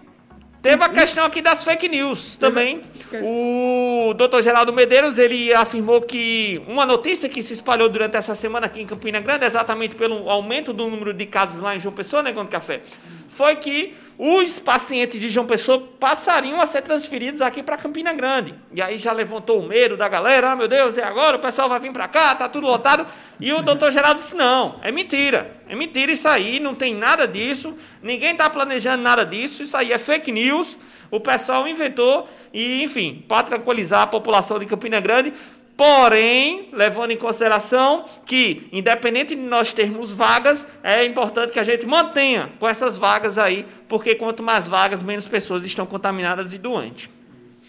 Teve 0.64 0.82
a 0.82 0.88
questão 0.88 1.26
aqui 1.26 1.42
das 1.42 1.62
fake 1.62 1.86
news 1.90 2.38
também. 2.38 2.80
O 3.22 4.14
doutor 4.14 4.40
Geraldo 4.40 4.72
Medeiros, 4.72 5.18
ele 5.18 5.52
afirmou 5.52 6.00
que 6.00 6.62
uma 6.66 6.86
notícia 6.86 7.28
que 7.28 7.42
se 7.42 7.52
espalhou 7.52 7.86
durante 7.86 8.16
essa 8.16 8.34
semana 8.34 8.64
aqui 8.64 8.80
em 8.80 8.86
Campina 8.86 9.20
Grande, 9.20 9.44
exatamente 9.44 9.94
pelo 9.94 10.30
aumento 10.30 10.72
do 10.72 10.88
número 10.88 11.12
de 11.12 11.26
casos 11.26 11.60
lá 11.60 11.76
em 11.76 11.80
João 11.80 11.94
Pessoa, 11.94 12.22
né, 12.22 12.32
Café, 12.50 12.80
foi 13.28 13.56
que 13.56 13.92
os 14.16 14.60
pacientes 14.60 15.20
de 15.20 15.28
João 15.28 15.46
Pessoa 15.46 15.80
passariam 15.98 16.60
a 16.60 16.66
ser 16.66 16.82
transferidos 16.82 17.40
aqui 17.40 17.62
para 17.62 17.76
Campina 17.76 18.12
Grande. 18.12 18.54
E 18.72 18.80
aí 18.80 18.96
já 18.96 19.12
levantou 19.12 19.60
o 19.60 19.66
medo 19.66 19.96
da 19.96 20.08
galera, 20.08 20.52
ah, 20.52 20.56
meu 20.56 20.68
Deus, 20.68 20.96
é 20.96 21.02
agora, 21.02 21.36
o 21.36 21.40
pessoal 21.40 21.68
vai 21.68 21.80
vir 21.80 21.92
para 21.92 22.06
cá, 22.06 22.34
tá 22.34 22.48
tudo 22.48 22.66
lotado. 22.66 23.06
E 23.40 23.52
o 23.52 23.60
doutor 23.60 23.90
Geraldo 23.90 24.18
disse, 24.18 24.36
não, 24.36 24.78
é 24.82 24.92
mentira. 24.92 25.56
É 25.68 25.74
mentira 25.74 26.12
isso 26.12 26.28
aí, 26.28 26.60
não 26.60 26.74
tem 26.74 26.94
nada 26.94 27.26
disso, 27.26 27.74
ninguém 28.02 28.32
está 28.32 28.48
planejando 28.48 29.02
nada 29.02 29.24
disso, 29.24 29.62
isso 29.62 29.76
aí 29.76 29.92
é 29.92 29.98
fake 29.98 30.30
news, 30.30 30.78
o 31.10 31.18
pessoal 31.18 31.66
inventou, 31.66 32.28
e 32.52 32.82
enfim, 32.82 33.24
para 33.26 33.42
tranquilizar 33.44 34.02
a 34.02 34.06
população 34.06 34.58
de 34.58 34.66
Campina 34.66 35.00
Grande, 35.00 35.32
Porém, 35.77 36.68
levando 36.72 37.11
em 37.11 37.16
consideração 37.16 38.05
que, 38.25 38.68
independente 38.72 39.35
de 39.35 39.43
nós 39.43 39.72
termos 39.72 40.12
vagas, 40.12 40.66
é 40.83 41.05
importante 41.05 41.53
que 41.53 41.59
a 41.59 41.64
gente 41.64 41.85
mantenha 41.85 42.51
com 42.61 42.68
essas 42.68 42.97
vagas 42.97 43.39
aí, 43.39 43.66
porque 43.89 44.14
quanto 44.14 44.43
mais 44.43 44.68
vagas, 44.68 45.03
menos 45.03 45.27
pessoas 45.27 45.64
estão 45.64 45.85
contaminadas 45.85 46.55
e 46.55 46.59
doentes. 46.59 47.11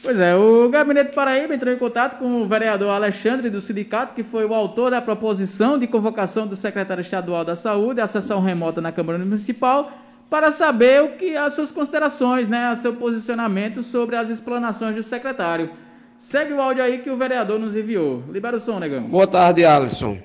Pois 0.04 0.20
é, 0.20 0.36
o 0.36 0.70
Gabinete 0.70 1.16
Paraíba 1.16 1.56
entrou 1.56 1.74
em 1.74 1.80
contato 1.80 2.20
com 2.20 2.44
o 2.44 2.46
vereador 2.46 2.90
Alexandre 2.90 3.50
do 3.50 3.60
sindicato, 3.60 4.14
que 4.14 4.22
foi 4.22 4.46
o 4.46 4.54
autor 4.54 4.92
da 4.92 5.02
proposição 5.02 5.80
de 5.80 5.88
convocação 5.88 6.46
do 6.46 6.56
secretário 6.56 7.02
estadual 7.02 7.44
da 7.44 7.56
Saúde 7.56 8.00
à 8.00 8.06
sessão 8.06 8.40
remota 8.40 8.80
na 8.80 8.92
Câmara 8.92 9.18
Municipal, 9.18 9.92
para 10.30 10.52
saber 10.52 11.02
o 11.02 11.14
que 11.14 11.36
as 11.36 11.54
suas 11.54 11.72
considerações, 11.72 12.48
né, 12.48 12.72
o 12.72 12.76
seu 12.76 12.94
posicionamento 12.94 13.82
sobre 13.82 14.16
as 14.16 14.30
explanações 14.30 14.96
do 14.96 15.02
secretário. 15.02 15.72
Segue 16.20 16.54
o 16.54 16.62
áudio 16.62 16.84
aí 16.84 17.00
que 17.00 17.10
o 17.10 17.18
vereador 17.18 17.60
nos 17.60 17.76
enviou. 17.76 18.24
Libera 18.30 18.58
o 18.58 18.60
som, 18.60 18.80
negão. 18.80 19.04
Boa 19.10 19.28
tarde, 19.28 19.66
Alisson. 19.66 20.18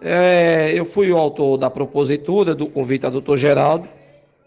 É, 0.00 0.72
eu 0.74 0.84
fui 0.84 1.10
o 1.10 1.16
autor 1.16 1.56
da 1.56 1.68
propositura 1.68 2.54
do 2.54 2.66
convite 2.66 3.04
ao 3.04 3.10
doutor 3.10 3.36
Geraldo, 3.36 3.88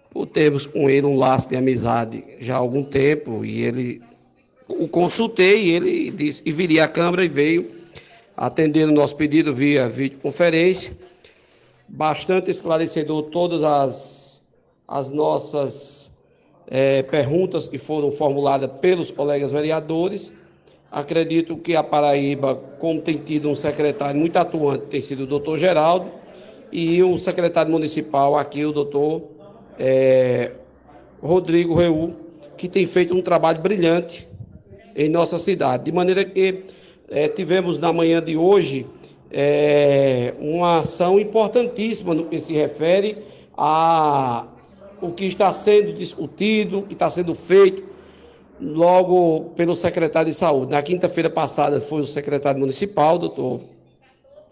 por 0.09 0.25
termos 0.25 0.65
com 0.65 0.89
ele 0.89 1.05
um 1.05 1.17
laço 1.17 1.49
de 1.49 1.57
amizade 1.57 2.23
já 2.39 2.55
há 2.55 2.57
algum 2.57 2.83
tempo, 2.83 3.43
e 3.43 3.61
ele 3.61 4.01
o 4.69 4.87
consultei, 4.87 5.65
e 5.65 5.71
ele 5.71 6.11
disse 6.11 6.41
que 6.41 6.51
viria 6.51 6.85
à 6.85 6.87
Câmara 6.87 7.25
e 7.25 7.27
veio 7.27 7.69
atendendo 8.37 8.91
o 8.91 8.95
nosso 8.95 9.15
pedido 9.15 9.53
via 9.53 9.89
videoconferência. 9.89 10.93
Bastante 11.89 12.49
esclarecedor 12.49 13.23
todas 13.23 13.63
as, 13.63 14.41
as 14.87 15.09
nossas 15.09 16.09
é, 16.67 17.03
perguntas 17.03 17.67
que 17.67 17.77
foram 17.77 18.11
formuladas 18.11 18.71
pelos 18.79 19.11
colegas 19.11 19.51
vereadores 19.51 20.31
Acredito 20.91 21.55
que 21.55 21.73
a 21.73 21.81
Paraíba, 21.81 22.53
como 22.77 22.99
tem 22.99 23.15
tido 23.15 23.49
um 23.49 23.55
secretário 23.55 24.19
muito 24.19 24.35
atuante, 24.35 24.87
tem 24.87 24.99
sido 24.99 25.23
o 25.23 25.25
doutor 25.25 25.57
Geraldo, 25.57 26.11
e 26.69 27.01
um 27.01 27.17
secretário 27.17 27.71
municipal 27.71 28.37
aqui, 28.37 28.65
o 28.65 28.73
doutor 28.73 29.23
é, 29.79 30.51
Rodrigo 31.21 31.75
Reu, 31.75 32.13
que 32.57 32.67
tem 32.67 32.85
feito 32.85 33.15
um 33.15 33.21
trabalho 33.21 33.61
brilhante 33.61 34.27
em 34.93 35.07
nossa 35.07 35.39
cidade. 35.39 35.85
De 35.85 35.93
maneira 35.93 36.25
que 36.25 36.65
é, 37.09 37.29
tivemos 37.29 37.79
na 37.79 37.93
manhã 37.93 38.21
de 38.21 38.35
hoje 38.35 38.85
é, 39.31 40.33
uma 40.39 40.79
ação 40.79 41.17
importantíssima 41.17 42.13
no 42.13 42.25
que 42.25 42.37
se 42.37 42.53
refere 42.53 43.17
a 43.57 44.45
o 45.01 45.11
que 45.11 45.25
está 45.25 45.51
sendo 45.53 45.93
discutido, 45.93 46.83
que 46.83 46.93
está 46.93 47.09
sendo 47.09 47.33
feito 47.33 47.90
logo 48.61 49.51
pelo 49.55 49.75
secretário 49.75 50.31
de 50.31 50.37
saúde. 50.37 50.71
Na 50.71 50.81
quinta-feira 50.81 51.29
passada 51.29 51.81
foi 51.81 52.01
o 52.01 52.05
secretário 52.05 52.59
municipal, 52.59 53.17
doutor 53.17 53.61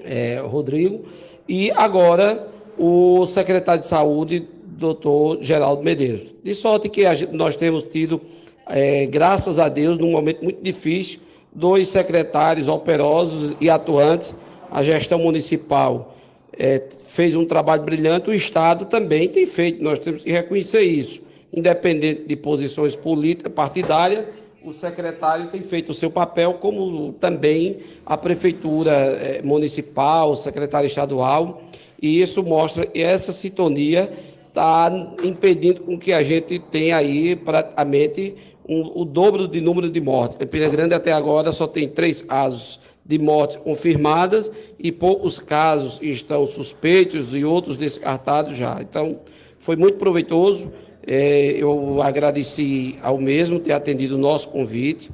é, 0.04 0.42
Rodrigo, 0.44 1.06
e 1.48 1.70
agora 1.72 2.48
o 2.78 3.26
secretário 3.28 3.82
de 3.82 3.88
saúde, 3.88 4.48
doutor 4.64 5.38
Geraldo 5.42 5.84
Medeiros. 5.84 6.34
De 6.44 6.56
sorte 6.56 6.90
que 6.90 7.04
gente, 7.14 7.34
nós 7.34 7.56
temos 7.56 7.84
tido, 7.84 8.20
é, 8.68 9.06
graças 9.06 9.60
a 9.60 9.70
Deus, 9.70 9.98
num 9.98 10.12
momento 10.12 10.44
muito 10.44 10.62
difícil, 10.62 11.20
dois 11.54 11.88
secretários 11.88 12.68
operosos 12.68 13.56
e 13.62 13.70
atuantes. 13.70 14.34
A 14.72 14.82
gestão 14.82 15.20
municipal 15.20 16.16
é, 16.58 16.82
fez 17.04 17.36
um 17.36 17.46
trabalho 17.46 17.84
brilhante, 17.84 18.30
o 18.30 18.34
Estado 18.34 18.86
também 18.86 19.28
tem 19.28 19.46
feito, 19.46 19.84
nós 19.84 20.00
temos 20.00 20.24
que 20.24 20.32
reconhecer 20.32 20.82
isso 20.82 21.29
independente 21.54 22.28
de 22.28 22.36
posições 22.36 22.96
políticas, 22.96 23.54
partidárias, 23.54 24.26
o 24.64 24.72
secretário 24.72 25.48
tem 25.48 25.62
feito 25.62 25.90
o 25.90 25.94
seu 25.94 26.12
papel, 26.12 26.56
como 26.56 27.14
também 27.14 27.78
a 28.06 28.18
prefeitura 28.18 28.92
eh, 28.92 29.42
municipal, 29.44 30.32
o 30.32 30.36
secretário 30.36 30.86
estadual, 30.86 31.62
e 32.02 32.22
isso 32.22 32.44
mostra 32.44 32.86
que 32.86 33.02
essa 33.02 33.32
sintonia 33.32 34.12
está 34.48 34.92
impedindo 35.24 35.82
com 35.82 35.98
que 35.98 36.12
a 36.12 36.22
gente 36.24 36.60
tenha 36.60 36.98
aí 36.98 37.36
praticamente 37.36 38.36
um, 38.68 39.02
o 39.02 39.06
dobro 39.06 39.48
de 39.48 39.62
número 39.62 39.90
de 39.90 40.02
mortes. 40.02 40.38
Em 40.40 40.48
Pena 40.48 40.70
Grande 40.70 40.94
até 40.94 41.12
agora 41.12 41.52
só 41.52 41.66
tem 41.66 41.88
três 41.88 42.22
casos 42.22 42.80
de 43.06 43.18
mortes 43.18 43.58
confirmadas 43.58 44.52
e 44.78 44.92
poucos 44.92 45.40
casos 45.40 46.00
estão 46.02 46.46
suspeitos 46.46 47.34
e 47.34 47.44
outros 47.44 47.78
descartados 47.78 48.56
já. 48.56 48.80
Então, 48.82 49.20
foi 49.58 49.76
muito 49.76 49.98
proveitoso. 49.98 50.72
É, 51.06 51.52
eu 51.58 52.02
agradeci 52.02 52.98
ao 53.02 53.18
mesmo 53.18 53.60
ter 53.60 53.74
atendido 53.74 54.16
o 54.16 54.18
nosso 54.18 54.50
convite. 54.50 55.10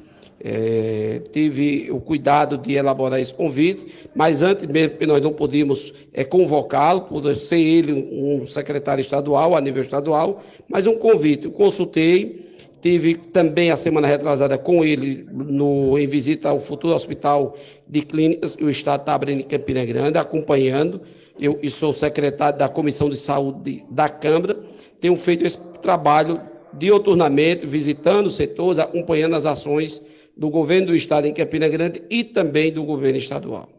É, 0.48 1.22
tive 1.32 1.90
o 1.90 2.00
cuidado 2.00 2.58
de 2.58 2.74
elaborar 2.74 3.20
esse 3.20 3.34
convite, 3.34 3.88
mas 4.14 4.44
antes 4.44 4.68
mesmo, 4.68 4.92
porque 4.92 5.08
nós 5.08 5.20
não 5.20 5.34
podíamos 5.34 5.92
é, 6.14 6.24
convocá-lo, 6.24 7.02
por 7.02 7.34
ser 7.34 7.60
ele 7.60 7.92
um 7.92 8.46
secretário 8.46 9.02
estadual, 9.02 9.56
a 9.56 9.62
nível 9.62 9.82
estadual, 9.82 10.44
mas 10.70 10.86
um 10.86 10.98
convite. 10.98 11.46
Eu 11.46 11.52
consultei, 11.52 12.46
tive 12.80 13.16
também 13.16 13.72
a 13.72 13.78
semana 13.78 14.08
retrasada 14.08 14.56
com 14.56 14.86
ele 14.86 15.26
no, 15.32 15.98
em 15.98 16.06
visita 16.06 16.50
ao 16.50 16.60
futuro 16.60 16.94
hospital 16.94 17.56
de 17.88 18.02
clínicas, 18.02 18.56
o 18.62 18.70
Estado 18.70 19.00
está 19.00 19.16
abrindo 19.16 19.40
em 19.40 19.46
Campina 19.46 19.84
Grande, 19.84 20.20
acompanhando. 20.20 21.02
Eu 21.40 21.58
sou 21.70 21.92
secretário 21.92 22.60
da 22.60 22.70
Comissão 22.70 23.10
de 23.10 23.18
Saúde 23.18 23.84
da 23.90 24.08
Câmara 24.08 24.58
tenham 25.06 25.16
feito 25.16 25.46
esse 25.46 25.60
trabalho 25.86 26.42
dioturnamente, 26.74 27.66
visitando 27.66 28.26
os 28.26 28.36
setores, 28.36 28.80
acompanhando 28.80 29.36
as 29.36 29.46
ações 29.46 30.02
do 30.36 30.50
governo 30.50 30.88
do 30.88 30.96
estado 30.96 31.28
em 31.28 31.34
Campina 31.34 31.70
Grande 31.70 32.04
e 32.10 32.24
também 32.24 32.72
do 32.72 32.84
governo 32.84 33.18
estadual. 33.18 33.70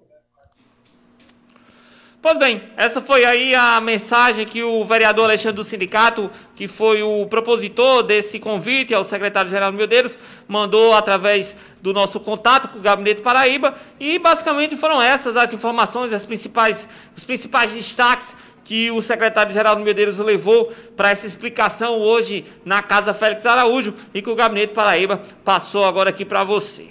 Pois 2.22 2.38
bem, 2.38 2.60
essa 2.76 3.00
foi 3.00 3.24
aí 3.24 3.54
a 3.54 3.80
mensagem 3.80 4.44
que 4.44 4.60
o 4.60 4.84
vereador 4.84 5.26
Alexandre 5.26 5.56
do 5.56 5.62
Sindicato, 5.62 6.28
que 6.56 6.66
foi 6.66 7.00
o 7.00 7.24
propositor 7.26 8.02
desse 8.02 8.40
convite 8.40 8.92
ao 8.92 9.04
secretário-geral 9.04 9.70
Medeiros, 9.70 10.18
mandou 10.48 10.92
através 10.92 11.54
do 11.80 11.92
nosso 11.92 12.18
contato 12.18 12.66
com 12.68 12.78
o 12.80 12.82
Gabinete 12.82 13.22
Paraíba. 13.22 13.76
E 14.00 14.18
basicamente 14.18 14.74
foram 14.74 15.00
essas 15.00 15.36
as 15.36 15.54
informações, 15.54 16.12
as 16.12 16.26
principais, 16.26 16.88
os 17.16 17.22
principais 17.22 17.72
destaques 17.72 18.34
que 18.66 18.90
o 18.90 19.00
secretário 19.00 19.54
Geraldo 19.54 19.80
Medeiros 19.84 20.18
levou 20.18 20.72
para 20.96 21.10
essa 21.10 21.24
explicação 21.24 22.00
hoje 22.00 22.44
na 22.64 22.82
Casa 22.82 23.14
Félix 23.14 23.46
Araújo 23.46 23.94
e 24.12 24.20
que 24.20 24.28
o 24.28 24.34
Gabinete 24.34 24.74
Paraíba 24.74 25.22
passou 25.44 25.84
agora 25.84 26.10
aqui 26.10 26.24
para 26.24 26.42
você. 26.42 26.88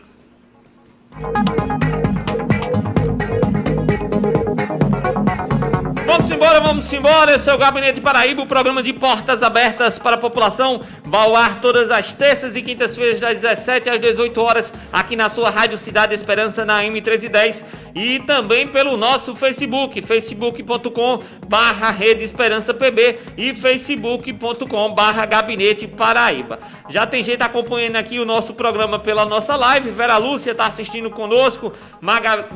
Vamos 6.05 6.32
embora, 6.32 6.61
vamos 6.61 6.93
embora. 6.93 7.36
Esse 7.36 7.49
é 7.49 7.53
o 7.53 7.57
Gabinete 7.57 7.99
Paraíba, 7.99 8.41
o 8.41 8.47
programa 8.47 8.82
de 8.82 8.93
portas 8.93 9.43
abertas 9.43 9.99
para 9.99 10.15
a 10.15 10.17
população. 10.17 10.80
Vai 11.06 11.22
ao 11.22 11.36
ar 11.36 11.62
todas 11.62 11.91
as 11.91 12.14
terças 12.14 12.56
e 12.56 12.62
quintas-feiras, 12.62 13.20
das 13.20 13.39
17 13.41 13.89
às 13.89 13.99
18 13.99 14.41
horas, 14.41 14.74
aqui 14.91 15.16
na 15.16 15.30
sua 15.30 15.49
Rádio 15.49 15.78
Cidade 15.78 16.16
Esperança, 16.16 16.66
na 16.66 16.84
M1310. 16.84 17.64
E 17.93 18.20
também 18.20 18.68
pelo 18.68 18.97
nosso 18.97 19.36
Facebook, 19.36 20.01
facebook.com 20.01 21.22
barra 21.47 21.91
Rede 21.91 22.24
Esperança 22.24 22.74
PB 22.74 23.20
e 23.38 23.53
facebook.com 23.53 24.93
barra 24.93 25.26
Gabinete 25.26 25.88
Paraíba. 25.88 26.60
Já 26.89 27.06
tem 27.06 27.24
gente 27.24 27.41
acompanhando 27.41 27.95
aqui 27.95 28.20
o 28.20 28.26
nosso 28.26 28.53
programa 28.53 28.99
pela 28.99 29.26
nossa 29.26 29.56
live. 29.56 29.91
Vera 29.91 30.18
Lúcia 30.18 30.51
está 30.51 30.66
assistindo 30.66 31.10
conosco, 31.10 31.72
Maga, 32.01 32.47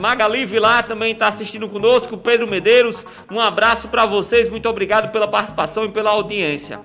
Vilar 0.46 0.88
também 0.88 1.14
está 1.14 1.28
assistindo 1.28 1.70
conosco, 1.70 2.18
Pedro 2.18 2.48
Medeiros, 2.48 3.06
um 3.32 3.40
abraço 3.40 3.88
para 3.88 4.06
vocês, 4.06 4.50
muito 4.50 4.68
obrigado 4.68 5.12
pela 5.12 5.28
participação 5.28 5.86
e 5.86 5.90
pela 5.90 6.10
audiência. 6.10 6.82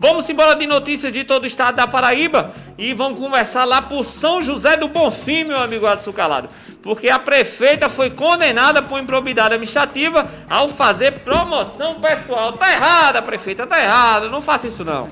Vamos 0.00 0.30
embora 0.30 0.54
de 0.54 0.64
notícias 0.64 1.12
de 1.12 1.24
todo 1.24 1.42
o 1.42 1.46
estado 1.46 1.74
da 1.74 1.86
Paraíba 1.88 2.54
e 2.78 2.94
vamos 2.94 3.18
conversar 3.18 3.64
lá 3.64 3.82
por 3.82 4.04
São 4.04 4.40
José 4.40 4.76
do 4.76 4.86
Bonfim, 4.86 5.42
meu 5.42 5.60
amigo 5.60 5.88
Adson 5.88 6.12
Calado. 6.12 6.48
Porque 6.80 7.08
a 7.08 7.18
prefeita 7.18 7.88
foi 7.88 8.08
condenada 8.08 8.80
por 8.80 9.00
improbidade 9.00 9.54
administrativa 9.54 10.30
ao 10.48 10.68
fazer 10.68 11.18
promoção 11.20 12.00
pessoal. 12.00 12.52
Tá 12.52 12.70
errada, 12.70 13.20
prefeita, 13.20 13.66
tá 13.66 13.82
errado, 13.82 14.30
não 14.30 14.40
faça 14.40 14.68
isso 14.68 14.84
não. 14.84 15.08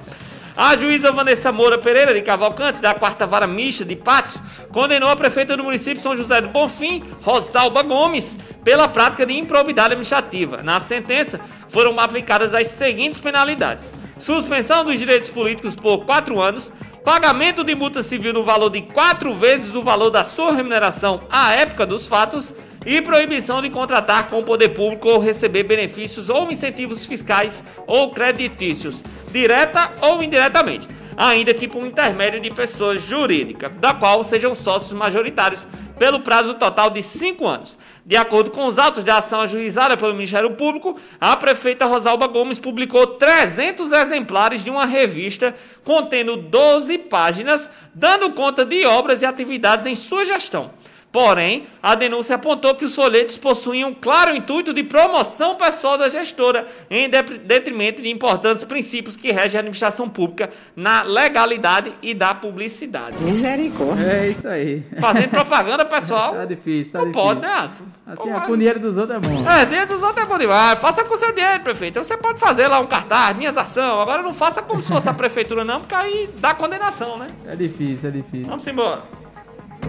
A 0.56 0.76
juíza 0.76 1.10
Vanessa 1.10 1.50
Moura 1.50 1.78
Pereira 1.78 2.14
de 2.14 2.22
Cavalcante, 2.22 2.80
da 2.80 2.94
quarta 2.94 3.26
vara 3.26 3.46
mista 3.46 3.84
de 3.84 3.96
Patos, 3.96 4.40
condenou 4.70 5.10
a 5.10 5.16
prefeita 5.16 5.56
do 5.56 5.64
município 5.64 6.00
São 6.00 6.16
José 6.16 6.40
do 6.40 6.48
Bonfim, 6.48 7.02
Rosalba 7.22 7.82
Gomes, 7.82 8.38
pela 8.62 8.86
prática 8.86 9.26
de 9.26 9.36
improbidade 9.36 9.88
administrativa. 9.88 10.62
Na 10.62 10.78
sentença, 10.78 11.40
foram 11.68 11.98
aplicadas 11.98 12.54
as 12.54 12.68
seguintes 12.68 13.18
penalidades: 13.18 13.92
suspensão 14.18 14.84
dos 14.84 14.98
direitos 14.98 15.28
políticos 15.28 15.74
por 15.74 16.04
quatro 16.04 16.40
anos, 16.40 16.72
pagamento 17.04 17.62
de 17.62 17.74
multa 17.74 18.02
civil 18.02 18.32
no 18.32 18.42
valor 18.42 18.70
de 18.70 18.82
quatro 18.82 19.34
vezes 19.34 19.74
o 19.74 19.82
valor 19.82 20.10
da 20.10 20.24
sua 20.24 20.52
remuneração 20.52 21.20
à 21.30 21.54
época 21.54 21.86
dos 21.86 22.06
fatos 22.06 22.54
e 22.84 23.02
proibição 23.02 23.60
de 23.60 23.68
contratar 23.68 24.28
com 24.28 24.38
o 24.38 24.44
poder 24.44 24.70
público 24.70 25.08
ou 25.08 25.18
receber 25.18 25.64
benefícios 25.64 26.28
ou 26.28 26.50
incentivos 26.50 27.04
fiscais 27.04 27.62
ou 27.86 28.10
creditícios, 28.10 29.02
direta 29.32 29.90
ou 30.00 30.22
indiretamente, 30.22 30.86
ainda 31.16 31.52
que 31.52 31.66
por 31.66 31.84
intermédio 31.84 32.40
de 32.40 32.50
pessoa 32.50 32.96
jurídica, 32.96 33.68
da 33.68 33.92
qual 33.92 34.22
sejam 34.22 34.54
sócios 34.54 34.92
majoritários, 34.92 35.66
pelo 35.98 36.20
prazo 36.20 36.54
total 36.54 36.90
de 36.90 37.02
cinco 37.02 37.46
anos. 37.46 37.78
De 38.06 38.16
acordo 38.16 38.52
com 38.52 38.66
os 38.66 38.78
autos 38.78 39.02
de 39.02 39.10
ação 39.10 39.40
ajuizada 39.40 39.96
pelo 39.96 40.14
Ministério 40.14 40.52
Público, 40.52 40.96
a 41.20 41.36
prefeita 41.36 41.86
Rosalba 41.86 42.28
Gomes 42.28 42.60
publicou 42.60 43.04
300 43.04 43.90
exemplares 43.90 44.62
de 44.62 44.70
uma 44.70 44.86
revista 44.86 45.52
contendo 45.82 46.36
12 46.36 46.98
páginas, 46.98 47.68
dando 47.92 48.30
conta 48.30 48.64
de 48.64 48.86
obras 48.86 49.22
e 49.22 49.26
atividades 49.26 49.86
em 49.86 49.96
sua 49.96 50.24
gestão. 50.24 50.70
Porém, 51.16 51.66
a 51.82 51.94
denúncia 51.94 52.36
apontou 52.36 52.74
que 52.74 52.84
os 52.84 52.94
folhetos 52.94 53.38
possuíam 53.38 53.88
um 53.88 53.94
claro 53.94 54.36
intuito 54.36 54.74
de 54.74 54.84
promoção 54.84 55.54
pessoal 55.54 55.96
da 55.96 56.10
gestora, 56.10 56.66
em 56.90 57.08
detrimento 57.08 58.02
de 58.02 58.10
importantes 58.10 58.62
princípios 58.64 59.16
que 59.16 59.32
regem 59.32 59.56
a 59.56 59.60
administração 59.60 60.10
pública 60.10 60.50
na 60.76 61.02
legalidade 61.02 61.94
e 62.02 62.12
da 62.12 62.34
publicidade. 62.34 63.16
Misericórdia. 63.24 64.04
É 64.04 64.28
isso 64.28 64.46
aí. 64.46 64.84
Fazendo 65.00 65.30
propaganda 65.30 65.86
pessoal. 65.86 66.34
tá 66.34 66.44
difícil, 66.44 66.92
tá 66.92 66.98
não 66.98 67.06
difícil. 67.06 67.26
pode, 67.28 67.40
né? 67.40 67.70
Assim, 68.06 68.46
com 68.46 68.52
o 68.52 68.56
dinheiro 68.58 68.78
dos 68.78 68.98
outros 68.98 69.16
é 69.16 69.20
bom. 69.26 69.50
É, 69.50 69.64
dinheiro 69.64 69.86
dos 69.86 70.02
outros 70.02 70.22
é 70.22 70.28
bom 70.28 70.36
demais. 70.36 70.78
Faça 70.78 71.02
com 71.02 71.16
seu 71.16 71.32
dinheiro, 71.32 71.60
prefeito. 71.60 71.98
Você 71.98 72.18
pode 72.18 72.38
fazer 72.38 72.68
lá 72.68 72.78
um 72.78 72.86
cartaz, 72.86 73.34
minhas 73.34 73.56
ações. 73.56 74.02
Agora 74.02 74.20
não 74.20 74.34
faça 74.34 74.60
como 74.60 74.82
se 74.82 74.92
fosse 74.92 75.08
a 75.08 75.14
prefeitura, 75.16 75.64
não, 75.64 75.80
porque 75.80 75.94
aí 75.94 76.28
dá 76.36 76.52
condenação, 76.52 77.16
né? 77.16 77.26
É 77.46 77.56
difícil, 77.56 78.06
é 78.06 78.12
difícil. 78.12 78.46
Vamos 78.46 78.66
embora. 78.66 79.25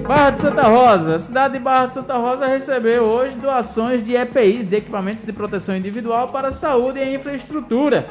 Barra 0.08 0.30
de 0.32 0.42
Santa 0.42 0.68
Rosa. 0.68 1.16
A 1.16 1.20
cidade 1.20 1.54
de 1.56 1.60
Barra 1.60 1.86
de 1.88 1.94
Santa 1.94 2.18
Rosa 2.18 2.46
recebeu 2.46 3.04
hoje 3.04 3.36
doações 3.36 4.04
de 4.04 4.16
EPIs, 4.16 4.66
de 4.66 4.76
equipamentos 4.78 5.26
de 5.26 5.34
proteção 5.34 5.76
individual 5.76 6.30
para 6.30 6.52
saúde 6.52 7.00
e 7.00 7.16
infraestrutura. 7.16 8.08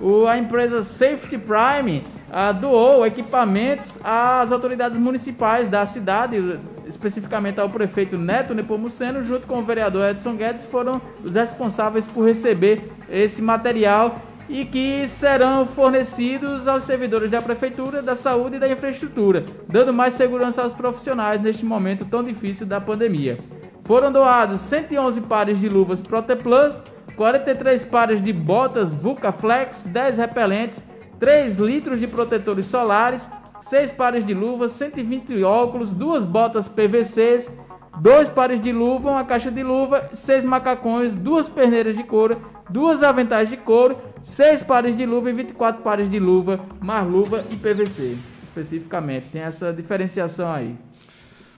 O, 0.00 0.26
a 0.26 0.38
empresa 0.38 0.82
Safety 0.82 1.36
Prime 1.36 2.02
ah, 2.30 2.52
doou 2.52 3.04
equipamentos 3.04 3.98
às 4.02 4.50
autoridades 4.50 4.96
municipais 4.96 5.68
da 5.68 5.84
cidade, 5.84 6.58
especificamente 6.86 7.60
ao 7.60 7.68
prefeito 7.68 8.18
Neto 8.18 8.54
Nepomuceno, 8.54 9.22
junto 9.22 9.46
com 9.46 9.58
o 9.58 9.62
vereador 9.62 10.08
Edson 10.08 10.36
Guedes, 10.36 10.64
foram 10.64 11.02
os 11.22 11.34
responsáveis 11.34 12.08
por 12.08 12.24
receber 12.24 12.82
esse 13.10 13.42
material 13.42 14.14
e 14.50 14.64
que 14.64 15.06
serão 15.06 15.64
fornecidos 15.64 16.66
aos 16.66 16.82
servidores 16.82 17.30
da 17.30 17.40
Prefeitura, 17.40 18.02
da 18.02 18.16
Saúde 18.16 18.56
e 18.56 18.58
da 18.58 18.68
Infraestrutura, 18.68 19.46
dando 19.68 19.94
mais 19.94 20.14
segurança 20.14 20.60
aos 20.60 20.72
profissionais 20.72 21.40
neste 21.40 21.64
momento 21.64 22.04
tão 22.04 22.20
difícil 22.20 22.66
da 22.66 22.80
pandemia. 22.80 23.38
Foram 23.84 24.10
doados 24.10 24.60
111 24.62 25.20
pares 25.22 25.60
de 25.60 25.68
luvas 25.68 26.02
Proteplus, 26.02 26.82
43 27.14 27.84
pares 27.84 28.20
de 28.20 28.32
botas 28.32 28.92
Vulcaflex, 28.92 29.84
10 29.84 30.18
repelentes, 30.18 30.82
3 31.20 31.56
litros 31.56 32.00
de 32.00 32.08
protetores 32.08 32.66
solares, 32.66 33.30
6 33.62 33.92
pares 33.92 34.26
de 34.26 34.34
luvas, 34.34 34.72
120 34.72 35.44
óculos, 35.44 35.92
2 35.92 36.24
botas 36.24 36.66
PVCs, 36.66 37.56
2 38.00 38.30
pares 38.30 38.60
de 38.60 38.72
luva, 38.72 39.10
uma 39.10 39.24
caixa 39.24 39.50
de 39.50 39.62
luva, 39.62 40.08
6 40.12 40.44
macacões, 40.44 41.14
2 41.14 41.48
perneiras 41.48 41.96
de 41.96 42.02
couro, 42.02 42.40
2 42.68 43.02
aventais 43.02 43.48
de 43.48 43.56
couro 43.56 44.09
6 44.22 44.62
pares 44.62 44.96
de 44.96 45.06
luva 45.06 45.30
e 45.30 45.32
24 45.32 45.82
pares 45.82 46.10
de 46.10 46.18
luva, 46.18 46.60
mais 46.80 47.06
luva 47.06 47.44
e 47.50 47.56
PVC, 47.56 48.16
especificamente. 48.42 49.28
Tem 49.32 49.42
essa 49.42 49.72
diferenciação 49.72 50.52
aí. 50.52 50.76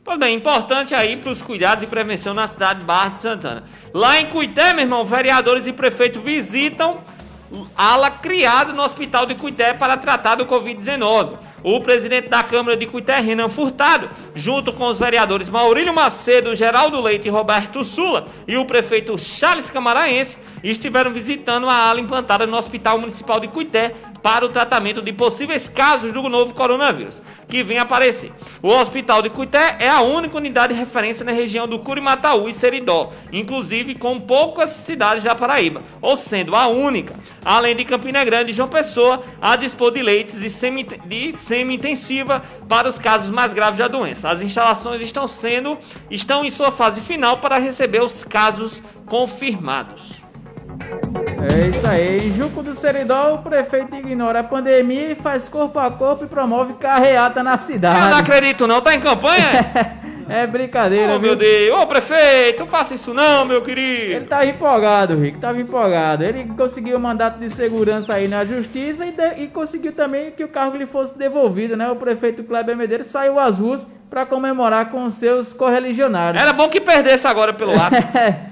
Pois 0.05 0.19
bem, 0.19 0.37
importante 0.37 0.95
aí 0.95 1.17
para 1.17 1.31
os 1.31 1.41
cuidados 1.41 1.85
e 1.85 1.87
prevenção 1.87 2.35
na 2.35 2.47
cidade 2.47 2.81
de 2.81 2.87
Barra 2.87 3.11
de 3.11 3.21
Santana. 3.21 3.65
Lá 3.95 4.19
em 4.19 4.27
Cuité, 4.27 4.73
meu 4.73 4.85
irmão, 4.85 5.05
vereadores 5.05 5.67
e 5.67 5.73
prefeito 5.73 6.21
visitam 6.21 6.99
ala 7.77 8.11
criada 8.11 8.73
no 8.73 8.83
hospital 8.83 9.27
de 9.27 9.35
Cuité 9.35 9.75
para 9.75 9.97
tratar 9.97 10.37
do 10.37 10.47
Covid-19. 10.47 11.39
O 11.63 11.81
presidente 11.81 12.29
da 12.29 12.43
Câmara 12.43 12.77
de 12.77 12.87
Cuité, 12.87 13.21
Renan 13.21 13.49
Furtado, 13.49 14.11
junto 14.35 14.73
com 14.73 14.87
os 14.87 14.99
vereadores 14.99 15.49
Maurílio 15.49 15.95
Macedo, 15.95 16.55
Geraldo 16.57 17.01
Leite 17.01 17.29
e 17.29 17.31
Roberto 17.31 17.85
Sula 17.85 18.25
e 18.49 18.57
o 18.57 18.65
prefeito 18.65 19.17
Charles 19.17 19.71
Camaraense, 19.71 20.37
estiveram 20.65 21.13
visitando 21.13 21.69
a 21.69 21.89
ala 21.89 22.01
implantada 22.01 22.47
no 22.47 22.57
Hospital 22.57 22.99
Municipal 22.99 23.39
de 23.39 23.49
Cuité 23.49 23.95
para 24.23 24.47
o 24.47 24.49
tratamento 24.49 25.03
de 25.03 25.13
possíveis 25.13 25.69
casos 25.69 26.13
do 26.13 26.29
novo 26.29 26.55
coronavírus 26.55 27.21
que 27.49 27.63
vem 27.63 27.79
aparecer. 27.79 28.33
O 28.63 28.69
Hospital 28.69 29.21
de 29.21 29.29
Cuité 29.29 29.77
é 29.81 29.89
a 29.89 30.01
única 30.01 30.37
unidade 30.37 30.73
de 30.73 30.79
referência 30.79 31.25
na 31.25 31.33
região 31.33 31.67
do 31.67 31.79
Curimataú 31.79 32.49
e 32.49 32.55
Seridó, 32.55 33.13
inclusive 33.33 33.95
com 33.97 34.21
poucas 34.21 34.71
cidades 34.71 35.25
da 35.25 35.35
Paraíba, 35.35 35.83
ou 36.01 36.17
sendo 36.17 36.55
a 36.55 36.69
única, 36.69 37.15
além 37.45 37.75
de 37.75 37.85
Campina 37.85 38.25
Grande 38.25 38.53
e 38.53 38.55
João 38.55 38.69
Pessoa, 38.69 39.23
a 39.41 39.57
dispor 39.57 39.91
de 39.91 40.03
leitos 40.03 40.41
de 40.41 41.33
semi-intensiva 41.33 42.43
para 42.69 42.89
os 42.89 42.99
casos 42.99 43.31
mais 43.31 43.53
graves 43.53 43.79
da 43.79 43.89
doença. 43.89 44.31
As 44.31 44.41
instalações 44.41 45.01
estão 45.01 45.27
sendo 45.27 45.77
estão 46.11 46.45
em 46.45 46.51
sua 46.51 46.71
fase 46.71 47.01
final 47.01 47.39
para 47.39 47.59
receber 47.59 48.03
os 48.03 48.23
casos 48.23 48.83
confirmados. 49.07 50.22
É 51.51 51.69
isso 51.69 51.87
aí. 51.87 52.29
Em 52.29 52.35
Juco 52.35 52.63
do 52.63 52.73
Seridó, 52.73 53.35
o 53.35 53.39
prefeito 53.39 53.95
ignora 53.95 54.41
a 54.41 54.45
pandemia 54.45 55.13
e 55.13 55.15
faz 55.15 55.49
corpo 55.49 55.79
a 55.79 55.91
corpo 55.91 56.25
e 56.25 56.27
promove 56.29 56.75
carreata 56.75 57.43
na 57.43 57.59
cidade. 57.59 57.99
Eu 57.99 58.11
não 58.11 58.19
acredito 58.19 58.67
não, 58.67 58.81
tá 58.81 58.95
em 58.95 59.01
campanha? 59.01 60.01
é 60.29 60.47
brincadeira, 60.47 61.17
oh, 61.17 61.19
meu 61.19 61.35
Deus. 61.35 61.77
Ô, 61.77 61.87
prefeito, 61.87 62.61
não 62.61 62.67
faça 62.69 62.95
isso 62.95 63.13
não, 63.13 63.45
meu 63.45 63.61
querido. 63.61 64.13
Ele 64.13 64.27
tava 64.27 64.47
empolgado, 64.47 65.19
Rico, 65.19 65.41
tava 65.41 65.61
empolgado. 65.61 66.25
Ele 66.25 66.45
conseguiu 66.57 66.97
o 66.97 67.01
mandato 67.01 67.39
de 67.39 67.49
segurança 67.49 68.15
aí 68.15 68.29
na 68.29 68.45
justiça 68.45 69.05
e, 69.05 69.11
de, 69.11 69.43
e 69.43 69.49
conseguiu 69.49 69.93
também 69.93 70.31
que 70.31 70.45
o 70.45 70.49
cargo 70.49 70.77
lhe 70.77 70.87
fosse 70.87 71.19
devolvido, 71.19 71.77
né? 71.77 71.91
O 71.91 71.97
prefeito 71.97 72.45
Kleber 72.45 72.77
Medeiros 72.77 73.09
saiu 73.09 73.39
às 73.39 73.59
ruas 73.59 73.87
para 74.09 74.25
comemorar 74.25 74.91
com 74.91 75.09
seus 75.11 75.53
correligionários. 75.53 76.41
Era 76.41 76.53
bom 76.53 76.69
que 76.69 76.81
perdesse 76.81 77.27
agora 77.27 77.53
pelo 77.53 77.75
lado. 77.75 77.97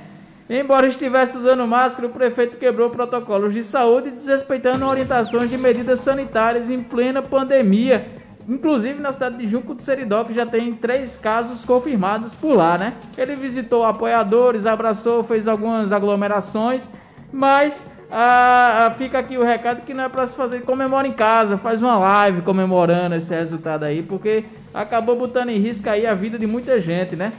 Embora 0.50 0.88
estivesse 0.88 1.38
usando 1.38 1.64
máscara, 1.64 2.08
o 2.08 2.10
prefeito 2.10 2.56
quebrou 2.56 2.90
protocolos 2.90 3.54
de 3.54 3.62
saúde, 3.62 4.10
desrespeitando 4.10 4.84
orientações 4.84 5.48
de 5.48 5.56
medidas 5.56 6.00
sanitárias 6.00 6.68
em 6.68 6.80
plena 6.80 7.22
pandemia. 7.22 8.08
Inclusive 8.48 8.98
na 8.98 9.12
cidade 9.12 9.36
de 9.36 9.46
Junco 9.46 9.74
do 9.74 9.80
Seridó, 9.80 10.24
que 10.24 10.34
já 10.34 10.44
tem 10.44 10.72
três 10.72 11.16
casos 11.16 11.64
confirmados 11.64 12.32
por 12.32 12.56
lá, 12.56 12.76
né? 12.76 12.94
Ele 13.16 13.36
visitou 13.36 13.84
apoiadores, 13.84 14.66
abraçou, 14.66 15.22
fez 15.22 15.46
algumas 15.46 15.92
aglomerações, 15.92 16.88
mas 17.32 17.80
ah, 18.10 18.86
ah 18.86 18.90
fica 18.90 19.20
aqui 19.20 19.38
o 19.38 19.44
recado 19.44 19.82
que 19.82 19.94
não 19.94 20.02
é 20.02 20.08
para 20.08 20.26
se 20.26 20.34
fazer, 20.34 20.64
comemora 20.64 21.06
em 21.06 21.12
casa, 21.12 21.56
faz 21.56 21.80
uma 21.80 21.96
live 21.96 22.42
comemorando 22.42 23.14
esse 23.14 23.32
resultado 23.32 23.84
aí, 23.84 24.02
porque 24.02 24.44
acabou 24.74 25.14
botando 25.14 25.50
em 25.50 25.60
risco 25.60 25.88
aí 25.88 26.08
a 26.08 26.14
vida 26.14 26.36
de 26.36 26.46
muita 26.48 26.80
gente, 26.80 27.14
né? 27.14 27.32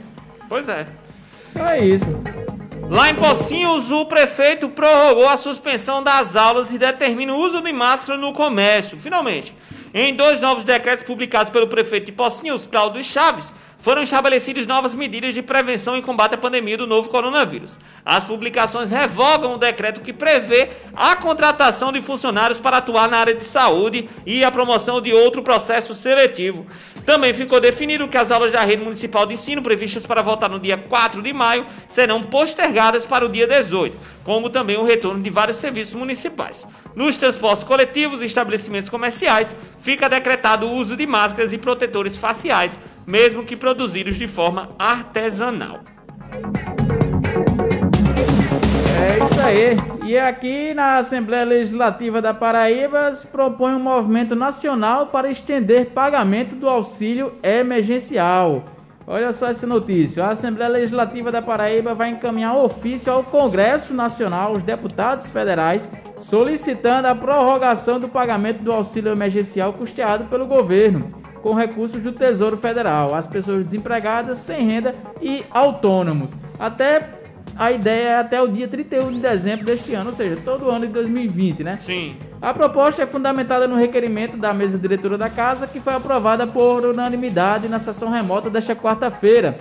Pois 0.48 0.66
é. 0.66 0.86
Então 1.50 1.68
é 1.68 1.84
isso. 1.84 2.08
Lá 2.92 3.08
em 3.08 3.14
Pocinhos, 3.14 3.90
o 3.90 4.04
prefeito 4.04 4.68
prorrogou 4.68 5.26
a 5.26 5.38
suspensão 5.38 6.02
das 6.02 6.36
aulas 6.36 6.70
e 6.74 6.76
determina 6.76 7.32
o 7.32 7.38
uso 7.38 7.62
de 7.62 7.72
máscara 7.72 8.18
no 8.18 8.34
comércio. 8.34 8.98
Finalmente, 8.98 9.56
em 9.94 10.14
dois 10.14 10.40
novos 10.40 10.62
decretos 10.62 11.02
publicados 11.02 11.48
pelo 11.48 11.68
prefeito 11.68 12.04
de 12.04 12.12
Pocinhos, 12.12 12.66
Cláudio 12.66 13.02
Chaves, 13.02 13.54
foram 13.82 14.00
estabelecidas 14.00 14.64
novas 14.64 14.94
medidas 14.94 15.34
de 15.34 15.42
prevenção 15.42 15.96
e 15.96 16.02
combate 16.02 16.36
à 16.36 16.38
pandemia 16.38 16.76
do 16.76 16.86
novo 16.86 17.10
coronavírus. 17.10 17.80
As 18.06 18.24
publicações 18.24 18.92
revogam 18.92 19.54
o 19.54 19.58
decreto 19.58 20.00
que 20.00 20.12
prevê 20.12 20.70
a 20.94 21.16
contratação 21.16 21.92
de 21.92 22.00
funcionários 22.00 22.60
para 22.60 22.76
atuar 22.76 23.08
na 23.08 23.18
área 23.18 23.34
de 23.34 23.42
saúde 23.44 24.08
e 24.24 24.44
a 24.44 24.52
promoção 24.52 25.00
de 25.00 25.12
outro 25.12 25.42
processo 25.42 25.94
seletivo. 25.94 26.64
Também 27.04 27.34
ficou 27.34 27.60
definido 27.60 28.06
que 28.06 28.16
as 28.16 28.30
aulas 28.30 28.52
da 28.52 28.60
rede 28.60 28.84
municipal 28.84 29.26
de 29.26 29.34
ensino 29.34 29.60
previstas 29.60 30.06
para 30.06 30.22
voltar 30.22 30.48
no 30.48 30.60
dia 30.60 30.76
4 30.76 31.20
de 31.20 31.32
maio 31.32 31.66
serão 31.88 32.22
postergadas 32.22 33.04
para 33.04 33.26
o 33.26 33.28
dia 33.28 33.48
18, 33.48 33.98
como 34.22 34.48
também 34.48 34.76
o 34.76 34.84
retorno 34.84 35.20
de 35.20 35.28
vários 35.28 35.56
serviços 35.56 35.94
municipais. 35.94 36.64
Nos 36.94 37.16
transportes 37.16 37.64
coletivos 37.64 38.22
e 38.22 38.26
estabelecimentos 38.26 38.88
comerciais, 38.88 39.56
fica 39.78 40.08
decretado 40.08 40.68
o 40.68 40.72
uso 40.72 40.96
de 40.96 41.04
máscaras 41.04 41.52
e 41.52 41.58
protetores 41.58 42.16
faciais 42.16 42.78
mesmo 43.06 43.44
que 43.44 43.56
produzidos 43.56 44.16
de 44.16 44.26
forma 44.26 44.68
artesanal. 44.78 45.80
É 49.02 49.24
isso 49.24 49.40
aí. 49.40 49.76
E 50.08 50.18
aqui 50.18 50.72
na 50.74 50.96
Assembleia 50.96 51.44
Legislativa 51.44 52.22
da 52.22 52.32
Paraíba 52.32 53.12
se 53.12 53.26
propõe 53.26 53.74
um 53.74 53.80
movimento 53.80 54.36
nacional 54.36 55.06
para 55.06 55.30
estender 55.30 55.90
pagamento 55.90 56.54
do 56.54 56.68
auxílio 56.68 57.34
emergencial. 57.42 58.64
Olha 59.06 59.32
só 59.32 59.48
essa 59.48 59.66
notícia. 59.66 60.24
A 60.24 60.30
Assembleia 60.30 60.70
Legislativa 60.70 61.30
da 61.30 61.42
Paraíba 61.42 61.94
vai 61.94 62.10
encaminhar 62.10 62.56
ofício 62.56 63.12
ao 63.12 63.24
Congresso 63.24 63.92
Nacional, 63.92 64.52
os 64.52 64.62
deputados 64.62 65.28
federais, 65.28 65.88
solicitando 66.20 67.08
a 67.08 67.14
prorrogação 67.14 67.98
do 67.98 68.08
pagamento 68.08 68.62
do 68.62 68.72
auxílio 68.72 69.12
emergencial 69.12 69.72
custeado 69.72 70.26
pelo 70.26 70.46
governo 70.46 71.21
com 71.42 71.54
recursos 71.54 72.00
do 72.00 72.12
Tesouro 72.12 72.56
Federal, 72.56 73.14
as 73.14 73.26
pessoas 73.26 73.66
desempregadas, 73.66 74.38
sem 74.38 74.66
renda 74.66 74.92
e 75.20 75.44
autônomos. 75.50 76.34
Até 76.58 77.20
a 77.56 77.70
ideia 77.70 78.08
é 78.08 78.18
até 78.18 78.40
o 78.40 78.48
dia 78.48 78.66
31 78.66 79.10
de 79.12 79.20
dezembro 79.20 79.66
deste 79.66 79.94
ano, 79.94 80.08
ou 80.08 80.12
seja, 80.12 80.36
todo 80.42 80.70
ano 80.70 80.86
de 80.86 80.92
2020, 80.92 81.62
né? 81.62 81.76
Sim. 81.80 82.16
A 82.40 82.54
proposta 82.54 83.02
é 83.02 83.06
fundamentada 83.06 83.68
no 83.68 83.76
requerimento 83.76 84.36
da 84.36 84.52
mesa 84.52 84.78
diretora 84.78 85.18
da 85.18 85.28
casa, 85.28 85.66
que 85.66 85.80
foi 85.80 85.94
aprovada 85.94 86.46
por 86.46 86.84
unanimidade 86.86 87.68
na 87.68 87.78
sessão 87.78 88.10
remota 88.10 88.48
desta 88.48 88.74
quarta-feira. 88.74 89.58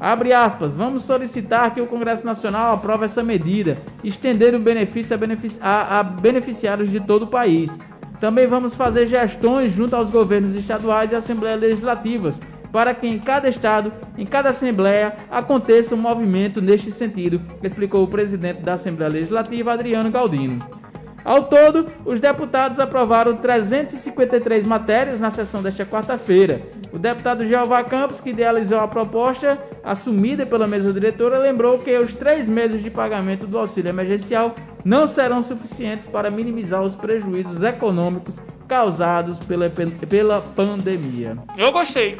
Abre 0.00 0.32
aspas, 0.32 0.74
vamos 0.74 1.04
solicitar 1.04 1.72
que 1.74 1.80
o 1.80 1.86
Congresso 1.86 2.24
Nacional 2.26 2.74
aprove 2.74 3.04
essa 3.04 3.22
medida, 3.22 3.76
estender 4.02 4.54
o 4.54 4.58
benefício 4.58 5.14
a, 5.14 5.18
benefici 5.18 5.60
a, 5.62 6.00
a 6.00 6.02
beneficiários 6.02 6.90
de 6.90 6.98
todo 7.00 7.22
o 7.22 7.28
país. 7.28 7.78
Também 8.22 8.46
vamos 8.46 8.72
fazer 8.72 9.08
gestões 9.08 9.72
junto 9.72 9.96
aos 9.96 10.08
governos 10.08 10.54
estaduais 10.54 11.10
e 11.10 11.16
assembleias 11.16 11.60
legislativas, 11.60 12.40
para 12.70 12.94
que 12.94 13.04
em 13.04 13.18
cada 13.18 13.48
estado, 13.48 13.92
em 14.16 14.24
cada 14.24 14.50
assembleia, 14.50 15.16
aconteça 15.28 15.96
um 15.96 15.98
movimento 15.98 16.62
neste 16.62 16.92
sentido, 16.92 17.40
explicou 17.64 18.04
o 18.04 18.06
presidente 18.06 18.62
da 18.62 18.74
Assembleia 18.74 19.10
Legislativa, 19.10 19.72
Adriano 19.72 20.08
Galdino. 20.08 20.81
Ao 21.24 21.44
todo, 21.44 21.86
os 22.04 22.20
deputados 22.20 22.80
aprovaram 22.80 23.36
353 23.36 24.66
matérias 24.66 25.20
na 25.20 25.30
sessão 25.30 25.62
desta 25.62 25.84
quarta-feira. 25.86 26.62
O 26.92 26.98
deputado 26.98 27.46
Jeová 27.46 27.84
Campos, 27.84 28.20
que 28.20 28.30
idealizou 28.30 28.78
a 28.78 28.88
proposta 28.88 29.58
assumida 29.84 30.44
pela 30.44 30.66
mesa 30.66 30.92
diretora, 30.92 31.38
lembrou 31.38 31.78
que 31.78 31.96
os 31.96 32.12
três 32.12 32.48
meses 32.48 32.82
de 32.82 32.90
pagamento 32.90 33.46
do 33.46 33.58
auxílio 33.58 33.90
emergencial 33.90 34.54
não 34.84 35.06
serão 35.06 35.40
suficientes 35.40 36.06
para 36.06 36.30
minimizar 36.30 36.82
os 36.82 36.94
prejuízos 36.94 37.62
econômicos 37.62 38.40
causados 38.66 39.38
pela, 39.38 39.70
pela 39.70 40.40
pandemia. 40.40 41.38
Eu 41.56 41.72
gostei. 41.72 42.18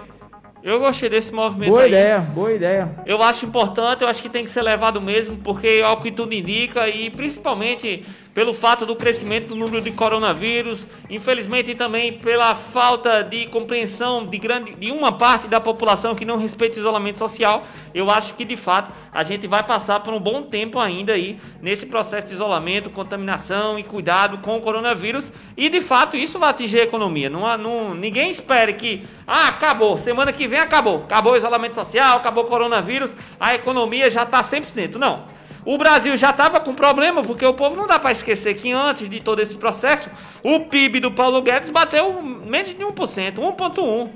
Eu 0.63 0.79
gostei 0.79 1.09
desse 1.09 1.35
movimento 1.35 1.71
boa 1.71 1.83
aí. 1.83 1.89
ideia, 1.89 2.21
boa 2.21 2.53
ideia. 2.53 2.89
Eu 3.05 3.21
acho 3.21 3.45
importante, 3.45 4.03
eu 4.03 4.09
acho 4.09 4.23
que 4.23 4.29
tem 4.29 4.45
que 4.45 4.51
ser 4.51 4.63
levado 4.63 5.01
mesmo, 5.01 5.37
porque 5.39 5.67
é 5.83 5.89
o 5.89 5.97
que 5.97 6.13
tudo 6.13 6.33
indica 6.33 6.89
e 6.89 7.11
principalmente 7.11 8.07
pelo 8.35 8.55
fato 8.55 8.87
do 8.87 8.97
crescimento 8.97 9.49
do 9.49 9.55
número 9.55 9.81
de 9.81 9.91
coronavírus, 9.91 10.87
infelizmente 11.11 11.75
também 11.75 12.13
pela 12.15 12.55
falta 12.55 13.23
de 13.23 13.47
compreensão 13.47 14.25
de, 14.25 14.39
grande, 14.39 14.73
de 14.73 14.91
uma 14.91 15.13
parte 15.13 15.49
da 15.49 15.61
população 15.61 16.15
que 16.15 16.25
não 16.25 16.39
respeita 16.39 16.77
o 16.77 16.81
isolamento 16.81 17.19
social, 17.19 17.65
eu 17.95 18.11
acho 18.11 18.35
que 18.35 18.45
de 18.45 18.57
fato 18.57 18.93
a 19.13 19.23
gente 19.23 19.47
vai 19.47 19.63
passar 19.63 20.01
por 20.01 20.15
um 20.15 20.21
bom 20.21 20.43
tempo 20.43 20.79
ainda 20.79 21.13
aí 21.13 21.39
nesse 21.61 21.85
processo 21.85 22.29
de 22.29 22.35
isolamento, 22.35 22.89
contaminação 22.89 23.79
e 23.79 23.83
cuidado 23.83 24.39
com 24.39 24.57
o 24.57 24.61
coronavírus 24.61 25.31
e 25.57 25.69
de 25.69 25.81
fato 25.81 26.17
isso 26.17 26.39
vai 26.39 26.51
atingir 26.51 26.81
a 26.81 26.85
economia. 26.85 27.29
Não, 27.29 27.57
não, 27.59 27.95
ninguém 27.95 28.31
espere 28.31 28.73
que, 28.75 29.03
ah, 29.27 29.49
acabou, 29.49 29.99
semana 29.99 30.33
que 30.33 30.49
vem 30.49 30.59
acabou, 30.59 31.03
acabou 31.05 31.35
o 31.35 31.37
isolamento 31.37 31.75
social, 31.75 32.17
acabou 32.17 32.45
o 32.45 32.47
coronavírus, 32.47 33.15
a 33.39 33.55
economia 33.55 34.11
já 34.11 34.23
está 34.23 34.43
100%. 34.43 34.95
Não. 34.95 35.42
O 35.65 35.79
Brasil 35.79 36.17
já 36.17 36.31
estava 36.31 36.59
com 36.61 36.75
problema, 36.75 37.23
porque 37.23 37.47
o 37.47 37.55
povo 37.55 37.77
não 37.77 37.87
dá 37.87 37.99
para 37.99 38.11
esquecer 38.13 38.55
que 38.55 38.73
antes 38.73 39.09
de 39.09 39.21
todo 39.21 39.41
esse 39.41 39.55
processo, 39.55 40.11
o 40.43 40.61
PIB 40.61 41.01
do 41.01 41.13
Paulo 41.13 41.41
Guedes 41.41 41.71
bateu 41.71 42.21
menos 42.21 42.71
de 42.71 42.85
1%, 42.85 43.35
1,1%. 43.35 44.11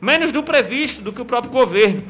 Menos 0.00 0.32
do 0.32 0.42
previsto, 0.42 1.00
do 1.00 1.12
que 1.12 1.22
o 1.22 1.24
próprio 1.24 1.52
governo 1.52 2.02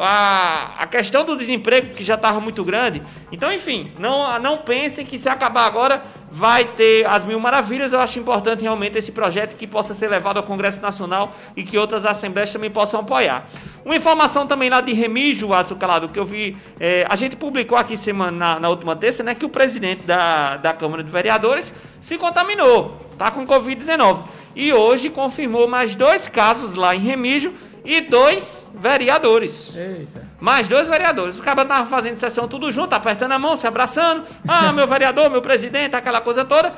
a, 0.00 0.74
a 0.78 0.86
questão 0.86 1.24
do 1.24 1.36
desemprego 1.36 1.94
que 1.94 2.02
já 2.02 2.14
estava 2.14 2.40
muito 2.40 2.64
grande. 2.64 3.02
Então, 3.30 3.52
enfim, 3.52 3.92
não, 3.98 4.38
não 4.38 4.58
pensem 4.58 5.04
que 5.04 5.18
se 5.18 5.28
acabar 5.28 5.66
agora 5.66 6.02
vai 6.30 6.64
ter 6.64 7.06
as 7.06 7.24
mil 7.24 7.38
maravilhas. 7.38 7.92
Eu 7.92 8.00
acho 8.00 8.18
importante 8.18 8.62
realmente 8.62 8.98
esse 8.98 9.12
projeto 9.12 9.56
que 9.56 9.66
possa 9.66 9.94
ser 9.94 10.08
levado 10.08 10.36
ao 10.38 10.42
Congresso 10.42 10.80
Nacional 10.80 11.34
e 11.56 11.62
que 11.62 11.78
outras 11.78 12.04
assembleias 12.04 12.52
também 12.52 12.70
possam 12.70 13.00
apoiar. 13.00 13.48
Uma 13.84 13.94
informação 13.94 14.46
também 14.46 14.68
lá 14.68 14.80
de 14.80 14.92
Remígio, 14.92 15.48
Watson 15.48 15.76
Calado, 15.76 16.08
que 16.08 16.18
eu 16.18 16.24
vi, 16.24 16.56
é, 16.80 17.06
a 17.08 17.14
gente 17.14 17.36
publicou 17.36 17.78
aqui 17.78 17.96
semana, 17.96 18.32
na, 18.32 18.60
na, 18.60 18.68
última 18.68 18.96
terça, 18.96 19.22
né, 19.22 19.34
que 19.34 19.44
o 19.44 19.48
presidente 19.48 20.04
da, 20.04 20.56
da 20.56 20.72
Câmara 20.72 21.04
de 21.04 21.10
Vereadores 21.10 21.72
se 22.00 22.18
contaminou, 22.18 22.98
tá 23.16 23.30
com 23.30 23.46
Covid-19. 23.46 24.24
E 24.56 24.72
hoje 24.72 25.10
confirmou 25.10 25.66
mais 25.66 25.96
dois 25.96 26.28
casos 26.28 26.74
lá 26.74 26.94
em 26.94 27.00
Remígio 27.00 27.54
e 27.84 28.00
dois 28.00 28.66
vereadores. 28.74 29.76
Eita. 29.76 30.24
Mais 30.40 30.66
dois 30.68 30.88
vereadores. 30.88 31.36
Os 31.36 31.40
caras 31.40 31.64
estavam 31.64 31.86
fazendo 31.86 32.16
sessão 32.16 32.48
tudo 32.48 32.70
junto, 32.72 32.94
apertando 32.94 33.32
a 33.32 33.38
mão, 33.38 33.56
se 33.56 33.66
abraçando. 33.66 34.24
Ah, 34.46 34.72
meu 34.72 34.86
vereador, 34.86 35.30
meu 35.30 35.42
presidente, 35.42 35.94
aquela 35.94 36.20
coisa 36.20 36.44
toda. 36.44 36.72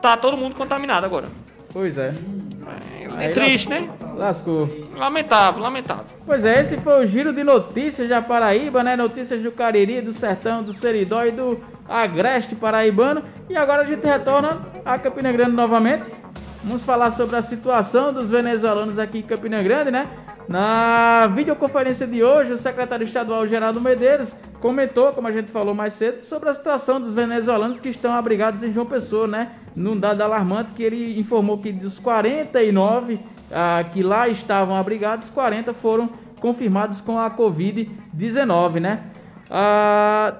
Tá 0.00 0.16
todo 0.16 0.36
mundo 0.36 0.54
contaminado 0.54 1.06
agora. 1.06 1.26
Pois 1.72 1.96
é. 1.96 2.14
É, 3.18 3.26
é 3.26 3.28
triste, 3.30 3.68
né? 3.68 3.88
Lascou. 4.16 4.68
Lamentável, 4.96 5.62
lamentável. 5.62 6.04
Pois 6.24 6.44
é, 6.44 6.60
esse 6.60 6.78
foi 6.78 7.02
o 7.02 7.06
giro 7.06 7.32
de 7.32 7.42
notícias 7.42 8.08
da 8.08 8.20
Paraíba, 8.20 8.82
né? 8.82 8.96
Notícias 8.96 9.40
do 9.40 9.50
Cariri, 9.50 10.00
do 10.00 10.12
Sertão, 10.12 10.62
do 10.62 10.72
Seridó 10.72 11.24
e 11.24 11.30
do 11.30 11.60
Agreste 11.88 12.54
Paraibano. 12.54 13.22
E 13.48 13.56
agora 13.56 13.82
a 13.82 13.86
gente 13.86 14.06
retorna 14.06 14.60
a 14.84 14.98
Campina 14.98 15.32
Grande 15.32 15.52
novamente. 15.52 16.04
Vamos 16.62 16.84
falar 16.84 17.10
sobre 17.10 17.36
a 17.36 17.42
situação 17.42 18.12
dos 18.12 18.30
venezuelanos 18.30 18.98
aqui 18.98 19.18
em 19.18 19.22
Campina 19.22 19.60
Grande, 19.62 19.90
né? 19.90 20.04
Na 20.48 21.26
videoconferência 21.28 22.06
de 22.06 22.22
hoje, 22.22 22.52
o 22.52 22.58
secretário 22.58 23.04
estadual 23.04 23.46
Geraldo 23.46 23.80
Medeiros 23.80 24.36
comentou, 24.60 25.12
como 25.12 25.28
a 25.28 25.32
gente 25.32 25.50
falou 25.50 25.74
mais 25.74 25.94
cedo, 25.94 26.24
sobre 26.24 26.48
a 26.48 26.52
situação 26.52 27.00
dos 27.00 27.12
venezuelanos 27.12 27.80
que 27.80 27.88
estão 27.88 28.12
abrigados 28.12 28.62
em 28.62 28.72
João 28.72 28.86
Pessoa, 28.86 29.26
né? 29.26 29.52
Num 29.74 29.98
dado 29.98 30.20
alarmante 30.22 30.72
que 30.72 30.82
ele 30.82 31.18
informou 31.18 31.58
que 31.58 31.72
dos 31.72 31.98
49 31.98 33.20
ah, 33.50 33.82
que 33.92 34.02
lá 34.02 34.28
estavam 34.28 34.74
abrigados, 34.74 35.30
40 35.30 35.74
foram 35.74 36.10
confirmados 36.40 37.00
com 37.00 37.18
a 37.18 37.30
Covid-19, 37.30 38.80
né? 38.80 39.02
Ah, 39.50 40.34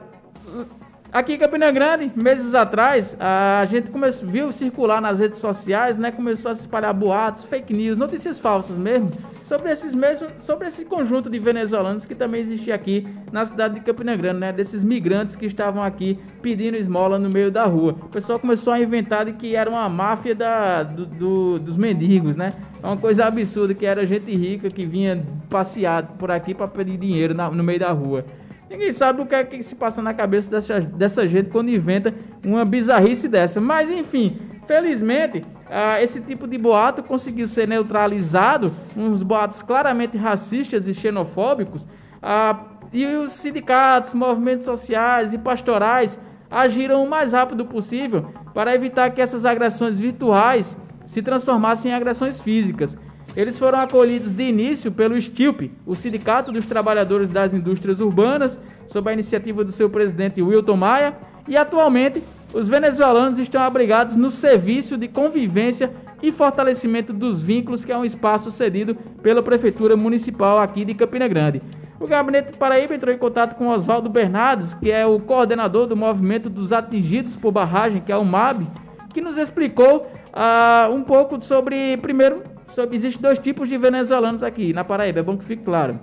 Aqui 1.13 1.35
em 1.35 1.39
Campina 1.39 1.71
Grande, 1.71 2.11
meses 2.17 2.55
atrás, 2.55 3.15
a 3.21 3.67
gente 3.67 3.91
começou, 3.91 4.27
viu 4.27 4.51
circular 4.51 4.99
nas 4.99 5.19
redes 5.19 5.41
sociais, 5.41 5.99
né? 5.99 6.11
Começou 6.11 6.51
a 6.51 6.55
se 6.55 6.63
espalhar 6.63 6.95
boatos, 6.95 7.45
fake 7.45 7.71
news, 7.77 7.99
notícias 7.99 8.39
falsas 8.39 8.79
mesmo, 8.79 9.11
sobre 9.45 9.71
esses 9.71 9.95
mesmos, 9.95 10.33
sobre 10.39 10.69
esse 10.69 10.87
conjunto 10.87 11.29
de 11.29 11.39
venezuelanos 11.39 12.07
que 12.07 12.15
também 12.15 12.41
existia 12.41 12.75
aqui 12.75 13.07
na 13.31 13.45
cidade 13.45 13.75
de 13.75 13.81
Campina 13.81 14.17
Grande, 14.17 14.41
né? 14.41 14.53
Desses 14.55 14.83
migrantes 14.83 15.37
que 15.37 15.45
estavam 15.45 15.83
aqui 15.83 16.19
pedindo 16.41 16.79
esmola 16.79 17.19
no 17.19 17.29
meio 17.29 17.51
da 17.51 17.67
rua. 17.67 17.93
O 17.93 18.09
pessoal 18.09 18.39
começou 18.39 18.73
a 18.73 18.81
inventar 18.81 19.27
de 19.27 19.35
que 19.35 19.55
era 19.55 19.69
uma 19.69 19.87
máfia 19.91 20.35
da, 20.35 20.83
do, 20.83 21.05
do, 21.05 21.59
dos 21.59 21.77
mendigos, 21.77 22.37
né? 22.37 22.49
É 22.83 22.87
uma 22.87 22.97
coisa 22.97 23.27
absurda 23.27 23.75
que 23.75 23.85
era 23.85 24.07
gente 24.07 24.35
rica 24.35 24.71
que 24.71 24.87
vinha 24.87 25.23
passear 25.51 26.05
por 26.19 26.31
aqui 26.31 26.55
para 26.55 26.67
pedir 26.69 26.97
dinheiro 26.97 27.35
na, 27.35 27.51
no 27.51 27.63
meio 27.63 27.79
da 27.79 27.93
rua. 27.93 28.25
Ninguém 28.73 28.91
sabe 28.91 29.21
o 29.21 29.27
que 29.27 29.35
é 29.35 29.45
que 29.45 29.63
se 29.63 29.77
passa 29.77 30.01
na 30.01 30.15
cabeça 30.15 30.51
dessa, 30.51 30.81
dessa 30.81 31.27
gente 31.27 31.51
quando 31.51 31.69
inventa 31.69 32.15
uma 32.43 32.65
bizarrice 32.65 33.29
dessa. 33.29 33.61
Mas 33.61 33.91
enfim, 33.91 34.39
felizmente, 34.67 35.41
uh, 35.41 36.03
esse 36.03 36.23
tipo 36.23 36.49
de 36.49 36.57
boato 36.57 37.03
conseguiu 37.03 37.47
ser 37.47 37.69
neutralizado, 37.69 38.73
uns 38.97 39.23
boatos 39.23 39.61
claramente 39.61 40.17
racistas 40.17 40.89
e 40.89 40.95
xenofóbicos, 40.95 41.83
uh, 41.83 42.65
e 42.91 43.05
os 43.05 43.33
sindicatos, 43.33 44.15
movimentos 44.15 44.65
sociais 44.65 45.35
e 45.35 45.39
pastorais 45.39 46.19
agiram 46.51 47.05
o 47.05 47.11
mais 47.11 47.35
rápido 47.35 47.67
possível 47.67 48.33
para 48.55 48.75
evitar 48.75 49.11
que 49.11 49.21
essas 49.21 49.45
agressões 49.45 50.01
virtuais 50.01 50.79
se 51.05 51.21
transformassem 51.21 51.91
em 51.91 51.95
agressões 51.95 52.41
físicas. 52.41 52.97
Eles 53.35 53.59
foram 53.59 53.81
acolhidos 53.81 54.31
de 54.31 54.43
início 54.43 54.93
pelo 54.93 55.19
STILP, 55.19 55.71
o 55.87 55.95
Sindicato 55.95 56.53
dos 56.53 56.67
Trabalhadores 56.67 57.31
das 57.31 57.55
Indústrias 57.55 58.01
Urbanas, 58.01 58.59
sob 58.87 59.09
a 59.09 59.15
iniciativa 59.15 59.65
do 59.65 59.73
seu 59.73 59.89
presidente 59.89 60.43
Wilton 60.43 60.77
Maia, 60.77 61.17
e 61.49 61.57
atualmente 61.57 62.23
os 62.53 62.69
venezuelanos 62.69 63.39
estão 63.39 63.63
abrigados 63.63 64.17
no 64.17 64.31
Serviço 64.31 64.99
de 64.99 65.09
Convivência 65.09 65.91
e 66.23 66.31
Fortalecimento 66.31 67.15
dos 67.15 67.41
Vínculos, 67.41 67.87
que 67.87 67.91
é 67.91 67.97
um 67.97 68.05
espaço 68.05 68.51
cedido 68.51 68.95
pela 69.23 69.43
Prefeitura 69.43 69.97
Municipal 69.97 70.59
aqui 70.59 70.85
de 70.85 70.93
Campina 70.93 71.27
Grande. 71.27 71.63
O 71.99 72.07
Gabinete 72.07 72.59
Paraíba 72.59 72.95
entrou 72.95 73.15
em 73.15 73.19
contato 73.19 73.57
com 73.57 73.69
Oswaldo 73.69 74.11
Bernardes, 74.11 74.75
que 74.75 74.91
é 74.91 75.07
o 75.07 75.19
coordenador 75.19 75.87
do 75.87 75.97
Movimento 75.97 76.51
dos 76.51 76.71
Atingidos 76.71 77.35
por 77.35 77.51
Barragem, 77.51 78.03
que 78.03 78.13
é 78.13 78.17
o 78.17 78.25
MAB, 78.25 78.67
que 79.15 79.23
nos 79.23 79.39
explicou 79.39 80.07
uh, 80.35 80.93
um 80.93 81.03
pouco 81.03 81.41
sobre, 81.41 81.97
primeiro, 81.99 82.43
sobre, 82.73 82.97
existem 82.97 83.21
dois 83.23 83.39
tipos 83.39 83.69
de 83.69 83.77
venezuelanos 83.77 84.43
aqui 84.43 84.73
na 84.73 84.85
Paraíba, 84.85 85.21
é 85.21 85.23
bom 85.23 85.37
que 85.37 85.45
fique 85.45 85.63
claro 85.63 85.99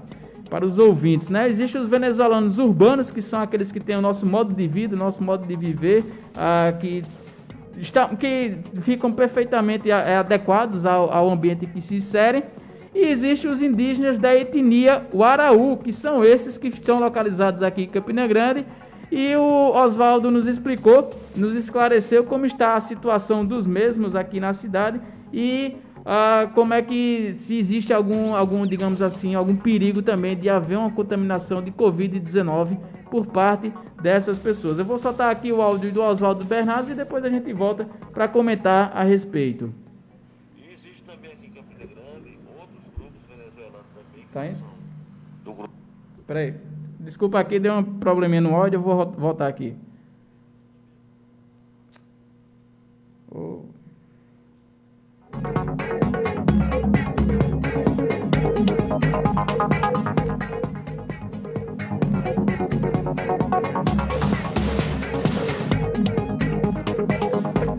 para 0.49 0.65
os 0.65 0.79
ouvintes, 0.79 1.29
né? 1.29 1.47
Existem 1.47 1.79
os 1.79 1.87
venezuelanos 1.87 2.57
urbanos, 2.57 3.11
que 3.11 3.21
são 3.21 3.41
aqueles 3.41 3.71
que 3.71 3.79
têm 3.79 3.95
o 3.95 4.01
nosso 4.01 4.25
modo 4.25 4.53
de 4.53 4.67
vida, 4.67 4.95
o 4.95 4.99
nosso 4.99 5.23
modo 5.23 5.47
de 5.47 5.55
viver, 5.55 6.03
uh, 6.03 6.77
que, 6.79 7.03
está, 7.77 8.07
que 8.15 8.57
ficam 8.81 9.11
perfeitamente 9.11 9.91
adequados 9.91 10.85
ao, 10.85 11.13
ao 11.13 11.29
ambiente 11.29 11.67
que 11.67 11.79
se 11.79 11.95
inserem. 11.95 12.43
E 12.95 13.07
existem 13.07 13.49
os 13.49 13.61
indígenas 13.61 14.17
da 14.17 14.33
etnia 14.33 15.03
Uaraú, 15.13 15.77
que 15.77 15.93
são 15.93 16.23
esses 16.23 16.57
que 16.57 16.69
estão 16.69 16.99
localizados 16.99 17.61
aqui 17.61 17.83
em 17.83 17.87
Campina 17.87 18.25
Grande. 18.25 18.65
E 19.11 19.35
o 19.35 19.71
Oswaldo 19.75 20.31
nos 20.31 20.47
explicou, 20.47 21.09
nos 21.35 21.55
esclareceu 21.55 22.23
como 22.23 22.45
está 22.47 22.75
a 22.75 22.79
situação 22.79 23.45
dos 23.45 23.67
mesmos 23.67 24.15
aqui 24.15 24.39
na 24.39 24.53
cidade 24.53 24.99
e 25.31 25.75
ah, 26.11 26.49
como 26.55 26.73
é 26.73 26.81
que 26.81 27.35
se 27.37 27.55
existe 27.55 27.93
algum, 27.93 28.33
algum, 28.33 28.65
digamos 28.65 28.99
assim, 28.99 29.35
algum 29.35 29.55
perigo 29.55 30.01
também 30.01 30.35
de 30.35 30.49
haver 30.49 30.75
uma 30.75 30.89
contaminação 30.89 31.61
de 31.61 31.71
Covid-19 31.71 32.79
por 33.11 33.27
parte 33.27 33.71
dessas 34.01 34.39
pessoas. 34.39 34.79
Eu 34.79 34.85
vou 34.85 34.97
soltar 34.97 35.29
aqui 35.29 35.51
o 35.51 35.61
áudio 35.61 35.91
do 35.91 36.01
Oswaldo 36.01 36.43
Bernardes 36.43 36.89
e 36.89 36.95
depois 36.95 37.23
a 37.23 37.29
gente 37.29 37.53
volta 37.53 37.87
para 38.11 38.27
comentar 38.27 38.91
a 38.97 39.03
respeito. 39.03 39.71
E 40.57 40.73
existe 40.73 41.03
também 41.03 41.31
aqui 41.31 41.45
em 41.45 41.51
Campina 41.51 41.85
Grande 41.85 42.39
outros 42.59 42.83
grupos 42.97 43.21
venezuelanos 43.29 43.85
também. 43.93 44.25
Tá 44.33 44.47
indo? 44.47 44.65
Do 45.45 45.53
grupo. 45.53 45.73
Peraí. 46.25 46.55
Desculpa 46.99 47.39
aqui, 47.39 47.59
deu 47.59 47.75
um 47.75 47.83
probleminha 47.83 48.41
no 48.41 48.55
áudio, 48.55 48.77
eu 48.77 48.81
vou 48.81 49.11
voltar 49.11 49.47
aqui. 49.47 49.75
Oh. 53.31 53.68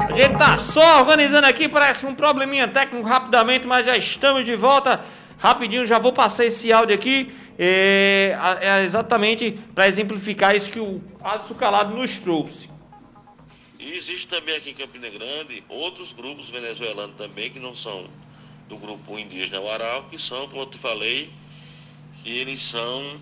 A 0.08 0.12
gente 0.12 0.38
tá 0.38 0.56
só 0.56 1.00
organizando 1.00 1.46
aqui, 1.46 1.68
parece 1.68 2.06
um 2.06 2.14
probleminha 2.14 2.68
técnico 2.68 3.06
rapidamente, 3.06 3.66
mas 3.66 3.86
já 3.86 3.96
estamos 3.96 4.44
de 4.44 4.54
volta. 4.54 5.00
Rapidinho, 5.38 5.86
já 5.86 5.98
vou 5.98 6.12
passar 6.12 6.44
esse 6.44 6.72
áudio 6.72 6.94
aqui. 6.94 7.34
É, 7.58 8.36
é 8.60 8.82
exatamente 8.84 9.58
para 9.74 9.88
exemplificar 9.88 10.54
isso 10.54 10.70
que 10.70 10.80
o 10.80 11.02
Alisson 11.22 11.54
Calado 11.54 11.94
nos 11.94 12.18
trouxe. 12.18 12.68
E 13.80 13.94
existe 13.94 14.28
também 14.28 14.54
aqui 14.54 14.70
em 14.70 14.74
Campina 14.74 15.08
Grande 15.08 15.64
outros 15.66 16.12
grupos 16.12 16.50
venezuelanos 16.50 17.16
também, 17.16 17.50
que 17.50 17.58
não 17.58 17.74
são 17.74 18.10
do 18.68 18.76
grupo 18.76 19.18
indígena 19.18 19.58
Uaral, 19.58 20.04
que 20.10 20.18
são, 20.18 20.46
como 20.48 20.62
eu 20.62 20.66
te 20.66 20.76
falei, 20.76 21.32
que 22.22 22.30
eles 22.30 22.62
são 22.62 23.18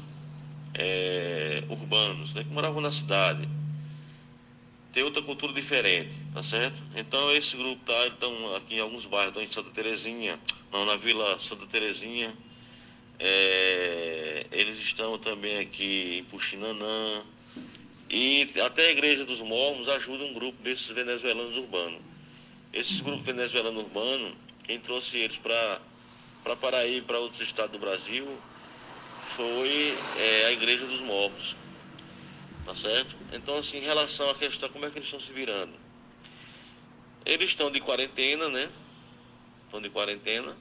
é, 0.74 1.62
urbanos, 1.68 2.34
né, 2.34 2.42
que 2.42 2.52
moravam 2.52 2.80
na 2.80 2.90
cidade. 2.90 3.48
Tem 4.92 5.04
outra 5.04 5.22
cultura 5.22 5.52
diferente, 5.52 6.18
tá 6.34 6.42
certo? 6.42 6.82
Então 6.96 7.32
esse 7.36 7.56
grupo 7.56 7.80
tá 7.84 8.08
então, 8.08 8.56
aqui 8.56 8.74
em 8.74 8.80
alguns 8.80 9.06
bairros, 9.06 9.40
em 9.40 9.46
Santa 9.46 9.70
Terezinha, 9.70 10.40
não, 10.72 10.84
na 10.84 10.96
Vila 10.96 11.38
Santa 11.38 11.66
Terezinha, 11.66 12.34
é, 13.20 14.46
eles 14.50 14.76
estão 14.78 15.16
também 15.18 15.58
aqui 15.58 16.18
em 16.18 16.24
Puxinanã, 16.24 17.24
e 18.10 18.48
até 18.64 18.86
a 18.86 18.90
Igreja 18.90 19.24
dos 19.24 19.42
Mormos 19.42 19.88
ajuda 19.88 20.24
um 20.24 20.32
grupo 20.32 20.62
desses 20.62 20.88
venezuelanos 20.88 21.56
urbanos. 21.56 22.00
Esses 22.72 23.00
grupos 23.00 23.24
venezuelanos 23.24 23.82
urbanos, 23.82 24.34
quem 24.64 24.80
trouxe 24.80 25.18
eles 25.18 25.38
para 25.38 25.80
Paraíba 26.56 27.06
para 27.06 27.18
outros 27.18 27.42
estados 27.42 27.72
do 27.72 27.78
Brasil 27.78 28.26
foi 29.22 29.94
é, 30.16 30.46
a 30.46 30.52
Igreja 30.52 30.86
dos 30.86 31.00
Mormos. 31.00 31.54
Tá 32.64 32.74
certo? 32.74 33.16
Então, 33.32 33.58
assim, 33.58 33.78
em 33.78 33.84
relação 33.84 34.28
à 34.30 34.34
questão, 34.34 34.68
como 34.68 34.86
é 34.86 34.90
que 34.90 34.98
eles 34.98 35.06
estão 35.06 35.20
se 35.20 35.32
virando? 35.32 35.72
Eles 37.24 37.50
estão 37.50 37.70
de 37.70 37.80
quarentena, 37.80 38.48
né? 38.48 38.68
Estão 39.66 39.82
de 39.82 39.90
quarentena. 39.90 40.56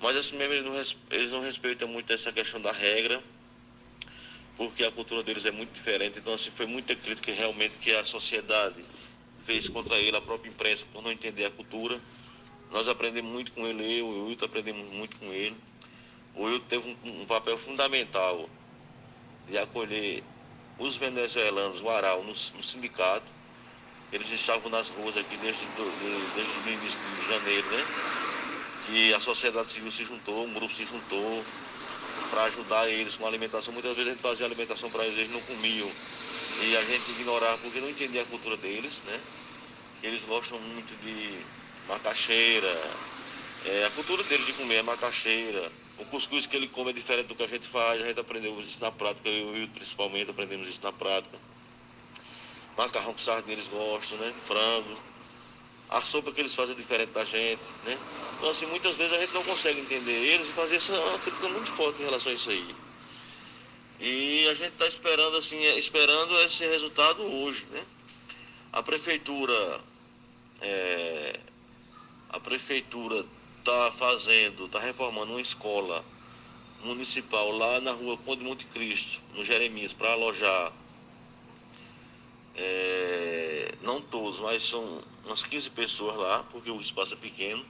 Mas 0.00 0.16
assim 0.16 0.36
mesmo 0.36 0.54
eles 0.54 0.64
não, 0.64 1.16
eles 1.16 1.30
não 1.30 1.40
respeitam 1.40 1.86
muito 1.86 2.12
essa 2.12 2.32
questão 2.32 2.60
da 2.60 2.72
regra 2.72 3.22
porque 4.56 4.84
a 4.84 4.92
cultura 4.92 5.22
deles 5.22 5.44
é 5.44 5.50
muito 5.50 5.72
diferente. 5.72 6.18
Então, 6.18 6.34
assim, 6.34 6.50
foi 6.50 6.66
muita 6.66 6.94
crítica 6.94 7.32
realmente 7.32 7.78
que 7.78 7.92
a 7.92 8.04
sociedade 8.04 8.82
fez 9.44 9.68
contra 9.68 9.96
ele, 9.96 10.16
a 10.16 10.20
própria 10.20 10.50
imprensa, 10.50 10.86
por 10.92 11.02
não 11.02 11.10
entender 11.10 11.44
a 11.44 11.50
cultura. 11.50 12.00
Nós 12.70 12.88
aprendemos 12.88 13.30
muito 13.30 13.52
com 13.52 13.66
ele, 13.66 13.82
eu 13.82 13.88
e 13.88 14.00
o 14.00 14.26
Wilton 14.28 14.46
aprendemos 14.46 14.86
muito 14.92 15.16
com 15.18 15.26
ele. 15.32 15.56
O 16.34 16.44
Wilton 16.44 16.66
teve 16.68 16.98
um, 17.04 17.22
um, 17.22 17.26
papel 17.26 17.58
fundamental 17.58 18.48
de 19.48 19.58
acolher 19.58 20.22
os 20.78 20.96
venezuelanos, 20.96 21.82
o 21.82 21.88
Aral, 21.90 22.22
no, 22.22 22.28
no, 22.28 22.62
sindicato. 22.62 23.26
Eles 24.10 24.30
estavam 24.30 24.70
nas 24.70 24.88
ruas 24.88 25.16
aqui 25.16 25.36
desde, 25.38 25.64
do, 25.66 26.34
desde 26.34 26.52
o 26.52 26.72
início 26.72 26.98
de 27.20 27.28
janeiro, 27.28 27.70
né? 27.70 27.84
Que 28.86 29.14
a 29.14 29.20
sociedade 29.20 29.70
civil 29.70 29.90
se 29.90 30.04
juntou, 30.04 30.44
um 30.46 30.52
grupo 30.52 30.74
se 30.74 30.84
juntou, 30.84 31.44
para 32.32 32.44
ajudar 32.44 32.88
eles 32.88 33.14
com 33.14 33.26
alimentação. 33.26 33.74
Muitas 33.74 33.92
vezes 33.92 34.08
a 34.08 34.12
gente 34.14 34.22
fazia 34.22 34.46
alimentação 34.46 34.88
para 34.88 35.04
eles, 35.04 35.18
eles 35.18 35.30
não 35.30 35.40
comiam. 35.42 35.90
E 36.64 36.74
a 36.74 36.82
gente 36.82 37.10
ignorava 37.12 37.58
porque 37.58 37.78
não 37.78 37.90
entendia 37.90 38.22
a 38.22 38.24
cultura 38.24 38.56
deles, 38.56 39.02
né? 39.06 39.20
Eles 40.02 40.24
gostam 40.24 40.58
muito 40.58 40.96
de 41.04 41.38
macaxeira. 41.86 42.90
É, 43.66 43.84
a 43.84 43.90
cultura 43.90 44.24
deles 44.24 44.46
de 44.46 44.54
comer 44.54 44.76
é 44.76 44.82
macaxeira. 44.82 45.70
O 45.98 46.06
cuscuz 46.06 46.46
que 46.46 46.56
ele 46.56 46.68
come 46.68 46.88
é 46.88 46.92
diferente 46.94 47.26
do 47.26 47.34
que 47.34 47.42
a 47.42 47.46
gente 47.46 47.68
faz. 47.68 48.00
A 48.00 48.06
gente 48.06 48.18
aprendeu 48.18 48.58
isso 48.62 48.78
na 48.80 48.90
prática, 48.90 49.28
eu 49.28 49.54
e 49.58 49.64
o 49.64 49.68
principalmente 49.68 50.30
aprendemos 50.30 50.66
isso 50.66 50.80
na 50.82 50.90
prática. 50.90 51.38
Macarrão 52.78 53.12
com 53.12 53.18
sardinha 53.18 53.52
eles 53.52 53.68
gostam, 53.68 54.16
né? 54.16 54.32
Frango 54.46 55.11
a 55.92 56.00
sopa 56.02 56.32
que 56.32 56.40
eles 56.40 56.54
fazem 56.54 56.74
é 56.74 56.78
diferente 56.78 57.10
da 57.10 57.22
gente, 57.22 57.62
né? 57.84 57.98
Então, 58.38 58.50
assim, 58.50 58.66
muitas 58.66 58.96
vezes 58.96 59.12
a 59.12 59.20
gente 59.20 59.34
não 59.34 59.44
consegue 59.44 59.78
entender 59.78 60.12
eles 60.12 60.46
e 60.46 60.50
fazer 60.52 60.76
essa 60.76 60.98
uma 60.98 61.18
crítica 61.18 61.48
muito 61.50 61.70
forte 61.70 62.00
em 62.00 62.04
relação 62.06 62.32
a 62.32 62.34
isso 62.34 62.48
aí. 62.48 62.74
E 64.00 64.48
a 64.48 64.54
gente 64.54 64.72
está 64.72 64.86
esperando, 64.86 65.36
assim, 65.36 65.62
é, 65.64 65.78
esperando 65.78 66.34
esse 66.40 66.66
resultado 66.66 67.22
hoje, 67.22 67.66
né? 67.70 67.84
A 68.72 68.82
prefeitura, 68.82 69.80
é, 70.62 71.38
a 72.30 72.40
prefeitura 72.40 73.24
está 73.58 73.92
fazendo, 73.92 74.64
está 74.64 74.80
reformando 74.80 75.32
uma 75.32 75.40
escola 75.42 76.02
municipal 76.82 77.52
lá 77.52 77.80
na 77.82 77.92
rua 77.92 78.16
Conde 78.16 78.42
Monte 78.42 78.64
Cristo, 78.66 79.20
no 79.34 79.44
Jeremias, 79.44 79.92
para 79.92 80.12
alojar 80.12 80.72
é, 82.54 83.72
não 83.82 84.00
todos, 84.00 84.38
mas 84.40 84.62
são 84.62 85.02
umas 85.24 85.42
15 85.42 85.70
pessoas 85.70 86.16
lá, 86.16 86.44
porque 86.50 86.70
o 86.70 86.80
espaço 86.80 87.14
é 87.14 87.16
pequeno. 87.16 87.64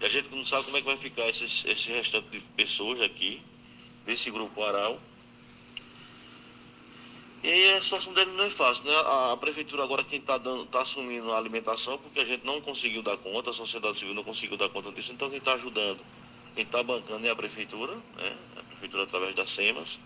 E 0.00 0.04
a 0.04 0.08
gente 0.08 0.30
não 0.30 0.44
sabe 0.44 0.64
como 0.64 0.76
é 0.76 0.80
que 0.80 0.86
vai 0.86 0.96
ficar 0.96 1.28
esse, 1.28 1.44
esse 1.44 1.92
restante 1.92 2.28
de 2.30 2.40
pessoas 2.40 3.00
aqui, 3.00 3.42
desse 4.04 4.30
grupo 4.30 4.62
Aral. 4.62 5.00
E 7.44 7.72
a 7.72 7.82
situação 7.82 8.12
dele 8.12 8.30
não 8.32 8.44
é 8.44 8.50
fácil, 8.50 8.84
né? 8.84 8.94
A, 8.94 9.32
a 9.32 9.36
prefeitura 9.36 9.82
agora 9.82 10.04
quem 10.04 10.20
está 10.20 10.38
tá 10.38 10.80
assumindo 10.80 11.32
a 11.32 11.38
alimentação, 11.38 11.98
porque 11.98 12.20
a 12.20 12.24
gente 12.24 12.44
não 12.44 12.60
conseguiu 12.60 13.02
dar 13.02 13.16
conta, 13.16 13.50
a 13.50 13.52
sociedade 13.52 13.98
civil 13.98 14.14
não 14.14 14.22
conseguiu 14.22 14.56
dar 14.56 14.68
conta 14.68 14.92
disso, 14.92 15.12
então 15.12 15.28
quem 15.28 15.38
está 15.38 15.54
ajudando, 15.54 16.00
quem 16.54 16.62
está 16.62 16.82
bancando 16.84 17.26
é 17.26 17.30
a 17.30 17.36
prefeitura, 17.36 17.94
né? 17.94 18.36
A 18.56 18.62
prefeitura 18.62 19.02
através 19.02 19.34
das 19.34 19.50
SEMAS. 19.50 19.98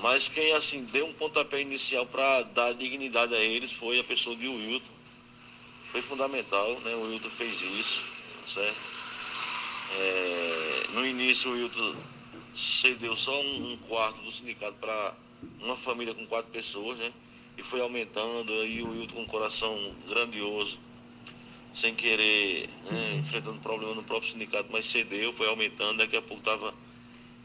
Mas 0.00 0.28
quem 0.28 0.52
assim 0.52 0.84
deu 0.84 1.06
um 1.06 1.12
pontapé 1.12 1.60
inicial 1.60 2.06
para 2.06 2.42
dar 2.42 2.74
dignidade 2.74 3.34
a 3.34 3.40
eles 3.40 3.72
foi 3.72 3.98
a 3.98 4.04
pessoa 4.04 4.36
de 4.36 4.46
Wilton. 4.46 4.92
Foi 5.90 6.02
fundamental, 6.02 6.78
né? 6.80 6.94
O 6.94 7.08
Wilton 7.08 7.30
fez 7.30 7.62
isso, 7.62 8.04
certo? 8.46 8.76
É, 9.98 10.86
no 10.92 11.06
início 11.06 11.50
o 11.50 11.54
Wilton 11.54 11.96
cedeu 12.54 13.16
só 13.16 13.40
um, 13.40 13.76
quarto 13.88 14.20
do 14.20 14.32
sindicato 14.32 14.76
para 14.80 15.14
uma 15.60 15.76
família 15.76 16.14
com 16.14 16.26
quatro 16.26 16.50
pessoas, 16.50 16.98
né? 16.98 17.12
E 17.56 17.62
foi 17.62 17.80
aumentando, 17.80 18.52
aí 18.52 18.82
o 18.82 18.90
Wilton 18.90 19.14
com 19.14 19.22
um 19.22 19.26
coração 19.26 19.94
grandioso, 20.06 20.78
sem 21.74 21.94
querer, 21.94 22.68
né, 22.90 23.16
enfrentando 23.18 23.60
problema 23.60 23.94
no 23.94 24.02
próprio 24.02 24.30
sindicato, 24.30 24.68
mas 24.70 24.86
cedeu, 24.86 25.32
foi 25.32 25.46
aumentando, 25.48 25.98
daqui 25.98 26.16
a 26.16 26.22
pouco 26.22 26.40
estava 26.40 26.74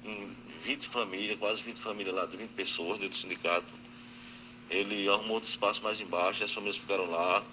em 0.03 0.35
20 0.63 0.87
famílias, 0.87 1.39
quase 1.39 1.63
20 1.63 1.77
famílias 1.77 2.15
lá, 2.15 2.25
20 2.25 2.49
pessoas 2.49 2.99
dentro 2.99 3.09
do 3.09 3.17
sindicato. 3.17 3.73
Ele 4.69 5.09
arrumou 5.09 5.35
outro 5.35 5.49
espaço 5.49 5.83
mais 5.83 5.99
embaixo, 5.99 6.43
as 6.43 6.51
famílias 6.51 6.77
ficaram 6.77 7.09
lá, 7.09 7.43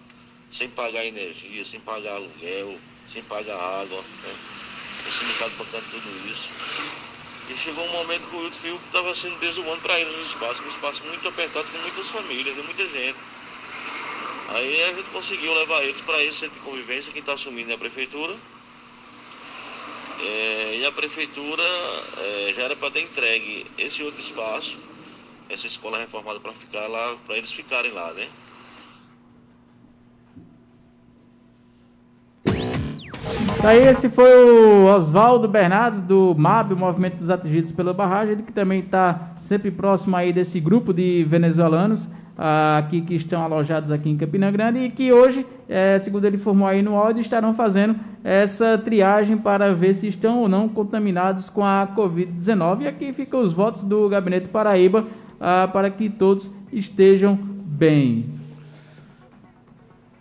sem 0.52 0.68
pagar 0.68 1.04
energia, 1.04 1.64
sem 1.64 1.80
pagar 1.80 2.14
aluguel, 2.14 2.78
sem 3.12 3.22
pagar 3.22 3.58
água, 3.58 4.02
né? 4.22 4.34
O 5.06 5.10
sindicato 5.10 5.52
bancando 5.56 5.84
tudo 5.90 6.28
isso. 6.30 6.50
E 7.50 7.56
chegou 7.56 7.82
um 7.84 7.92
momento 7.92 8.28
que 8.28 8.36
o 8.36 8.40
Wilton 8.40 8.58
viu 8.62 8.78
que 8.78 8.86
estava 8.86 9.14
sendo 9.14 9.38
desumano 9.40 9.80
para 9.80 9.98
ele 9.98 10.10
nos 10.10 10.26
espaços, 10.26 10.64
um 10.64 10.68
espaço 10.68 11.02
muito 11.04 11.26
apertado 11.28 11.66
com 11.68 11.78
muitas 11.78 12.08
famílias, 12.10 12.54
de 12.54 12.62
muita 12.62 12.86
gente. 12.86 13.18
Aí 14.50 14.82
a 14.84 14.92
gente 14.92 15.10
conseguiu 15.10 15.54
levar 15.54 15.82
eles 15.82 16.00
para 16.02 16.22
esse 16.24 16.40
centro 16.40 16.58
de 16.58 16.64
convivência, 16.64 17.12
quem 17.12 17.20
está 17.20 17.32
assumindo 17.32 17.70
é 17.70 17.74
a 17.74 17.78
prefeitura. 17.78 18.36
É, 20.20 20.78
e 20.78 20.86
a 20.86 20.92
prefeitura 20.92 21.62
é, 21.62 22.52
já 22.54 22.62
era 22.62 22.76
para 22.76 22.90
ter 22.90 23.02
entregue 23.02 23.66
esse 23.78 24.02
outro 24.02 24.20
espaço, 24.20 24.78
essa 25.48 25.66
escola 25.66 25.98
reformada 25.98 26.40
para 26.40 26.52
ficar 26.52 26.86
lá, 26.88 27.16
para 27.26 27.36
eles 27.36 27.52
ficarem 27.52 27.92
lá, 27.92 28.12
né? 28.12 28.26
Aí 33.64 33.86
esse 33.86 34.08
foi 34.08 34.32
o 34.44 34.86
Oswaldo 34.86 35.48
Bernardes 35.48 36.00
do 36.00 36.34
MAB, 36.36 36.72
o 36.72 36.76
Movimento 36.76 37.16
dos 37.16 37.28
Atingidos 37.28 37.72
pela 37.72 37.92
Barragem, 37.92 38.34
ele 38.34 38.42
que 38.42 38.52
também 38.52 38.80
está 38.80 39.32
sempre 39.40 39.70
próximo 39.70 40.16
aí 40.16 40.32
desse 40.32 40.60
grupo 40.60 40.92
de 40.92 41.24
venezuelanos 41.24 42.08
aqui 42.38 43.00
que 43.00 43.14
estão 43.14 43.42
alojados 43.42 43.90
aqui 43.90 44.08
em 44.08 44.16
Campina 44.16 44.48
Grande 44.50 44.78
e 44.78 44.90
que 44.90 45.12
hoje, 45.12 45.44
é, 45.68 45.98
segundo 45.98 46.24
ele 46.24 46.36
informou 46.36 46.68
aí 46.68 46.80
no 46.80 46.96
áudio, 46.96 47.20
estarão 47.20 47.52
fazendo 47.52 47.96
essa 48.22 48.78
triagem 48.78 49.36
para 49.36 49.74
ver 49.74 49.94
se 49.94 50.06
estão 50.06 50.38
ou 50.38 50.48
não 50.48 50.68
contaminados 50.68 51.50
com 51.50 51.64
a 51.64 51.88
Covid-19. 51.96 52.82
E 52.82 52.86
aqui 52.86 53.12
ficam 53.12 53.40
os 53.40 53.52
votos 53.52 53.82
do 53.82 54.08
Gabinete 54.08 54.48
Paraíba 54.48 55.04
ah, 55.40 55.68
para 55.72 55.90
que 55.90 56.08
todos 56.08 56.48
estejam 56.72 57.36
bem. 57.36 58.26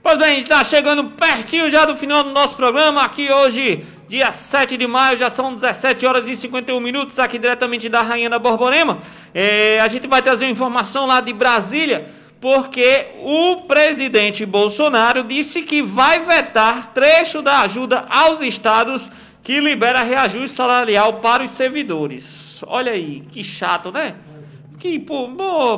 Pois 0.01 0.18
bem, 0.18 0.39
está 0.39 0.63
chegando 0.63 1.11
pertinho 1.11 1.70
já 1.70 1.86
do 1.86 1.95
final 1.95 2.24
do 2.24 2.32
nosso 2.32 2.55
programa. 2.55 3.01
Aqui 3.01 3.30
hoje, 3.32 3.86
dia 4.08 4.32
7 4.32 4.78
de 4.78 4.88
maio, 4.88 5.18
já 5.18 5.30
são 5.30 5.53
17 5.53 6.05
horas 6.05 6.30
e 6.30 6.36
51 6.36 6.80
minutos, 6.80 7.20
aqui 7.20 7.38
diretamente 7.38 7.89
da 7.89 8.01
Rainha 8.01 8.30
da 8.30 8.39
Borborema. 8.39 8.99
É, 9.34 9.80
a 9.82 9.88
gente 9.89 10.08
vai 10.08 10.22
trazer 10.22 10.47
informação 10.47 11.05
lá 11.05 11.20
de 11.20 11.34
Brasília, 11.34 12.10
porque 12.39 13.08
o 13.22 13.64
presidente 13.68 14.45
Bolsonaro 14.45 15.24
disse 15.24 15.62
que 15.62 15.82
vai 15.82 16.22
vetar 16.22 16.93
trecho 16.93 17.41
da 17.41 17.62
ajuda 17.62 18.05
aos 18.10 18.41
estados 18.41 19.12
que 19.43 19.60
libera 19.60 20.03
reajuste 20.03 20.55
salarial 20.55 21.16
para 21.16 21.43
os 21.43 21.51
servidores. 21.51 22.64
Olha 22.66 22.93
aí, 22.93 23.24
que 23.30 23.43
chato, 23.43 23.91
né? 23.91 24.16
Que, 24.80 24.99
por, 24.99 25.30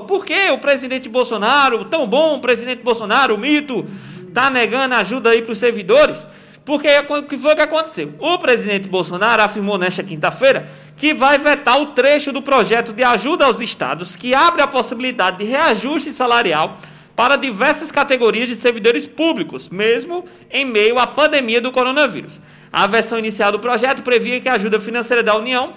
por 0.07 0.23
que 0.23 0.51
o 0.51 0.57
presidente 0.59 1.09
Bolsonaro, 1.09 1.86
tão 1.86 2.05
bom 2.05 2.36
o 2.36 2.39
presidente 2.39 2.84
Bolsonaro, 2.84 3.34
o 3.34 3.38
mito, 3.39 3.88
está 4.27 4.49
negando 4.49 4.93
ajuda 4.95 5.32
aí 5.32 5.41
para 5.41 5.53
os 5.53 5.57
servidores, 5.57 6.27
porque 6.66 6.88
o 7.10 7.24
que 7.24 7.38
foi 7.38 7.55
que 7.55 7.62
aconteceu? 7.62 8.14
O 8.20 8.38
presidente 8.38 8.88
Bolsonaro 8.88 9.41
afirmou 9.41 9.78
nesta 9.78 10.03
quinta-feira 10.03 10.70
que 10.95 11.14
vai 11.14 11.38
vetar 11.38 11.82
o 11.82 11.88
trecho 11.88 12.32
do 12.32 12.41
projeto 12.41 12.93
de 12.93 13.03
ajuda 13.03 13.45
aos 13.45 13.60
estados 13.60 14.16
que 14.16 14.34
abre 14.34 14.62
a 14.62 14.68
possibilidade 14.68 15.38
de 15.38 15.45
reajuste 15.45 16.12
salarial 16.12 16.78
para 17.16 17.36
diversas 17.36 17.91
categorias 17.91 18.47
de 18.47 18.55
servidores 18.55 19.05
públicos, 19.05 19.68
mesmo 19.68 20.24
em 20.49 20.64
meio 20.64 20.97
à 20.99 21.05
pandemia 21.05 21.60
do 21.60 21.72
coronavírus. 21.72 22.39
A 22.72 22.88
versão 22.88 23.20
inicial 23.20 23.51
do 23.51 23.60
projeto 23.60 24.03
previa 24.03 24.39
que 24.39 24.47
a 24.47 24.53
ajuda 24.53 24.80
financeira 24.80 25.24
da 25.24 25.36
União 25.36 25.74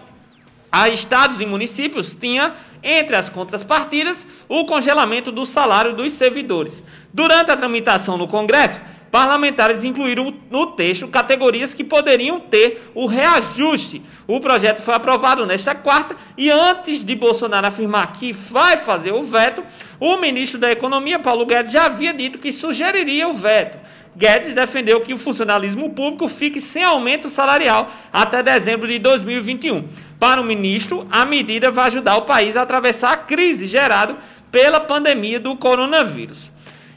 a 0.71 0.89
estados 0.89 1.41
e 1.41 1.47
municípios 1.47 2.15
tinha 2.15 2.55
entre 2.83 3.15
as 3.15 3.29
contrapartidas 3.29 4.27
o 4.49 4.65
congelamento 4.65 5.31
do 5.31 5.45
salário 5.45 5.95
dos 5.95 6.13
servidores. 6.13 6.83
Durante 7.13 7.51
a 7.51 7.57
tramitação 7.57 8.17
no 8.17 8.27
Congresso, 8.27 8.81
parlamentares 9.13 9.85
incluíram 9.85 10.33
no 10.51 10.69
texto 10.69 11.07
categorias 11.07 11.75
que 11.75 11.85
poderiam 11.85 12.41
ter 12.41 12.91
o 12.95 13.05
reajuste. 13.05 14.01
O 14.27 14.41
projeto 14.41 14.81
foi 14.81 14.95
aprovado 14.95 15.45
nesta 15.45 15.75
quarta 15.75 16.17
e 16.35 16.51
antes 16.51 17.05
de 17.05 17.15
Bolsonaro 17.15 17.67
afirmar 17.67 18.11
que 18.15 18.33
vai 18.33 18.79
fazer 18.79 19.13
o 19.13 19.23
veto, 19.23 19.63
o 20.01 20.17
ministro 20.17 20.59
da 20.59 20.73
Economia, 20.73 21.19
Paulo 21.19 21.45
Guedes, 21.45 21.73
já 21.73 21.85
havia 21.85 22.15
dito 22.15 22.39
que 22.39 22.51
sugeriria 22.51 23.29
o 23.29 23.35
veto. 23.35 23.79
Guedes 24.17 24.55
defendeu 24.55 25.03
que 25.03 25.13
o 25.13 25.19
funcionalismo 25.19 25.91
público 25.91 26.27
fique 26.27 26.59
sem 26.59 26.83
aumento 26.83 27.29
salarial 27.29 27.91
até 28.11 28.43
dezembro 28.43 28.89
de 28.89 28.99
2021. 28.99 29.91
Para 30.19 30.41
o 30.41 30.45
ministro, 30.45 31.07
a 31.11 31.27
medida 31.27 31.71
vai 31.71 31.89
ajudar 31.89 32.17
o 32.17 32.23
país 32.23 32.57
a 32.57 32.63
atravessar 32.63 33.13
a 33.13 33.17
crise 33.19 33.67
gerada 33.67 34.17
pela 34.51 34.81
pandemia 34.81 35.39
do 35.39 35.55
coronavírus. 35.55 36.51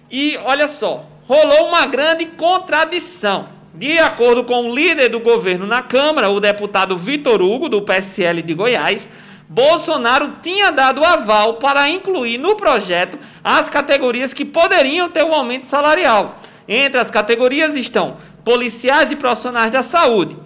E 0.10 0.38
olha 0.46 0.70
só, 0.70 1.10
rolou 1.28 1.68
uma 1.68 1.86
grande 1.86 2.26
contradição. 2.26 3.50
De 3.74 3.98
acordo 3.98 4.44
com 4.44 4.70
o 4.70 4.76
líder 4.76 5.10
do 5.10 5.20
governo 5.20 5.66
na 5.66 5.82
Câmara, 5.82 6.30
o 6.30 6.40
deputado 6.40 6.96
Vitor 6.98 7.42
Hugo, 7.42 7.68
do 7.68 7.82
PSL 7.82 8.42
de 8.42 8.54
Goiás, 8.54 9.10
Bolsonaro 9.50 10.36
tinha 10.42 10.72
dado 10.72 11.04
aval 11.04 11.56
para 11.56 11.90
incluir 11.90 12.38
no 12.38 12.56
projeto 12.56 13.20
as 13.44 13.70
categorias 13.70 14.34
que 14.34 14.46
poderiam 14.46 15.10
ter 15.10 15.24
um 15.24 15.34
aumento 15.34 15.68
salarial. 15.68 16.40
Entre 16.68 17.00
as 17.00 17.12
categorias 17.12 17.76
estão 17.76 18.18
policiais 18.44 19.12
e 19.12 19.16
profissionais 19.16 19.72
da 19.72 19.84
saúde. 19.84 20.38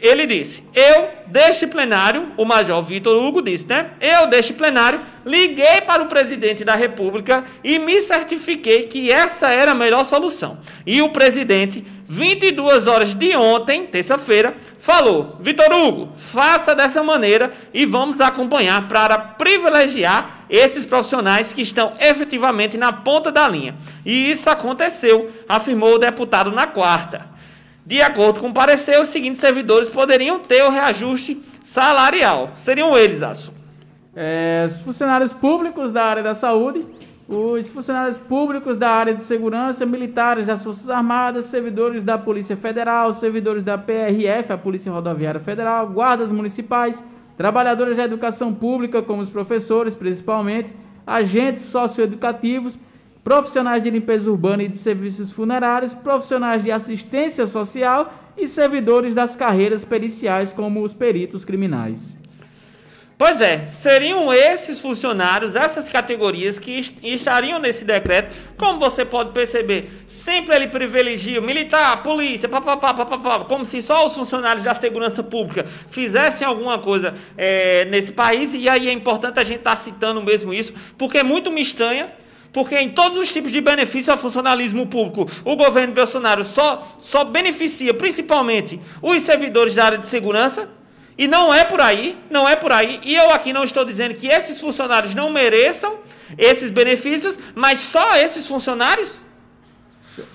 Ele 0.00 0.26
disse: 0.26 0.62
Eu, 0.72 1.08
deste 1.26 1.66
plenário, 1.66 2.32
o 2.36 2.44
Major 2.44 2.80
Vitor 2.82 3.16
Hugo 3.16 3.42
disse, 3.42 3.66
né? 3.66 3.90
Eu, 4.00 4.28
deste 4.28 4.52
plenário, 4.52 5.00
liguei 5.26 5.80
para 5.80 6.02
o 6.02 6.06
presidente 6.06 6.64
da 6.64 6.76
República 6.76 7.44
e 7.64 7.78
me 7.78 8.00
certifiquei 8.00 8.84
que 8.84 9.10
essa 9.10 9.50
era 9.50 9.72
a 9.72 9.74
melhor 9.74 10.04
solução. 10.04 10.58
E 10.86 11.02
o 11.02 11.08
presidente, 11.08 11.84
22 12.06 12.86
horas 12.86 13.12
de 13.12 13.34
ontem, 13.34 13.86
terça-feira, 13.86 14.56
falou: 14.78 15.36
Vitor 15.40 15.72
Hugo, 15.72 16.12
faça 16.14 16.76
dessa 16.76 17.02
maneira 17.02 17.50
e 17.74 17.84
vamos 17.84 18.20
acompanhar 18.20 18.86
para 18.86 19.18
privilegiar 19.18 20.44
esses 20.48 20.86
profissionais 20.86 21.52
que 21.52 21.62
estão 21.62 21.94
efetivamente 21.98 22.78
na 22.78 22.92
ponta 22.92 23.32
da 23.32 23.48
linha. 23.48 23.74
E 24.06 24.30
isso 24.30 24.48
aconteceu, 24.48 25.30
afirmou 25.48 25.96
o 25.96 25.98
deputado 25.98 26.52
na 26.52 26.68
quarta. 26.68 27.37
De 27.88 28.02
acordo 28.02 28.40
com 28.40 28.50
o 28.50 28.52
parecer, 28.52 29.00
os 29.00 29.08
seguintes 29.08 29.40
servidores 29.40 29.88
poderiam 29.88 30.38
ter 30.40 30.62
o 30.62 30.68
reajuste 30.68 31.42
salarial. 31.64 32.50
Seriam 32.54 32.94
eles, 32.94 33.22
Adson. 33.22 33.50
É, 34.14 34.64
os 34.66 34.78
funcionários 34.80 35.32
públicos 35.32 35.90
da 35.90 36.04
área 36.04 36.22
da 36.22 36.34
saúde, 36.34 36.86
os 37.26 37.66
funcionários 37.70 38.18
públicos 38.18 38.76
da 38.76 38.90
área 38.90 39.14
de 39.14 39.22
segurança, 39.22 39.86
militares 39.86 40.46
das 40.46 40.62
Forças 40.62 40.90
Armadas, 40.90 41.46
servidores 41.46 42.02
da 42.02 42.18
Polícia 42.18 42.58
Federal, 42.58 43.10
servidores 43.14 43.62
da 43.62 43.78
PRF, 43.78 44.52
a 44.52 44.58
Polícia 44.58 44.92
Rodoviária 44.92 45.40
Federal, 45.40 45.88
guardas 45.88 46.30
municipais, 46.30 47.02
trabalhadores 47.38 47.96
da 47.96 48.04
educação 48.04 48.52
pública, 48.52 49.00
como 49.00 49.22
os 49.22 49.30
professores, 49.30 49.94
principalmente, 49.94 50.70
agentes 51.06 51.62
socioeducativos, 51.62 52.78
profissionais 53.22 53.82
de 53.82 53.90
limpeza 53.90 54.30
urbana 54.30 54.62
e 54.62 54.68
de 54.68 54.78
serviços 54.78 55.30
funerários, 55.30 55.94
profissionais 55.94 56.62
de 56.62 56.70
assistência 56.70 57.46
social 57.46 58.12
e 58.36 58.46
servidores 58.46 59.14
das 59.14 59.36
carreiras 59.36 59.84
periciais, 59.84 60.52
como 60.52 60.82
os 60.82 60.94
peritos 60.94 61.44
criminais. 61.44 62.16
Pois 63.18 63.40
é, 63.40 63.66
seriam 63.66 64.32
esses 64.32 64.80
funcionários, 64.80 65.56
essas 65.56 65.88
categorias 65.88 66.60
que 66.60 66.78
estariam 67.02 67.58
nesse 67.58 67.84
decreto. 67.84 68.32
Como 68.56 68.78
você 68.78 69.04
pode 69.04 69.32
perceber, 69.32 69.90
sempre 70.06 70.54
ele 70.54 70.68
privilegia 70.68 71.40
militar, 71.40 72.00
polícia, 72.04 72.48
papapá, 72.48 72.94
papapá, 72.94 73.40
como 73.40 73.64
se 73.64 73.82
só 73.82 74.06
os 74.06 74.14
funcionários 74.14 74.62
da 74.62 74.72
segurança 74.72 75.20
pública 75.20 75.66
fizessem 75.88 76.46
alguma 76.46 76.78
coisa 76.78 77.12
é, 77.36 77.86
nesse 77.86 78.12
país. 78.12 78.54
E 78.54 78.68
aí 78.68 78.88
é 78.88 78.92
importante 78.92 79.40
a 79.40 79.44
gente 79.44 79.58
estar 79.58 79.70
tá 79.70 79.76
citando 79.76 80.22
mesmo 80.22 80.54
isso, 80.54 80.72
porque 80.96 81.18
é 81.18 81.24
muito 81.24 81.50
me 81.50 81.60
estranha 81.60 82.12
porque 82.58 82.76
em 82.76 82.88
todos 82.88 83.16
os 83.16 83.32
tipos 83.32 83.52
de 83.52 83.60
benefício 83.60 84.12
ao 84.12 84.18
funcionalismo 84.18 84.84
público, 84.84 85.30
o 85.44 85.54
governo 85.54 85.94
Bolsonaro 85.94 86.42
só, 86.42 86.96
só 86.98 87.22
beneficia 87.22 87.94
principalmente 87.94 88.80
os 89.00 89.22
servidores 89.22 89.76
da 89.76 89.84
área 89.84 89.98
de 89.98 90.08
segurança. 90.08 90.68
E 91.16 91.28
não 91.28 91.54
é 91.54 91.64
por 91.64 91.80
aí, 91.80 92.18
não 92.28 92.48
é 92.48 92.56
por 92.56 92.72
aí. 92.72 92.98
E 93.04 93.14
eu 93.14 93.30
aqui 93.30 93.52
não 93.52 93.62
estou 93.62 93.84
dizendo 93.84 94.12
que 94.16 94.26
esses 94.26 94.60
funcionários 94.60 95.14
não 95.14 95.30
mereçam 95.30 96.00
esses 96.36 96.68
benefícios, 96.68 97.38
mas 97.54 97.78
só 97.78 98.16
esses 98.16 98.44
funcionários? 98.44 99.22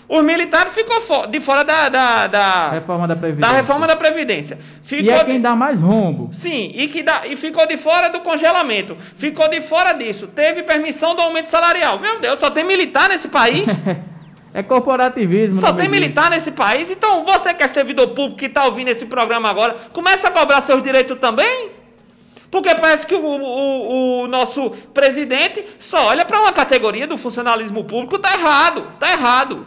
Os 0.07 0.23
militares 0.23 0.73
ficou 0.73 0.99
fo 1.01 1.25
de 1.27 1.39
fora 1.39 1.63
da, 1.63 1.89
da, 1.89 2.27
da, 2.27 2.69
Reforma 2.71 3.07
da 3.07 3.15
Previdência. 3.15 3.51
da 3.51 3.57
reforma 3.57 3.87
da 3.87 3.95
Previdência. 3.95 4.59
Ficou 4.81 5.05
E 5.05 5.09
é 5.11 5.19
de- 5.19 5.25
quem 5.25 5.41
dá 5.41 5.55
mais 5.55 5.81
rombo. 5.81 6.29
Sim, 6.31 6.71
e, 6.73 6.87
que 6.87 7.01
dá, 7.03 7.21
e 7.25 7.35
ficou 7.35 7.65
de 7.67 7.77
fora 7.77 8.09
do 8.09 8.19
congelamento. 8.21 8.95
Ficou 9.17 9.47
de 9.49 9.61
fora 9.61 9.93
disso. 9.93 10.27
Teve 10.27 10.63
permissão 10.63 11.15
do 11.15 11.21
aumento 11.21 11.47
salarial. 11.47 11.99
Meu 11.99 12.19
Deus, 12.19 12.39
só 12.39 12.49
tem 12.49 12.63
militar 12.63 13.09
nesse 13.09 13.27
país? 13.27 13.67
É 14.55 14.61
corporativismo. 14.61 15.59
Só 15.59 15.69
tem 15.73 15.77
disso. 15.87 15.89
militar 15.89 16.29
nesse 16.29 16.51
país. 16.51 16.91
Então, 16.91 17.23
você 17.23 17.55
que 17.55 17.63
é 17.63 17.67
servidor 17.67 18.09
público 18.09 18.37
que 18.37 18.45
está 18.45 18.65
ouvindo 18.65 18.89
esse 18.89 19.03
programa 19.07 19.49
agora, 19.49 19.75
começa 19.91 20.27
a 20.27 20.31
cobrar 20.31 20.61
seus 20.61 20.83
direitos 20.83 21.17
também? 21.17 21.71
Porque 22.51 22.69
parece 22.75 23.07
que 23.07 23.15
o, 23.15 23.19
o- 23.19 24.21
o 24.25 24.27
nosso 24.27 24.69
presidente 24.93 25.65
só 25.79 26.05
olha 26.05 26.23
para 26.23 26.39
uma 26.39 26.51
categoria 26.51 27.07
do 27.07 27.17
funcionalismo 27.17 27.83
público. 27.83 28.19
Tá 28.19 28.31
errado, 28.33 28.85
tá 28.99 29.11
errado. 29.11 29.65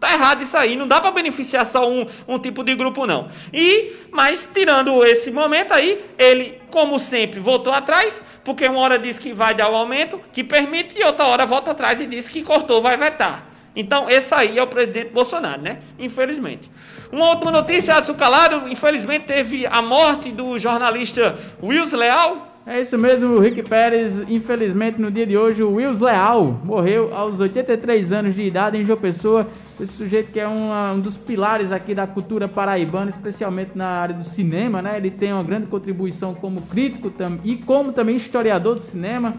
Tá 0.00 0.12
errado 0.12 0.42
isso 0.42 0.56
aí, 0.56 0.76
não 0.76 0.86
dá 0.86 1.00
para 1.00 1.10
beneficiar 1.10 1.66
só 1.66 1.90
um, 1.90 2.06
um 2.28 2.38
tipo 2.38 2.62
de 2.62 2.76
grupo, 2.76 3.04
não. 3.04 3.28
E, 3.52 3.92
mas 4.12 4.48
tirando 4.52 5.04
esse 5.04 5.32
momento 5.32 5.74
aí, 5.74 6.00
ele, 6.16 6.60
como 6.70 7.00
sempre, 7.00 7.40
voltou 7.40 7.72
atrás, 7.72 8.22
porque 8.44 8.66
uma 8.68 8.78
hora 8.78 8.96
disse 8.96 9.20
que 9.20 9.34
vai 9.34 9.54
dar 9.54 9.68
o 9.68 9.74
aumento, 9.74 10.20
que 10.32 10.44
permite, 10.44 10.96
e 10.96 11.02
outra 11.02 11.26
hora 11.26 11.44
volta 11.44 11.72
atrás 11.72 12.00
e 12.00 12.06
disse 12.06 12.30
que 12.30 12.44
cortou, 12.44 12.80
vai 12.80 12.96
vetar. 12.96 13.48
Então, 13.74 14.08
esse 14.08 14.32
aí 14.34 14.58
é 14.58 14.62
o 14.62 14.66
presidente 14.68 15.10
Bolsonaro, 15.10 15.62
né? 15.62 15.80
Infelizmente. 15.98 16.70
Uma 17.10 17.30
outra 17.30 17.50
notícia, 17.50 17.94
açucalado, 17.94 18.68
infelizmente 18.68 19.24
teve 19.26 19.66
a 19.66 19.82
morte 19.82 20.30
do 20.30 20.58
jornalista 20.58 21.36
Wilson 21.62 21.96
Leal. 21.96 22.57
É 22.70 22.80
isso 22.80 22.98
mesmo, 22.98 23.34
o 23.34 23.40
Rick 23.40 23.62
Pérez, 23.66 24.20
infelizmente 24.28 25.00
no 25.00 25.10
dia 25.10 25.24
de 25.24 25.38
hoje, 25.38 25.62
o 25.62 25.72
Wills 25.76 26.04
Leal 26.04 26.60
morreu 26.62 27.14
aos 27.14 27.40
83 27.40 28.12
anos 28.12 28.34
de 28.34 28.42
idade 28.42 28.76
em 28.76 28.84
João 28.84 28.98
Pessoa. 28.98 29.46
Esse 29.80 29.94
sujeito 29.94 30.30
que 30.30 30.38
é 30.38 30.46
uma- 30.46 30.92
um 30.92 31.00
dos 31.00 31.16
pilares 31.16 31.72
aqui 31.72 31.94
da 31.94 32.06
cultura 32.06 32.46
paraibana, 32.46 33.08
especialmente 33.08 33.70
na 33.74 33.86
área 33.86 34.14
do 34.14 34.22
cinema, 34.22 34.82
né? 34.82 34.98
Ele 34.98 35.10
tem 35.10 35.32
uma 35.32 35.42
grande 35.42 35.70
contribuição 35.70 36.34
como 36.34 36.60
crítico 36.60 37.10
e 37.42 37.56
como 37.56 37.90
também 37.90 38.16
historiador 38.16 38.74
do 38.74 38.82
cinema. 38.82 39.32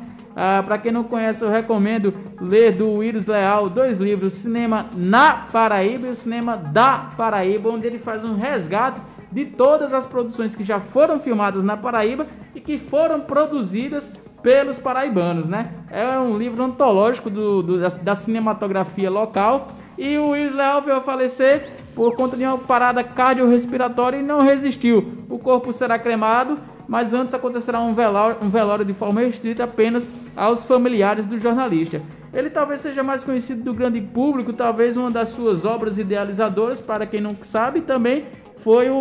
Para 0.66 0.78
quem 0.80 0.92
não 0.92 1.04
conhece, 1.04 1.44
eu 1.44 1.52
recomendo 1.52 2.14
ler 2.42 2.74
do 2.74 2.94
Wills 2.94 3.30
Leal 3.30 3.70
dois 3.70 3.98
livros, 3.98 4.34
Cinema 4.34 4.88
na 4.96 5.34
Paraíba 5.52 6.08
e 6.08 6.10
o 6.12 6.16
Cinema 6.16 6.56
da 6.58 7.10
Paraíba, 7.16 7.70
onde 7.70 7.86
ele 7.86 8.00
faz 8.00 8.24
um 8.24 8.36
resgate 8.36 9.02
de 9.32 9.46
todas 9.46 9.94
as 9.94 10.06
produções 10.06 10.56
que 10.56 10.64
já 10.64 10.80
foram 10.80 11.20
filmadas 11.20 11.64
na 11.64 11.78
Paraíba 11.78 12.26
e 12.56 12.60
que 12.60 12.78
foram 12.78 13.20
produzidas 13.22 14.10
pelos 14.42 14.80
paraibanos, 14.80 15.50
né? 15.50 15.64
É 15.92 16.18
um 16.18 16.38
livro 16.38 16.64
antológico 16.64 17.30
do, 17.30 17.62
do- 17.62 17.80
da, 17.80 17.90
da 17.90 18.16
cinematografia 18.16 19.10
local 19.10 19.68
e 19.98 20.18
o 20.18 20.32
Leal 20.32 20.82
veio 20.82 20.96
a 20.98 21.02
falecer 21.02 21.68
por 21.94 22.16
conta 22.16 22.38
de 22.38 22.46
uma 22.46 22.58
parada 22.58 23.04
cardiorrespiratória 23.04 24.18
e 24.18 24.24
não 24.24 24.40
resistiu. 24.40 25.14
O 25.30 25.38
corpo 25.38 25.74
será 25.74 26.00
cremado, 26.00 26.56
mas 26.88 27.14
antes 27.14 27.34
acontecerá 27.34 27.80
um 27.82 27.94
velório, 27.94 28.38
um 28.42 28.50
velório 28.50 28.86
de 28.86 28.94
forma 28.94 29.20
restrita 29.22 29.66
apenas 29.66 30.10
aos 30.36 30.64
familiares 30.64 31.28
do 31.28 31.38
jornalista. 31.38 32.02
Ele 32.34 32.50
talvez 32.50 32.80
seja 32.80 33.04
mais 33.04 33.24
conhecido 33.24 33.62
do 33.64 33.74
grande 33.74 34.00
público, 34.00 34.54
talvez 34.54 34.96
uma 34.96 35.10
das 35.12 35.30
suas 35.30 35.66
obras 35.66 35.98
idealizadoras, 35.98 36.80
para 36.80 37.06
quem 37.06 37.20
não 37.20 37.36
sabe, 37.42 37.82
também 37.82 38.26
foi 38.60 38.90
o, 38.90 38.96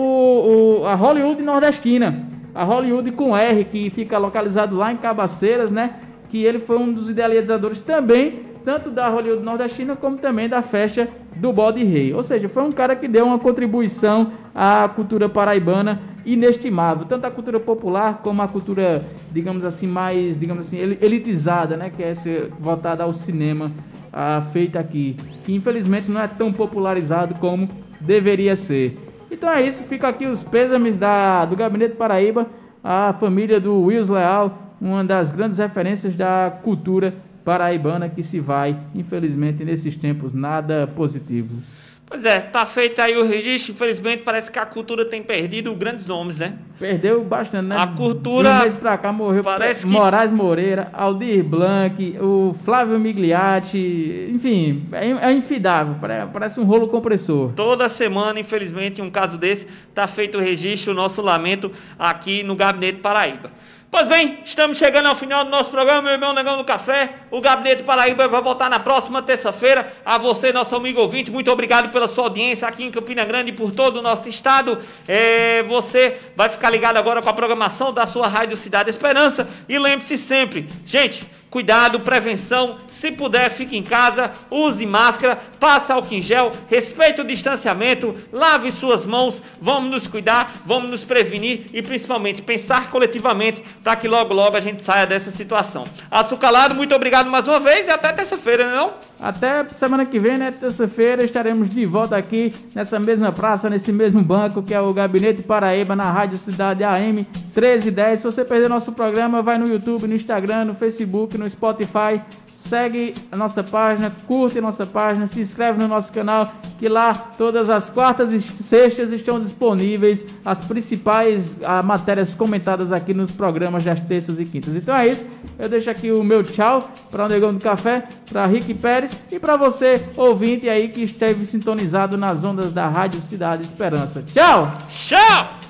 o- 0.83 0.87
a 0.87 0.95
Hollywood 0.95 1.43
nordestina, 1.43 2.27
a 2.55 2.65
Hollywood 2.65 3.11
com 3.13 3.37
R, 3.37 3.65
que 3.65 3.91
fica 3.91 4.19
localizado 4.19 4.77
lá 4.77 4.93
em 4.93 4.97
Cabaceiras, 4.97 5.71
né? 5.71 5.95
Que 6.29 6.45
ele 6.45 6.59
foi 6.59 6.79
um 6.79 6.93
dos 6.93 7.09
idealizadores 7.09 7.81
também, 7.81 8.41
tanto 8.65 8.91
da 8.91 9.09
Hollywood 9.09 9.43
nordestina 9.43 9.97
como 9.97 10.17
também 10.19 10.49
da 10.49 10.61
festa 10.63 11.09
do 11.37 11.53
Bode 11.53 11.83
Rei. 11.85 12.13
Ou 12.13 12.23
seja, 12.23 12.49
foi 12.49 12.63
um 12.63 12.73
cara 12.73 12.95
que 12.95 13.09
deu 13.09 13.25
uma 13.27 13.39
contribuição 13.39 14.33
à 14.55 14.89
cultura 14.89 15.29
paraibana 15.29 16.01
inestimável, 16.27 17.07
tanto 17.07 17.27
a 17.27 17.31
cultura 17.31 17.59
popular 17.59 18.21
como 18.23 18.43
a 18.43 18.49
cultura, 18.49 19.03
digamos 19.33 19.65
assim, 19.65 19.87
mais, 19.87 20.39
digamos 20.39 20.61
assim, 20.67 20.77
eli- 20.79 20.99
elitizada, 21.01 21.77
né? 21.77 21.91
Que 21.91 22.03
é 22.03 22.11
essa 22.11 22.29
voltada 22.61 23.03
ao 23.05 23.13
cinema 23.13 23.73
ah, 24.13 24.43
feita 24.53 24.79
aqui, 24.79 25.17
que 25.45 25.55
infelizmente 25.55 26.11
não 26.11 26.21
é 26.21 26.29
tão 26.29 26.53
popularizado 26.53 27.35
como 27.37 27.67
deveria 28.01 28.55
ser. 28.57 28.99
Então 29.39 29.53
é 29.53 29.65
isso, 29.65 29.85
fica 29.85 30.09
aqui 30.09 30.27
os 30.27 30.43
pêsames 30.43 30.97
da, 30.97 31.45
do 31.45 31.55
Gabinete 31.55 31.95
Paraíba, 31.95 32.49
a 32.83 33.13
família 33.21 33.61
do 33.61 33.83
Wills 33.83 34.11
Leal, 34.13 34.75
uma 34.81 35.05
das 35.05 35.31
grandes 35.31 35.61
referências 35.61 36.17
da 36.17 36.59
cultura 36.65 37.15
paraibana 37.45 38.09
que 38.09 38.25
se 38.25 38.41
vai, 38.41 38.77
infelizmente, 38.93 39.65
nesses 39.65 39.95
tempos 39.95 40.35
nada 40.35 40.89
positivos. 40.89 41.69
Pois 42.11 42.25
é, 42.25 42.41
tá 42.41 42.65
feito 42.65 43.01
aí 43.03 43.17
o 43.19 43.25
registro. 43.27 43.73
Infelizmente, 43.73 44.23
parece 44.23 44.51
que 44.51 44.59
a 44.59 44.65
cultura 44.65 45.05
tem 45.05 45.23
perdido 45.23 45.75
grandes 45.75 46.07
nomes, 46.07 46.39
né? 46.39 46.55
Perdeu 46.79 47.23
bastante, 47.23 47.67
né? 47.67 47.77
A 47.79 47.87
cultura- 47.89 48.49
De 48.51 48.57
um 48.57 48.63
mês 48.63 48.77
pra 48.77 48.97
cá 48.97 49.13
morreu 49.13 49.45
Parece 49.45 49.87
que- 49.87 49.93
Moraes 49.93 50.33
Moreira, 50.33 50.89
Aldir 50.95 51.45
Blanc, 51.45 52.17
o 52.19 52.57
Flávio 52.65 52.99
Migliatti, 52.99 54.31
enfim, 54.33 54.87
é, 54.93 55.11
é 55.29 55.33
infidável, 55.33 55.97
pare- 56.01 56.27
parece 56.33 56.59
um 56.59 56.65
rolo 56.65 56.89
compressor. 56.89 57.53
Toda 57.55 57.89
semana, 57.89 58.41
infelizmente, 58.41 59.03
um 59.03 59.11
caso 59.11 59.37
desse, 59.37 59.67
tá 59.95 60.07
feito 60.07 60.39
o 60.39 60.41
registro, 60.41 60.93
o 60.93 60.97
nosso 60.97 61.21
lamento 61.21 61.71
aqui 61.99 62.43
no 62.43 62.57
Gabinete 62.57 63.01
Paraíba. 63.01 63.51
Pois 63.91 64.07
bem, 64.07 64.41
estamos 64.45 64.77
chegando 64.77 65.07
ao 65.07 65.17
final 65.17 65.45
do 65.45 65.51
nosso 65.51 65.71
programa, 65.71 66.03
meu 66.03 66.13
irmão 66.13 66.35
Negão 66.35 66.59
do 66.59 66.65
Café. 66.65 67.15
O 67.31 67.41
Gabinete 67.41 67.83
Paraíba 67.83 68.29
vai 68.29 68.43
voltar 68.43 68.69
na 68.69 68.79
próxima 68.79 69.23
terça-feira. 69.23 69.91
A 70.05 70.19
você, 70.19 70.53
nosso 70.53 70.77
amigo 70.77 71.01
ouvinte, 71.01 71.31
muito 71.31 71.51
obrigado 71.51 71.91
pela 71.91 72.07
sua 72.07 72.25
audiência 72.25 72.69
aqui 72.69 72.85
em 72.85 72.91
Campina 72.91 73.25
Grande 73.25 73.51
e 73.51 73.55
por 73.55 73.73
todo 73.73 73.97
o 73.97 74.03
nosso 74.03 74.29
estado. 74.29 74.79
É, 75.09 75.63
você 75.63 76.19
vai 76.37 76.51
ficar 76.51 76.69
ligado 76.69 76.99
agora 76.99 77.23
com 77.23 77.31
a 77.31 77.33
programação 77.33 77.91
da 77.91 78.05
sua 78.05 78.29
Rádio 78.29 78.59
Cidade 78.59 78.91
Esperança. 78.91 79.49
E 79.67 79.79
lembre-se 79.79 80.19
sempre, 80.19 80.69
gente, 80.85 81.25
Cuidado, 81.51 82.01
prevenção, 82.01 82.79
se 82.87 83.11
puder, 83.11 83.51
fique 83.51 83.77
em 83.77 83.83
casa, 83.83 84.33
use 84.51 84.85
máscara, 84.85 85.39
passe 85.59 85.91
álcool 85.91 86.15
em 86.15 86.21
gel, 86.21 86.53
respeite 86.69 87.21
o 87.21 87.25
distanciamento, 87.25 88.15
lave 88.33 88.71
suas 88.71 89.07
mãos, 89.07 89.43
vamos 89.61 89.91
nos 89.91 90.07
cuidar, 90.07 90.53
vamos 90.65 90.91
nos 90.91 91.05
prevenir 91.05 91.67
e 91.73 91.83
principalmente 91.83 92.43
pensar 92.43 92.91
coletivamente 92.91 93.63
para 93.83 93.97
que 93.97 94.07
logo 94.07 94.35
logo 94.35 94.57
a 94.57 94.61
gente 94.61 94.83
saia 94.83 95.07
dessa 95.07 95.31
situação. 95.31 95.85
Açucalado, 96.11 96.75
muito 96.75 96.95
obrigado 96.95 97.31
mais 97.31 97.49
uma 97.49 97.59
vez 97.59 97.89
e 97.89 97.91
até 97.91 98.13
terça-feira, 98.13 98.65
não 98.65 98.73
é 98.73 98.77
não? 98.77 98.93
Até 99.21 99.67
semana 99.71 100.07
que 100.07 100.19
vem, 100.19 100.39
né? 100.39 100.53
Terça-feira, 100.53 101.25
estaremos 101.25 101.69
de 101.71 101.85
volta 101.85 102.17
aqui 102.17 102.55
nessa 102.75 102.99
mesma 102.99 103.33
praça, 103.33 103.69
nesse 103.69 103.91
mesmo 103.91 104.23
banco 104.23 104.63
que 104.63 104.73
é 104.73 104.81
o 104.81 104.93
Gabinete 104.93 105.43
Paraíba, 105.43 105.97
na 105.97 106.11
Rádio 106.11 106.39
Cidade 106.39 106.85
AM 106.85 107.27
1310. 107.57 108.19
Se 108.19 108.25
você 108.25 108.45
perder 108.45 108.69
nosso 108.69 108.93
programa, 108.93 109.43
vai 109.43 109.59
no 109.59 109.67
YouTube, 109.67 110.07
no 110.07 110.15
Instagram, 110.15 110.67
no 110.67 110.75
Facebook, 110.75 111.38
no 111.39 111.49
Spotify. 111.49 112.21
Segue 112.55 113.15
a 113.31 113.37
nossa 113.37 113.63
página, 113.63 114.13
curte 114.27 114.59
a 114.59 114.61
nossa 114.61 114.85
página, 114.85 115.29
se 115.29 115.41
inscreve 115.41 115.79
no 115.81 115.87
nosso 115.87 116.13
canal, 116.13 116.53
que 116.77 116.89
lá 116.89 117.15
todas 117.15 117.71
as 117.71 117.89
quartas 117.89 118.33
e 118.33 118.41
sextas 118.41 119.13
estão 119.13 119.41
disponíveis 119.41 120.25
as 120.45 120.59
principais 120.67 121.57
ah, 121.65 121.85
matérias 121.85 122.35
comentadas 122.35 122.91
aqui 122.91 123.15
nos 123.15 123.31
programas 123.31 123.85
das 123.85 124.01
terças 124.01 124.41
e 124.41 124.45
quintas. 124.45 124.75
Então 124.75 124.95
é 124.95 125.07
isso, 125.07 125.25
eu 125.57 125.69
deixo 125.69 125.89
aqui 125.89 126.11
o 126.11 126.25
meu 126.25 126.43
tchau 126.43 126.91
para 127.13 127.27
o 127.27 127.29
Negão 127.29 127.55
do 127.55 127.61
Café, 127.61 128.09
para 128.29 128.45
Rick 128.47 128.75
Pérez 128.75 129.13
e 129.31 129.39
para 129.39 129.57
você, 129.57 130.05
ouvinte 130.17 130.69
aí 130.69 130.89
que 130.89 131.05
esteve 131.05 131.47
sintonizado 131.47 132.19
nas 132.19 132.43
ondas 132.43 132.73
da 132.73 132.89
Rádio 132.89 133.23
Cidade 133.23 133.63
Esperança. 133.63 134.23
Tchau! 134.23 134.77
Tchau! 134.91 135.68